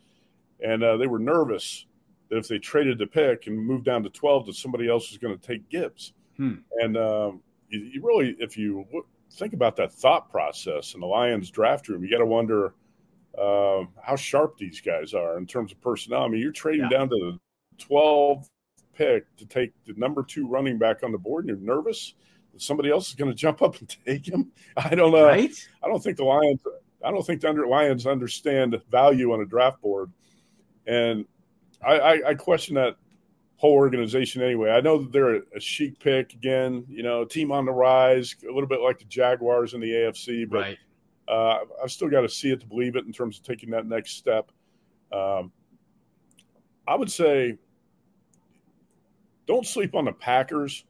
and 0.61 0.83
uh, 0.83 0.97
they 0.97 1.07
were 1.07 1.19
nervous 1.19 1.85
that 2.29 2.37
if 2.37 2.47
they 2.47 2.57
traded 2.57 2.97
the 2.97 3.07
pick 3.07 3.47
and 3.47 3.57
moved 3.57 3.85
down 3.85 4.03
to 4.03 4.09
twelve, 4.09 4.45
that 4.45 4.55
somebody 4.55 4.89
else 4.89 5.11
was 5.11 5.17
going 5.17 5.37
to 5.37 5.47
take 5.47 5.69
Gibbs. 5.69 6.13
Hmm. 6.37 6.55
And 6.79 6.97
um, 6.97 7.41
you, 7.69 7.79
you, 7.79 8.01
really, 8.01 8.35
if 8.39 8.57
you 8.57 8.85
think 9.31 9.53
about 9.53 9.75
that 9.77 9.93
thought 9.93 10.29
process 10.29 10.93
in 10.93 10.99
the 10.99 11.07
Lions 11.07 11.49
draft 11.49 11.87
room, 11.87 12.03
you 12.03 12.09
got 12.09 12.19
to 12.19 12.25
wonder 12.25 12.73
uh, 13.37 13.83
how 14.01 14.15
sharp 14.15 14.57
these 14.57 14.81
guys 14.81 15.13
are 15.13 15.37
in 15.37 15.45
terms 15.45 15.71
of 15.71 15.81
personnel. 15.81 16.23
I 16.23 16.27
mean, 16.27 16.41
you're 16.41 16.51
trading 16.51 16.87
yeah. 16.91 16.97
down 16.97 17.09
to 17.09 17.15
the 17.15 17.39
12 17.83 18.47
pick 18.93 19.35
to 19.37 19.45
take 19.45 19.73
the 19.85 19.93
number 19.97 20.23
two 20.23 20.47
running 20.47 20.77
back 20.77 21.03
on 21.03 21.11
the 21.11 21.17
board, 21.17 21.45
and 21.45 21.49
you're 21.49 21.75
nervous 21.75 22.13
that 22.51 22.61
somebody 22.61 22.91
else 22.91 23.09
is 23.09 23.15
going 23.15 23.31
to 23.31 23.35
jump 23.35 23.61
up 23.61 23.79
and 23.79 23.95
take 24.05 24.27
him. 24.27 24.51
I 24.77 24.95
don't 24.95 25.11
know. 25.11 25.25
Right? 25.25 25.53
I 25.83 25.87
don't 25.87 26.01
think 26.01 26.17
the 26.17 26.25
Lions. 26.25 26.61
I 27.03 27.11
don't 27.11 27.25
think 27.25 27.41
the 27.41 27.49
under, 27.49 27.67
Lions 27.67 28.07
understand 28.07 28.79
value 28.89 29.33
on 29.33 29.41
a 29.41 29.45
draft 29.45 29.81
board, 29.81 30.11
and 30.87 31.25
I, 31.85 31.99
I, 31.99 32.29
I 32.29 32.33
question 32.35 32.75
that 32.75 32.95
whole 33.57 33.73
organization 33.73 34.41
anyway. 34.41 34.71
I 34.71 34.81
know 34.81 34.97
that 34.99 35.11
they're 35.11 35.35
a, 35.35 35.41
a, 35.55 35.59
chic 35.59 35.99
pick 35.99 36.33
again, 36.33 36.85
you 36.89 37.03
know, 37.03 37.23
team 37.23 37.51
on 37.51 37.65
the 37.65 37.71
rise, 37.71 38.35
a 38.43 38.51
little 38.51 38.67
bit 38.67 38.81
like 38.81 38.99
the 38.99 39.05
Jaguars 39.05 39.73
in 39.73 39.79
the 39.79 39.89
AFC, 39.89 40.49
but 40.49 40.61
right. 40.61 40.77
uh, 41.27 41.59
I've 41.81 41.91
still 41.91 42.09
got 42.09 42.21
to 42.21 42.29
see 42.29 42.51
it 42.51 42.59
to 42.61 42.67
believe 42.67 42.95
it 42.95 43.05
in 43.05 43.13
terms 43.13 43.37
of 43.37 43.45
taking 43.45 43.69
that 43.71 43.85
next 43.85 44.17
step. 44.17 44.51
Um, 45.11 45.51
I 46.87 46.95
would 46.95 47.11
say 47.11 47.57
don't 49.45 49.65
sleep 49.65 49.95
on 49.95 50.05
the 50.05 50.11
Packers. 50.11 50.85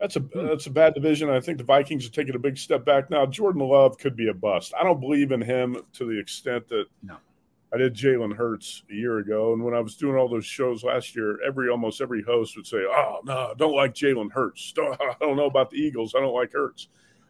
That's 0.00 0.16
a 0.16 0.20
hmm. 0.20 0.46
that's 0.46 0.66
a 0.66 0.70
bad 0.70 0.94
division. 0.94 1.30
I 1.30 1.40
think 1.40 1.58
the 1.58 1.64
Vikings 1.64 2.06
are 2.06 2.10
taking 2.10 2.34
a 2.34 2.38
big 2.38 2.56
step 2.56 2.84
back 2.84 3.10
now. 3.10 3.26
Jordan 3.26 3.62
Love 3.62 3.98
could 3.98 4.16
be 4.16 4.28
a 4.28 4.34
bust. 4.34 4.72
I 4.78 4.84
don't 4.84 5.00
believe 5.00 5.32
in 5.32 5.40
him 5.40 5.76
to 5.94 6.04
the 6.04 6.18
extent 6.18 6.68
that 6.68 6.86
no. 7.02 7.16
I 7.72 7.76
did 7.76 7.94
Jalen 7.94 8.34
Hurts 8.34 8.82
a 8.90 8.94
year 8.94 9.18
ago, 9.18 9.52
and 9.52 9.62
when 9.62 9.74
I 9.74 9.80
was 9.80 9.96
doing 9.96 10.16
all 10.16 10.28
those 10.28 10.46
shows 10.46 10.84
last 10.84 11.14
year, 11.14 11.38
every 11.46 11.68
almost 11.68 12.00
every 12.00 12.22
host 12.22 12.56
would 12.56 12.66
say, 12.66 12.78
"Oh 12.78 13.20
no, 13.24 13.52
don't 13.58 13.74
like 13.74 13.94
Jalen 13.94 14.32
Hurts. 14.32 14.72
Don't, 14.76 14.98
I 15.00 15.14
don't 15.20 15.36
know 15.36 15.46
about 15.46 15.70
the 15.70 15.76
Eagles. 15.76 16.14
I 16.14 16.20
don't 16.20 16.34
like 16.34 16.52
Hurts." 16.52 16.88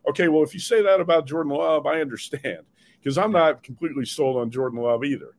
Okay, 0.09 0.29
well, 0.29 0.45
if 0.45 0.55
you 0.55 0.61
say 0.61 0.81
that 0.83 1.01
about 1.01 1.27
Jordan 1.27 1.53
Love, 1.53 1.87
I 1.87 2.01
understand 2.01 2.61
because 3.01 3.19
I'm 3.19 3.33
not 3.33 3.63
completely 3.63 4.05
sold 4.05 4.37
on 4.37 4.51
Jordan 4.51 4.81
Love 4.81 5.05
either. 5.05 5.35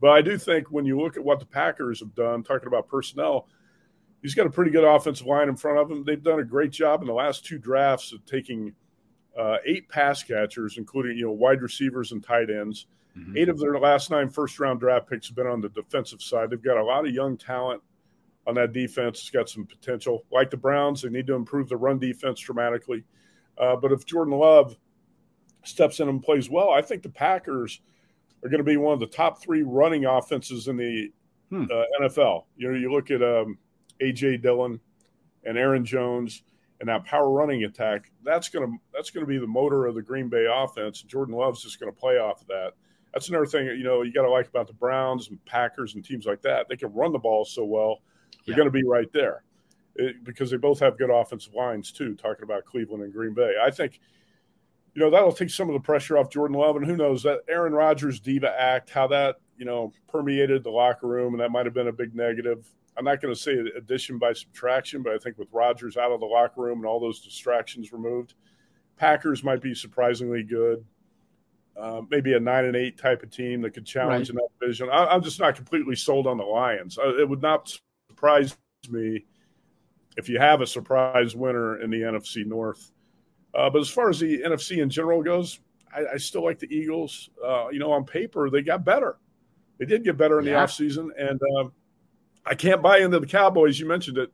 But 0.00 0.10
I 0.10 0.22
do 0.22 0.38
think 0.38 0.70
when 0.70 0.84
you 0.84 1.00
look 1.00 1.16
at 1.16 1.24
what 1.24 1.40
the 1.40 1.46
Packers 1.46 2.00
have 2.00 2.14
done, 2.14 2.42
talking 2.42 2.68
about 2.68 2.86
personnel, 2.86 3.48
he's 4.22 4.34
got 4.34 4.46
a 4.46 4.50
pretty 4.50 4.70
good 4.70 4.84
offensive 4.84 5.26
line 5.26 5.48
in 5.48 5.56
front 5.56 5.78
of 5.78 5.90
him. 5.90 6.04
They've 6.04 6.22
done 6.22 6.38
a 6.38 6.44
great 6.44 6.70
job 6.70 7.00
in 7.00 7.08
the 7.08 7.14
last 7.14 7.44
two 7.44 7.58
drafts 7.58 8.12
of 8.12 8.24
taking 8.26 8.74
uh, 9.36 9.56
eight 9.64 9.88
pass 9.88 10.22
catchers, 10.22 10.78
including 10.78 11.16
you 11.16 11.24
know 11.24 11.32
wide 11.32 11.62
receivers 11.62 12.12
and 12.12 12.22
tight 12.22 12.48
ends 12.48 12.86
Mm-hmm. 13.16 13.38
Eight 13.38 13.48
of 13.48 13.58
their 13.58 13.78
last 13.78 14.10
nine 14.10 14.28
first 14.28 14.60
round 14.60 14.80
draft 14.80 15.08
picks 15.08 15.28
have 15.28 15.36
been 15.36 15.46
on 15.46 15.60
the 15.60 15.70
defensive 15.70 16.20
side. 16.20 16.50
They've 16.50 16.62
got 16.62 16.76
a 16.76 16.84
lot 16.84 17.06
of 17.06 17.12
young 17.12 17.36
talent 17.36 17.82
on 18.46 18.54
that 18.56 18.72
defense. 18.72 19.20
It's 19.20 19.30
got 19.30 19.48
some 19.48 19.66
potential. 19.66 20.24
Like 20.30 20.50
the 20.50 20.56
Browns, 20.56 21.02
they 21.02 21.08
need 21.08 21.26
to 21.28 21.34
improve 21.34 21.68
the 21.68 21.76
run 21.76 21.98
defense 21.98 22.40
dramatically. 22.40 23.04
Uh, 23.58 23.76
but 23.76 23.92
if 23.92 24.04
Jordan 24.04 24.34
Love 24.34 24.76
steps 25.64 26.00
in 26.00 26.08
and 26.08 26.22
plays 26.22 26.50
well, 26.50 26.70
I 26.70 26.82
think 26.82 27.02
the 27.02 27.08
Packers 27.08 27.80
are 28.44 28.48
going 28.48 28.58
to 28.58 28.64
be 28.64 28.76
one 28.76 28.94
of 28.94 29.00
the 29.00 29.06
top 29.06 29.42
three 29.42 29.62
running 29.62 30.04
offenses 30.04 30.68
in 30.68 30.76
the 30.76 31.10
hmm. 31.50 31.64
uh, 31.64 31.84
NFL. 32.02 32.44
You 32.56 32.70
know, 32.70 32.78
you 32.78 32.92
look 32.92 33.10
at 33.10 33.22
um, 33.22 33.58
AJ 34.00 34.42
Dillon 34.42 34.78
and 35.44 35.56
Aaron 35.56 35.84
Jones 35.84 36.42
and 36.80 36.88
that 36.90 37.04
power 37.04 37.30
running 37.30 37.64
attack. 37.64 38.10
That's 38.22 38.50
going 38.50 38.70
to 38.70 38.78
that's 38.92 39.10
going 39.10 39.24
to 39.24 39.28
be 39.28 39.38
the 39.38 39.46
motor 39.46 39.86
of 39.86 39.94
the 39.94 40.02
Green 40.02 40.28
Bay 40.28 40.46
offense. 40.52 41.00
Jordan 41.00 41.34
Love's 41.34 41.62
just 41.62 41.80
going 41.80 41.90
to 41.90 41.98
play 41.98 42.18
off 42.18 42.42
of 42.42 42.48
that 42.48 42.72
that's 43.16 43.30
another 43.30 43.46
thing 43.46 43.64
you 43.64 43.82
know 43.82 44.02
you 44.02 44.12
got 44.12 44.24
to 44.24 44.30
like 44.30 44.46
about 44.46 44.66
the 44.66 44.74
Browns 44.74 45.30
and 45.30 45.42
Packers 45.46 45.94
and 45.94 46.04
teams 46.04 46.26
like 46.26 46.42
that. 46.42 46.68
They 46.68 46.76
can 46.76 46.92
run 46.92 47.12
the 47.12 47.18
ball 47.18 47.46
so 47.46 47.64
well; 47.64 48.02
they're 48.44 48.52
yeah. 48.52 48.56
going 48.56 48.66
to 48.66 48.70
be 48.70 48.84
right 48.84 49.10
there 49.14 49.42
it, 49.94 50.22
because 50.22 50.50
they 50.50 50.58
both 50.58 50.78
have 50.80 50.98
good 50.98 51.08
offensive 51.08 51.54
lines 51.54 51.92
too. 51.92 52.14
Talking 52.14 52.42
about 52.42 52.66
Cleveland 52.66 53.02
and 53.02 53.14
Green 53.14 53.32
Bay, 53.32 53.54
I 53.58 53.70
think 53.70 54.00
you 54.94 55.00
know 55.00 55.08
that'll 55.08 55.32
take 55.32 55.48
some 55.48 55.70
of 55.70 55.72
the 55.72 55.80
pressure 55.80 56.18
off 56.18 56.28
Jordan 56.28 56.58
Love, 56.58 56.76
and 56.76 56.84
who 56.84 56.94
knows 56.94 57.22
that 57.22 57.40
Aaron 57.48 57.72
Rodgers 57.72 58.20
diva 58.20 58.54
act, 58.60 58.90
how 58.90 59.06
that 59.06 59.36
you 59.56 59.64
know 59.64 59.94
permeated 60.08 60.62
the 60.62 60.70
locker 60.70 61.06
room, 61.06 61.32
and 61.32 61.40
that 61.40 61.50
might 61.50 61.64
have 61.64 61.74
been 61.74 61.88
a 61.88 61.92
big 61.92 62.14
negative. 62.14 62.66
I'm 62.98 63.06
not 63.06 63.22
going 63.22 63.34
to 63.34 63.40
say 63.40 63.56
addition 63.78 64.18
by 64.18 64.34
subtraction, 64.34 65.02
but 65.02 65.14
I 65.14 65.18
think 65.18 65.38
with 65.38 65.48
Rodgers 65.52 65.96
out 65.96 66.12
of 66.12 66.20
the 66.20 66.26
locker 66.26 66.60
room 66.60 66.80
and 66.80 66.86
all 66.86 67.00
those 67.00 67.22
distractions 67.22 67.94
removed, 67.94 68.34
Packers 68.98 69.42
might 69.42 69.62
be 69.62 69.74
surprisingly 69.74 70.42
good 70.42 70.84
uh, 71.78 72.02
maybe 72.10 72.34
a 72.34 72.40
nine 72.40 72.64
and 72.64 72.76
eight 72.76 72.98
type 72.98 73.22
of 73.22 73.30
team 73.30 73.60
that 73.62 73.74
could 73.74 73.84
challenge 73.84 74.28
right. 74.28 74.30
in 74.30 74.36
that 74.36 74.48
division. 74.60 74.88
I, 74.90 75.14
am 75.14 75.22
just 75.22 75.38
not 75.38 75.54
completely 75.54 75.96
sold 75.96 76.26
on 76.26 76.38
the 76.38 76.44
Lions. 76.44 76.98
Uh, 76.98 77.16
it 77.16 77.28
would 77.28 77.42
not 77.42 77.78
surprise 78.08 78.56
me 78.88 79.24
if 80.16 80.28
you 80.28 80.38
have 80.38 80.60
a 80.60 80.66
surprise 80.66 81.36
winner 81.36 81.80
in 81.80 81.90
the 81.90 82.00
NFC 82.00 82.46
North. 82.46 82.92
Uh, 83.54 83.70
but 83.70 83.80
as 83.80 83.88
far 83.88 84.08
as 84.08 84.18
the 84.18 84.40
NFC 84.40 84.78
in 84.78 84.90
general 84.90 85.22
goes, 85.22 85.60
I, 85.94 86.14
I 86.14 86.16
still 86.16 86.44
like 86.44 86.58
the 86.58 86.74
Eagles. 86.74 87.30
Uh, 87.44 87.68
you 87.68 87.78
know, 87.78 87.92
on 87.92 88.04
paper, 88.04 88.50
they 88.50 88.62
got 88.62 88.84
better. 88.84 89.18
They 89.78 89.84
did 89.84 90.04
get 90.04 90.16
better 90.16 90.38
in 90.38 90.46
yeah. 90.46 90.52
the 90.52 90.66
offseason. 90.66 91.08
And 91.18 91.40
um, 91.58 91.72
I 92.44 92.54
can't 92.54 92.82
buy 92.82 92.98
into 92.98 93.20
the 93.20 93.26
Cowboys. 93.26 93.78
You 93.78 93.86
mentioned 93.86 94.18
it. 94.18 94.32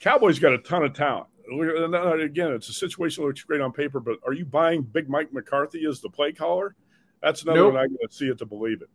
Cowboys 0.00 0.38
got 0.38 0.52
a 0.52 0.58
ton 0.58 0.84
of 0.84 0.94
talent 0.94 1.28
again, 1.50 2.52
it's 2.52 2.68
a 2.68 2.72
situation 2.72 3.22
that 3.22 3.28
looks 3.28 3.42
great 3.42 3.60
on 3.60 3.72
paper, 3.72 4.00
but 4.00 4.18
are 4.26 4.32
you 4.32 4.44
buying 4.44 4.82
Big 4.82 5.08
Mike 5.08 5.32
McCarthy 5.32 5.84
as 5.86 6.00
the 6.00 6.08
play 6.08 6.32
caller? 6.32 6.74
That's 7.22 7.42
another 7.42 7.60
nope. 7.60 7.74
one 7.74 7.82
I 7.82 7.86
got 7.86 8.10
to 8.10 8.16
see 8.16 8.26
it 8.26 8.38
to 8.38 8.46
believe 8.46 8.82
it. 8.82 8.88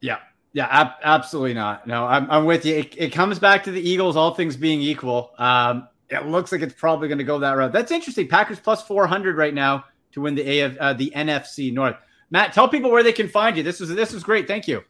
Yeah, 0.00 0.18
yeah, 0.52 0.66
ab- 0.70 0.98
absolutely 1.02 1.54
not. 1.54 1.86
No, 1.86 2.06
I'm, 2.06 2.30
I'm 2.30 2.44
with 2.44 2.64
you. 2.64 2.76
It, 2.76 2.94
it, 2.96 3.12
comes 3.12 3.38
back 3.38 3.64
to 3.64 3.70
the 3.70 3.80
Eagles, 3.80 4.16
all 4.16 4.34
things 4.34 4.56
being 4.56 4.80
equal. 4.80 5.32
Um, 5.38 5.88
it 6.08 6.26
looks 6.26 6.50
like 6.50 6.62
it's 6.62 6.74
probably 6.74 7.08
going 7.08 7.18
to 7.18 7.24
go 7.24 7.38
that 7.38 7.52
route. 7.52 7.72
That's 7.72 7.92
interesting. 7.92 8.26
Packers 8.26 8.58
plus 8.58 8.82
400 8.82 9.36
right 9.36 9.54
now 9.54 9.84
to 10.12 10.20
win 10.22 10.34
the 10.34 10.60
AF, 10.60 10.76
uh, 10.78 10.92
the 10.94 11.12
NFC 11.14 11.72
North. 11.72 11.96
Matt, 12.30 12.52
tell 12.52 12.68
people 12.68 12.90
where 12.90 13.02
they 13.02 13.12
can 13.12 13.28
find 13.28 13.56
you. 13.56 13.62
This 13.62 13.80
is 13.80 13.88
this 13.90 14.12
is 14.12 14.22
great. 14.22 14.48
Thank 14.48 14.66
you 14.66 14.84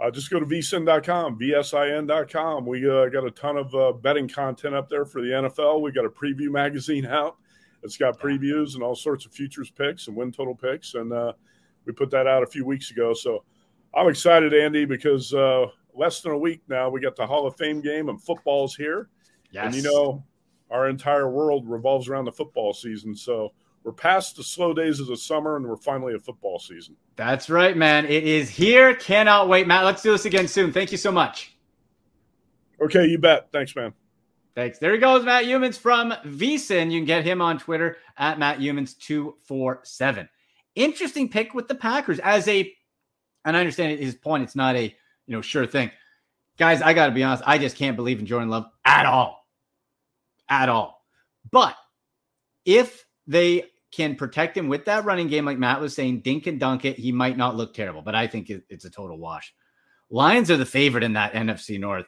uh, 0.00 0.10
just 0.10 0.30
go 0.30 0.40
to 0.40 0.46
vsin.com, 0.46 1.38
vsin.com. 1.38 2.66
We 2.66 2.88
uh, 2.88 3.06
got 3.08 3.26
a 3.26 3.30
ton 3.30 3.58
of 3.58 3.74
uh, 3.74 3.92
betting 3.92 4.28
content 4.28 4.74
up 4.74 4.88
there 4.88 5.04
for 5.04 5.20
the 5.20 5.28
NFL. 5.28 5.82
We 5.82 5.92
got 5.92 6.06
a 6.06 6.10
preview 6.10 6.50
magazine 6.50 7.04
out. 7.04 7.36
It's 7.82 7.96
got 7.96 8.18
previews 8.18 8.74
and 8.74 8.82
all 8.82 8.94
sorts 8.94 9.26
of 9.26 9.32
futures 9.32 9.70
picks 9.70 10.08
and 10.08 10.16
win 10.16 10.32
total 10.32 10.54
picks. 10.54 10.94
And 10.94 11.12
uh, 11.12 11.34
we 11.84 11.92
put 11.92 12.10
that 12.10 12.26
out 12.26 12.42
a 12.42 12.46
few 12.46 12.64
weeks 12.64 12.90
ago. 12.90 13.12
So 13.12 13.44
I'm 13.94 14.08
excited, 14.08 14.54
Andy, 14.54 14.84
because 14.84 15.34
uh, 15.34 15.66
less 15.94 16.22
than 16.22 16.32
a 16.32 16.38
week 16.38 16.62
now, 16.68 16.88
we 16.88 17.00
got 17.00 17.16
the 17.16 17.26
Hall 17.26 17.46
of 17.46 17.56
Fame 17.56 17.80
game 17.80 18.08
and 18.08 18.22
football's 18.22 18.74
here. 18.74 19.08
Yes. 19.50 19.66
And 19.66 19.74
you 19.74 19.82
know, 19.82 20.24
our 20.70 20.88
entire 20.88 21.30
world 21.30 21.68
revolves 21.68 22.08
around 22.08 22.24
the 22.24 22.32
football 22.32 22.72
season. 22.72 23.14
So 23.14 23.52
we're 23.82 23.92
past 23.92 24.36
the 24.36 24.44
slow 24.44 24.74
days 24.74 25.00
of 25.00 25.06
the 25.06 25.16
summer 25.16 25.56
and 25.56 25.66
we're 25.66 25.76
finally 25.76 26.14
at 26.14 26.22
football 26.22 26.58
season. 26.58 26.96
That's 27.16 27.48
right, 27.48 27.76
man. 27.76 28.04
It 28.04 28.24
is 28.24 28.50
here. 28.50 28.94
Cannot 28.94 29.48
wait. 29.48 29.66
Matt, 29.66 29.84
let's 29.84 30.02
do 30.02 30.12
this 30.12 30.26
again 30.26 30.48
soon. 30.48 30.72
Thank 30.72 30.92
you 30.92 30.98
so 30.98 31.10
much. 31.10 31.56
Okay, 32.80 33.06
you 33.06 33.18
bet. 33.18 33.50
Thanks, 33.52 33.74
man. 33.74 33.92
Thanks. 34.54 34.78
There 34.78 34.92
he 34.92 34.98
goes, 34.98 35.24
Matt 35.24 35.44
Youmans 35.44 35.78
from 35.78 36.12
VSIN. 36.26 36.90
You 36.90 36.98
can 36.98 37.06
get 37.06 37.24
him 37.24 37.40
on 37.40 37.58
Twitter 37.58 37.96
at 38.18 38.38
Matt 38.38 38.58
Youmans247. 38.58 40.28
Interesting 40.74 41.28
pick 41.28 41.54
with 41.54 41.68
the 41.68 41.74
Packers 41.74 42.18
as 42.18 42.48
a, 42.48 42.72
and 43.44 43.56
I 43.56 43.60
understand 43.60 43.98
his 43.98 44.14
point. 44.14 44.42
It's 44.42 44.56
not 44.56 44.76
a, 44.76 44.84
you 44.84 45.36
know, 45.36 45.40
sure 45.40 45.66
thing. 45.66 45.90
Guys, 46.58 46.82
I 46.82 46.92
got 46.92 47.06
to 47.06 47.12
be 47.12 47.22
honest. 47.22 47.42
I 47.46 47.58
just 47.58 47.76
can't 47.76 47.96
believe 47.96 48.18
in 48.18 48.26
Jordan 48.26 48.50
Love 48.50 48.66
at 48.84 49.06
all. 49.06 49.46
At 50.48 50.68
all. 50.68 51.04
But 51.50 51.76
if 52.64 53.06
they 53.26 53.64
can 53.90 54.14
protect 54.14 54.56
him 54.56 54.68
with 54.68 54.84
that 54.84 55.04
running 55.04 55.28
game, 55.28 55.44
like 55.44 55.58
Matt 55.58 55.80
was 55.80 55.94
saying, 55.94 56.20
dink 56.20 56.46
and 56.46 56.60
dunk 56.60 56.84
it, 56.84 56.96
he 56.96 57.10
might 57.10 57.36
not 57.36 57.56
look 57.56 57.74
terrible, 57.74 58.02
but 58.02 58.14
I 58.14 58.26
think 58.26 58.50
it's 58.68 58.84
a 58.84 58.90
total 58.90 59.18
wash. 59.18 59.52
Lions 60.10 60.50
are 60.50 60.56
the 60.56 60.66
favorite 60.66 61.04
in 61.04 61.12
that 61.14 61.32
NFC 61.32 61.78
North. 61.78 62.06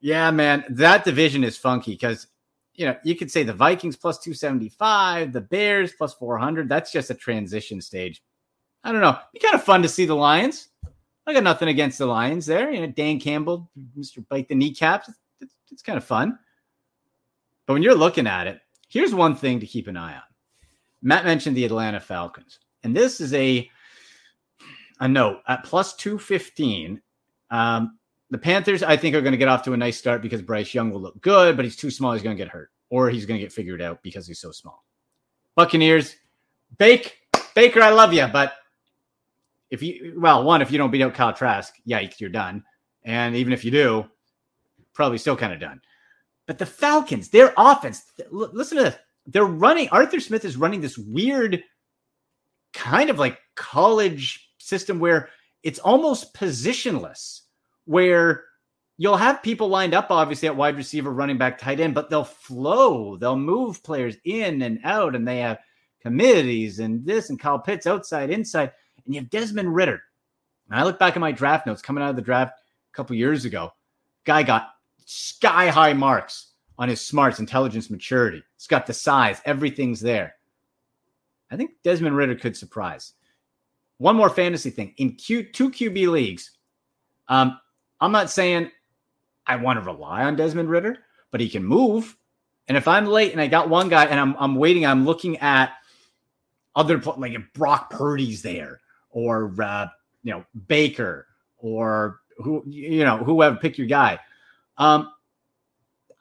Yeah, 0.00 0.30
man, 0.30 0.64
that 0.70 1.04
division 1.04 1.44
is 1.44 1.56
funky 1.56 1.92
because 1.92 2.26
you 2.74 2.86
know 2.86 2.96
you 3.04 3.16
could 3.16 3.30
say 3.30 3.42
the 3.42 3.52
Vikings 3.52 3.96
plus 3.96 4.18
275, 4.18 5.32
the 5.32 5.40
Bears 5.40 5.92
plus 5.96 6.14
400. 6.14 6.68
That's 6.68 6.92
just 6.92 7.10
a 7.10 7.14
transition 7.14 7.80
stage. 7.80 8.22
I 8.82 8.92
don't 8.92 9.00
know. 9.00 9.18
Be 9.32 9.40
kind 9.40 9.54
of 9.54 9.64
fun 9.64 9.82
to 9.82 9.88
see 9.88 10.04
the 10.04 10.14
Lions. 10.14 10.68
I 11.26 11.32
got 11.32 11.42
nothing 11.42 11.68
against 11.68 11.98
the 11.98 12.06
Lions 12.06 12.44
there. 12.44 12.70
You 12.70 12.80
know, 12.80 12.86
Dan 12.88 13.18
Campbell, 13.18 13.70
Mr. 13.98 14.26
Bite 14.28 14.48
the 14.48 14.54
kneecaps. 14.54 15.08
It's, 15.40 15.54
it's 15.72 15.82
kind 15.82 15.96
of 15.96 16.04
fun. 16.04 16.38
But 17.66 17.72
when 17.72 17.82
you're 17.82 17.94
looking 17.94 18.26
at 18.26 18.46
it, 18.46 18.60
here's 18.88 19.14
one 19.14 19.34
thing 19.34 19.58
to 19.60 19.66
keep 19.66 19.88
an 19.88 19.96
eye 19.96 20.16
on 20.16 20.22
Matt 21.04 21.24
mentioned 21.24 21.56
the 21.56 21.64
Atlanta 21.64 22.00
Falcons, 22.00 22.58
and 22.82 22.96
this 22.96 23.20
is 23.20 23.32
a 23.34 23.70
a 24.98 25.06
note 25.06 25.38
at 25.46 25.62
plus 25.62 25.94
two 25.94 26.18
fifteen. 26.18 27.00
Um, 27.50 27.98
The 28.30 28.38
Panthers, 28.38 28.82
I 28.82 28.96
think, 28.96 29.14
are 29.14 29.20
going 29.20 29.32
to 29.32 29.38
get 29.38 29.46
off 29.46 29.62
to 29.64 29.74
a 29.74 29.76
nice 29.76 29.96
start 29.96 30.22
because 30.22 30.42
Bryce 30.42 30.74
Young 30.74 30.90
will 30.90 31.00
look 31.00 31.20
good, 31.20 31.54
but 31.54 31.64
he's 31.64 31.76
too 31.76 31.90
small. 31.90 32.14
He's 32.14 32.22
going 32.22 32.36
to 32.36 32.42
get 32.42 32.50
hurt, 32.50 32.70
or 32.90 33.10
he's 33.10 33.26
going 33.26 33.38
to 33.38 33.44
get 33.44 33.52
figured 33.52 33.80
out 33.80 34.02
because 34.02 34.26
he's 34.26 34.40
so 34.40 34.50
small. 34.50 34.82
Buccaneers, 35.54 36.16
Bake, 36.78 37.18
Baker, 37.54 37.80
I 37.80 37.90
love 37.90 38.12
you, 38.12 38.26
but 38.32 38.54
if 39.70 39.82
you, 39.82 40.14
well, 40.16 40.42
one, 40.42 40.62
if 40.62 40.72
you 40.72 40.78
don't 40.78 40.90
beat 40.90 41.02
out 41.02 41.14
Kyle 41.14 41.32
Trask, 41.32 41.74
yikes, 41.86 42.18
you're 42.18 42.30
done. 42.30 42.64
And 43.04 43.36
even 43.36 43.52
if 43.52 43.64
you 43.64 43.70
do, 43.70 44.06
probably 44.94 45.18
still 45.18 45.36
kind 45.36 45.52
of 45.52 45.60
done. 45.60 45.80
But 46.46 46.58
the 46.58 46.66
Falcons, 46.66 47.28
their 47.28 47.52
offense, 47.56 48.02
listen 48.30 48.78
to 48.78 48.84
this. 48.84 48.96
They're 49.26 49.44
running, 49.44 49.88
Arthur 49.90 50.20
Smith 50.20 50.44
is 50.44 50.56
running 50.56 50.80
this 50.80 50.98
weird 50.98 51.62
kind 52.72 53.08
of 53.08 53.18
like 53.18 53.38
college 53.54 54.50
system 54.58 54.98
where 54.98 55.28
it's 55.62 55.78
almost 55.78 56.34
positionless, 56.34 57.42
where 57.86 58.44
you'll 58.98 59.16
have 59.16 59.42
people 59.42 59.68
lined 59.68 59.94
up, 59.94 60.10
obviously, 60.10 60.48
at 60.48 60.56
wide 60.56 60.76
receiver, 60.76 61.10
running 61.10 61.38
back, 61.38 61.58
tight 61.58 61.80
end, 61.80 61.94
but 61.94 62.10
they'll 62.10 62.24
flow. 62.24 63.16
They'll 63.16 63.36
move 63.36 63.82
players 63.82 64.16
in 64.24 64.62
and 64.62 64.78
out, 64.84 65.14
and 65.14 65.26
they 65.26 65.38
have 65.38 65.58
committees 66.00 66.80
and 66.80 67.04
this 67.06 67.30
and 67.30 67.40
Kyle 67.40 67.58
Pitts 67.58 67.86
outside, 67.86 68.30
inside. 68.30 68.72
And 69.04 69.14
you 69.14 69.20
have 69.20 69.30
Desmond 69.30 69.74
Ridder. 69.74 70.02
And 70.70 70.78
I 70.78 70.84
look 70.84 70.98
back 70.98 71.16
at 71.16 71.20
my 71.20 71.32
draft 71.32 71.66
notes 71.66 71.82
coming 71.82 72.02
out 72.02 72.10
of 72.10 72.16
the 72.16 72.22
draft 72.22 72.52
a 72.92 72.96
couple 72.96 73.16
years 73.16 73.44
ago. 73.44 73.72
Guy 74.24 74.42
got 74.42 74.68
sky 75.06 75.68
high 75.68 75.92
marks 75.92 76.52
on 76.78 76.88
his 76.88 77.00
smarts, 77.00 77.38
intelligence, 77.38 77.90
maturity. 77.90 78.42
He's 78.56 78.66
got 78.66 78.86
the 78.86 78.94
size, 78.94 79.40
everything's 79.44 80.00
there. 80.00 80.34
I 81.50 81.56
think 81.56 81.72
Desmond 81.82 82.16
Ridder 82.16 82.34
could 82.34 82.56
surprise. 82.56 83.12
One 83.98 84.16
more 84.16 84.30
fantasy 84.30 84.70
thing 84.70 84.92
in 84.96 85.14
Q 85.14 85.44
two 85.44 85.70
QB 85.70 86.08
leagues. 86.08 86.50
Um, 87.28 87.60
I'm 88.00 88.12
not 88.12 88.30
saying 88.30 88.70
I 89.46 89.56
want 89.56 89.78
to 89.78 89.84
rely 89.84 90.24
on 90.24 90.36
Desmond 90.36 90.68
Ridder, 90.68 90.98
but 91.30 91.40
he 91.40 91.48
can 91.48 91.64
move. 91.64 92.16
And 92.66 92.76
if 92.76 92.88
I'm 92.88 93.06
late 93.06 93.32
and 93.32 93.40
I 93.40 93.46
got 93.46 93.68
one 93.68 93.88
guy 93.88 94.06
and 94.06 94.18
I'm 94.18 94.34
I'm 94.38 94.56
waiting, 94.56 94.84
I'm 94.84 95.04
looking 95.04 95.38
at 95.38 95.74
other 96.74 96.98
like 97.16 97.34
if 97.34 97.52
Brock 97.52 97.90
Purdy's 97.90 98.42
there 98.42 98.80
or 99.10 99.54
uh, 99.62 99.86
you 100.22 100.32
know 100.32 100.44
Baker 100.66 101.26
or 101.58 102.20
who 102.38 102.64
you 102.66 103.04
know 103.04 103.18
whoever 103.18 103.56
pick 103.56 103.78
your 103.78 103.86
guy. 103.86 104.18
Um, 104.76 105.12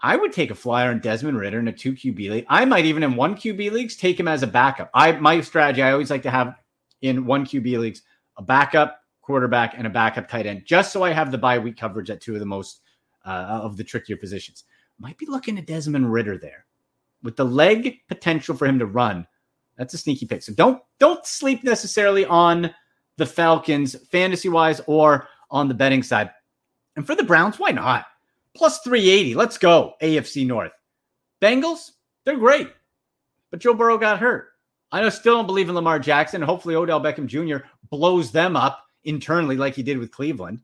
I 0.04 0.18
would 0.18 0.34
take 0.34 0.52
a 0.52 0.56
flyer 0.56 0.92
on 0.92 1.00
Desmond 1.00 1.38
Ridder 1.38 1.60
in 1.60 1.70
a 1.70 1.72
two 1.72 1.94
QB 1.94 2.30
league. 2.30 2.46
I 2.50 2.66
might 2.66 2.84
even 2.84 3.04
in 3.04 3.16
one 3.16 3.36
QB 3.36 3.72
leagues 3.72 3.96
take 3.96 4.20
him 4.20 4.28
as 4.28 4.44
a 4.44 4.48
backup. 4.48 4.92
I 4.94 5.14
my 5.14 5.40
strategy 5.40 5.82
I 5.82 5.94
always 5.94 6.12
like 6.12 6.24
to 6.24 6.30
have 6.30 6.56
in 7.02 7.26
one 7.26 7.46
QB 7.46 7.80
leagues 7.80 8.02
a 8.38 8.44
backup 8.44 9.00
quarterback 9.22 9.76
and 9.78 9.88
a 9.88 9.90
backup 9.90 10.28
tight 10.28 10.46
end, 10.46 10.64
just 10.66 10.92
so 10.92 11.04
I 11.04 11.12
have 11.12 11.32
the 11.32 11.38
bye 11.38 11.58
week 11.58 11.78
coverage 11.78 12.10
at 12.10 12.20
two 12.20 12.34
of 12.34 12.42
the 12.42 12.46
most 12.46 12.82
uh, 13.26 13.62
of 13.64 13.78
the 13.78 13.84
trickier 13.84 14.18
positions. 14.18 14.66
Might 15.00 15.18
be 15.18 15.26
looking 15.26 15.58
at 15.58 15.68
Desmond 15.68 16.12
Ridder 16.12 16.38
there 16.38 16.66
with 17.24 17.38
the 17.38 17.46
leg 17.46 18.00
potential 18.10 18.56
for 18.58 18.66
him 18.66 18.80
to 18.80 18.86
run. 18.86 19.26
That's 19.78 19.94
a 19.94 19.98
sneaky 19.98 20.26
pick. 20.26 20.44
So 20.44 20.54
don't 20.54 20.82
don't 21.00 21.26
sleep 21.26 21.64
necessarily 21.64 22.26
on 22.26 22.76
the 23.16 23.26
Falcons 23.26 23.96
fantasy 24.10 24.50
wise 24.50 24.82
or 24.86 25.30
on 25.50 25.70
the 25.70 25.74
betting 25.74 26.04
side. 26.04 26.30
And 26.98 27.08
for 27.08 27.16
the 27.16 27.24
Browns, 27.24 27.58
why 27.58 27.72
not? 27.72 28.06
Plus 28.56 28.80
380. 28.80 29.36
Let's 29.36 29.58
go, 29.58 29.94
AFC 30.02 30.46
North. 30.46 30.72
Bengals, 31.42 31.92
they're 32.26 32.38
great, 32.38 32.70
but 33.52 33.60
Joe 33.60 33.74
Burrow 33.74 33.98
got 33.98 34.20
hurt. 34.20 34.50
I 34.92 35.08
still 35.10 35.36
don't 35.36 35.48
believe 35.48 35.70
in 35.70 35.76
Lamar 35.76 35.98
Jackson. 35.98 36.42
Hopefully, 36.42 36.76
Odell 36.76 37.02
Beckham 37.02 37.26
Jr. 37.26 37.66
blows 37.90 38.32
them 38.32 38.56
up 38.56 38.86
internally 39.04 39.58
like 39.58 39.74
he 39.74 39.84
did 39.84 39.98
with 39.98 40.12
Cleveland. 40.12 40.60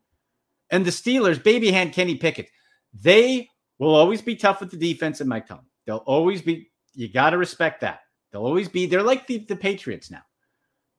And 0.69 0.85
the 0.85 0.91
Steelers, 0.91 1.43
baby 1.43 1.71
hand 1.71 1.93
Kenny 1.93 2.15
Pickett, 2.15 2.49
they 2.93 3.49
will 3.79 3.95
always 3.95 4.21
be 4.21 4.35
tough 4.35 4.59
with 4.59 4.69
the 4.69 4.77
defense 4.77 5.19
and 5.19 5.29
Mike 5.29 5.47
Tomlin. 5.47 5.65
They'll 5.85 5.97
always 5.97 6.43
be, 6.43 6.69
you 6.93 7.11
got 7.11 7.31
to 7.31 7.37
respect 7.37 7.81
that. 7.81 8.01
They'll 8.31 8.45
always 8.45 8.69
be, 8.69 8.85
they're 8.85 9.01
like 9.01 9.25
the, 9.25 9.39
the 9.39 9.55
Patriots 9.55 10.11
now. 10.11 10.21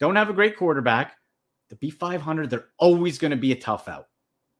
Don't 0.01 0.16
have 0.16 0.30
a 0.30 0.34
great 0.34 0.57
quarterback. 0.57 1.14
The 1.68 1.76
B500, 1.76 2.51
they're 2.51 2.66
always 2.78 3.18
going 3.18 3.30
to 3.30 3.36
be 3.36 3.53
a 3.53 3.61
tough 3.61 3.86
out. 3.86 4.09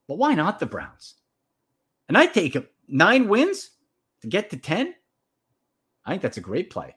But 0.07 0.17
why 0.17 0.33
not 0.33 0.59
the 0.59 0.65
Browns? 0.65 1.15
And 2.11 2.17
I 2.17 2.25
take 2.25 2.57
nine 2.89 3.29
wins 3.29 3.69
to 4.19 4.27
get 4.27 4.49
to 4.49 4.57
10. 4.57 4.93
I 6.03 6.09
think 6.09 6.21
that's 6.21 6.35
a 6.35 6.41
great 6.41 6.69
play. 6.69 6.93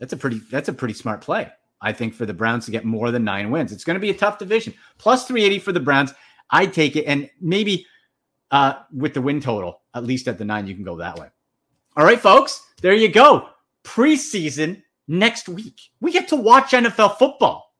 That's 0.00 0.12
a 0.12 0.16
pretty 0.16 0.40
that's 0.50 0.68
a 0.68 0.72
pretty 0.72 0.94
smart 0.94 1.20
play. 1.20 1.48
I 1.80 1.92
think 1.92 2.12
for 2.12 2.26
the 2.26 2.34
Browns 2.34 2.64
to 2.64 2.72
get 2.72 2.84
more 2.84 3.12
than 3.12 3.22
nine 3.22 3.52
wins. 3.52 3.70
It's 3.70 3.84
going 3.84 3.94
to 3.94 4.00
be 4.00 4.10
a 4.10 4.14
tough 4.14 4.36
division. 4.36 4.74
Plus 4.98 5.28
380 5.28 5.60
for 5.60 5.70
the 5.70 5.78
Browns. 5.78 6.12
I 6.50 6.66
take 6.66 6.96
it. 6.96 7.04
And 7.04 7.30
maybe 7.40 7.86
uh, 8.50 8.80
with 8.92 9.14
the 9.14 9.22
win 9.22 9.40
total, 9.40 9.82
at 9.94 10.02
least 10.02 10.26
at 10.26 10.38
the 10.38 10.44
nine, 10.44 10.66
you 10.66 10.74
can 10.74 10.82
go 10.82 10.96
that 10.96 11.16
way. 11.16 11.28
All 11.96 12.04
right, 12.04 12.18
folks, 12.18 12.60
there 12.82 12.94
you 12.94 13.12
go. 13.12 13.50
Preseason 13.84 14.82
next 15.06 15.48
week. 15.48 15.80
We 16.00 16.10
get 16.10 16.26
to 16.30 16.36
watch 16.36 16.72
NFL 16.72 17.16
football 17.16 17.76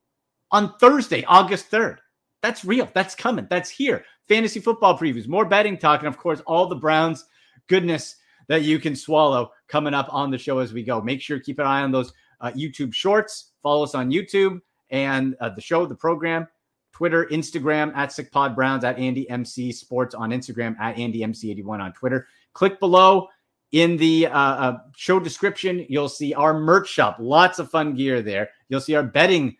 on 0.52 0.78
Thursday, 0.78 1.24
August 1.24 1.72
3rd. 1.72 1.96
That's 2.42 2.64
real. 2.64 2.88
That's 2.94 3.14
coming. 3.14 3.46
That's 3.50 3.70
here 3.70 4.04
fantasy 4.28 4.60
football 4.60 4.96
previews, 4.96 5.26
more 5.26 5.44
betting 5.44 5.78
talk, 5.78 6.00
and 6.00 6.08
of 6.08 6.18
course, 6.18 6.40
all 6.46 6.66
the 6.66 6.76
Browns 6.76 7.24
goodness 7.66 8.16
that 8.46 8.62
you 8.62 8.78
can 8.78 8.94
swallow 8.94 9.50
coming 9.66 9.94
up 9.94 10.08
on 10.10 10.30
the 10.30 10.38
show 10.38 10.58
as 10.58 10.72
we 10.72 10.82
go. 10.82 11.00
Make 11.00 11.20
sure 11.20 11.38
to 11.38 11.44
keep 11.44 11.58
an 11.58 11.66
eye 11.66 11.82
on 11.82 11.90
those 11.90 12.12
uh, 12.40 12.50
YouTube 12.52 12.94
shorts. 12.94 13.52
Follow 13.62 13.82
us 13.82 13.94
on 13.94 14.10
YouTube 14.10 14.60
and 14.90 15.34
uh, 15.40 15.50
the 15.50 15.60
show, 15.60 15.84
the 15.86 15.94
program, 15.94 16.46
Twitter, 16.92 17.26
Instagram 17.26 17.94
at 17.96 18.10
SickPod 18.10 18.54
Browns, 18.54 18.84
at 18.84 18.98
Andy 18.98 19.28
MC 19.28 19.72
Sports 19.72 20.14
on 20.14 20.30
Instagram, 20.30 20.78
at 20.78 20.98
Andy 20.98 21.20
MC81 21.20 21.80
on 21.80 21.92
Twitter. 21.92 22.26
Click 22.52 22.78
below 22.80 23.28
in 23.72 23.96
the 23.98 24.26
uh, 24.26 24.38
uh, 24.38 24.78
show 24.96 25.20
description. 25.20 25.84
You'll 25.88 26.08
see 26.08 26.32
our 26.32 26.58
merch 26.58 26.88
shop. 26.88 27.16
Lots 27.18 27.58
of 27.58 27.70
fun 27.70 27.94
gear 27.94 28.22
there. 28.22 28.48
You'll 28.68 28.80
see 28.80 28.94
our 28.94 29.02
betting 29.02 29.56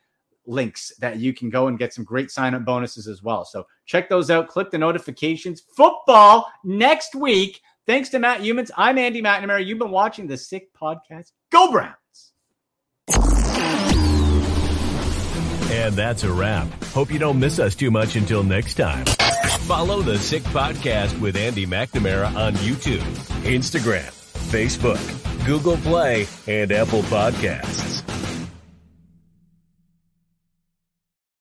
links 0.48 0.92
that 0.98 1.18
you 1.18 1.32
can 1.32 1.50
go 1.50 1.68
and 1.68 1.78
get 1.78 1.94
some 1.94 2.04
great 2.04 2.30
sign 2.30 2.54
up 2.54 2.64
bonuses 2.64 3.06
as 3.06 3.22
well. 3.22 3.44
So 3.44 3.66
check 3.86 4.08
those 4.08 4.30
out. 4.30 4.48
Click 4.48 4.70
the 4.70 4.78
notifications. 4.78 5.62
Football 5.76 6.50
next 6.64 7.14
week. 7.14 7.60
Thanks 7.86 8.08
to 8.10 8.18
Matt 8.18 8.40
Youmans. 8.40 8.70
I'm 8.76 8.98
Andy 8.98 9.22
McNamara. 9.22 9.64
You've 9.64 9.78
been 9.78 9.90
watching 9.90 10.26
the 10.26 10.36
Sick 10.36 10.68
Podcast. 10.74 11.32
Go 11.50 11.70
Browns. 11.70 11.94
And 15.70 15.94
that's 15.94 16.24
a 16.24 16.32
wrap. 16.32 16.66
Hope 16.86 17.12
you 17.12 17.18
don't 17.18 17.38
miss 17.38 17.58
us 17.58 17.74
too 17.74 17.90
much 17.90 18.16
until 18.16 18.42
next 18.42 18.74
time. 18.74 19.04
Follow 19.66 20.02
the 20.02 20.18
Sick 20.18 20.42
Podcast 20.44 21.18
with 21.20 21.36
Andy 21.36 21.66
McNamara 21.66 22.34
on 22.34 22.54
YouTube, 22.54 23.02
Instagram, 23.44 24.10
Facebook, 24.50 25.46
Google 25.46 25.76
Play, 25.78 26.26
and 26.46 26.72
Apple 26.72 27.02
Podcasts. 27.02 28.07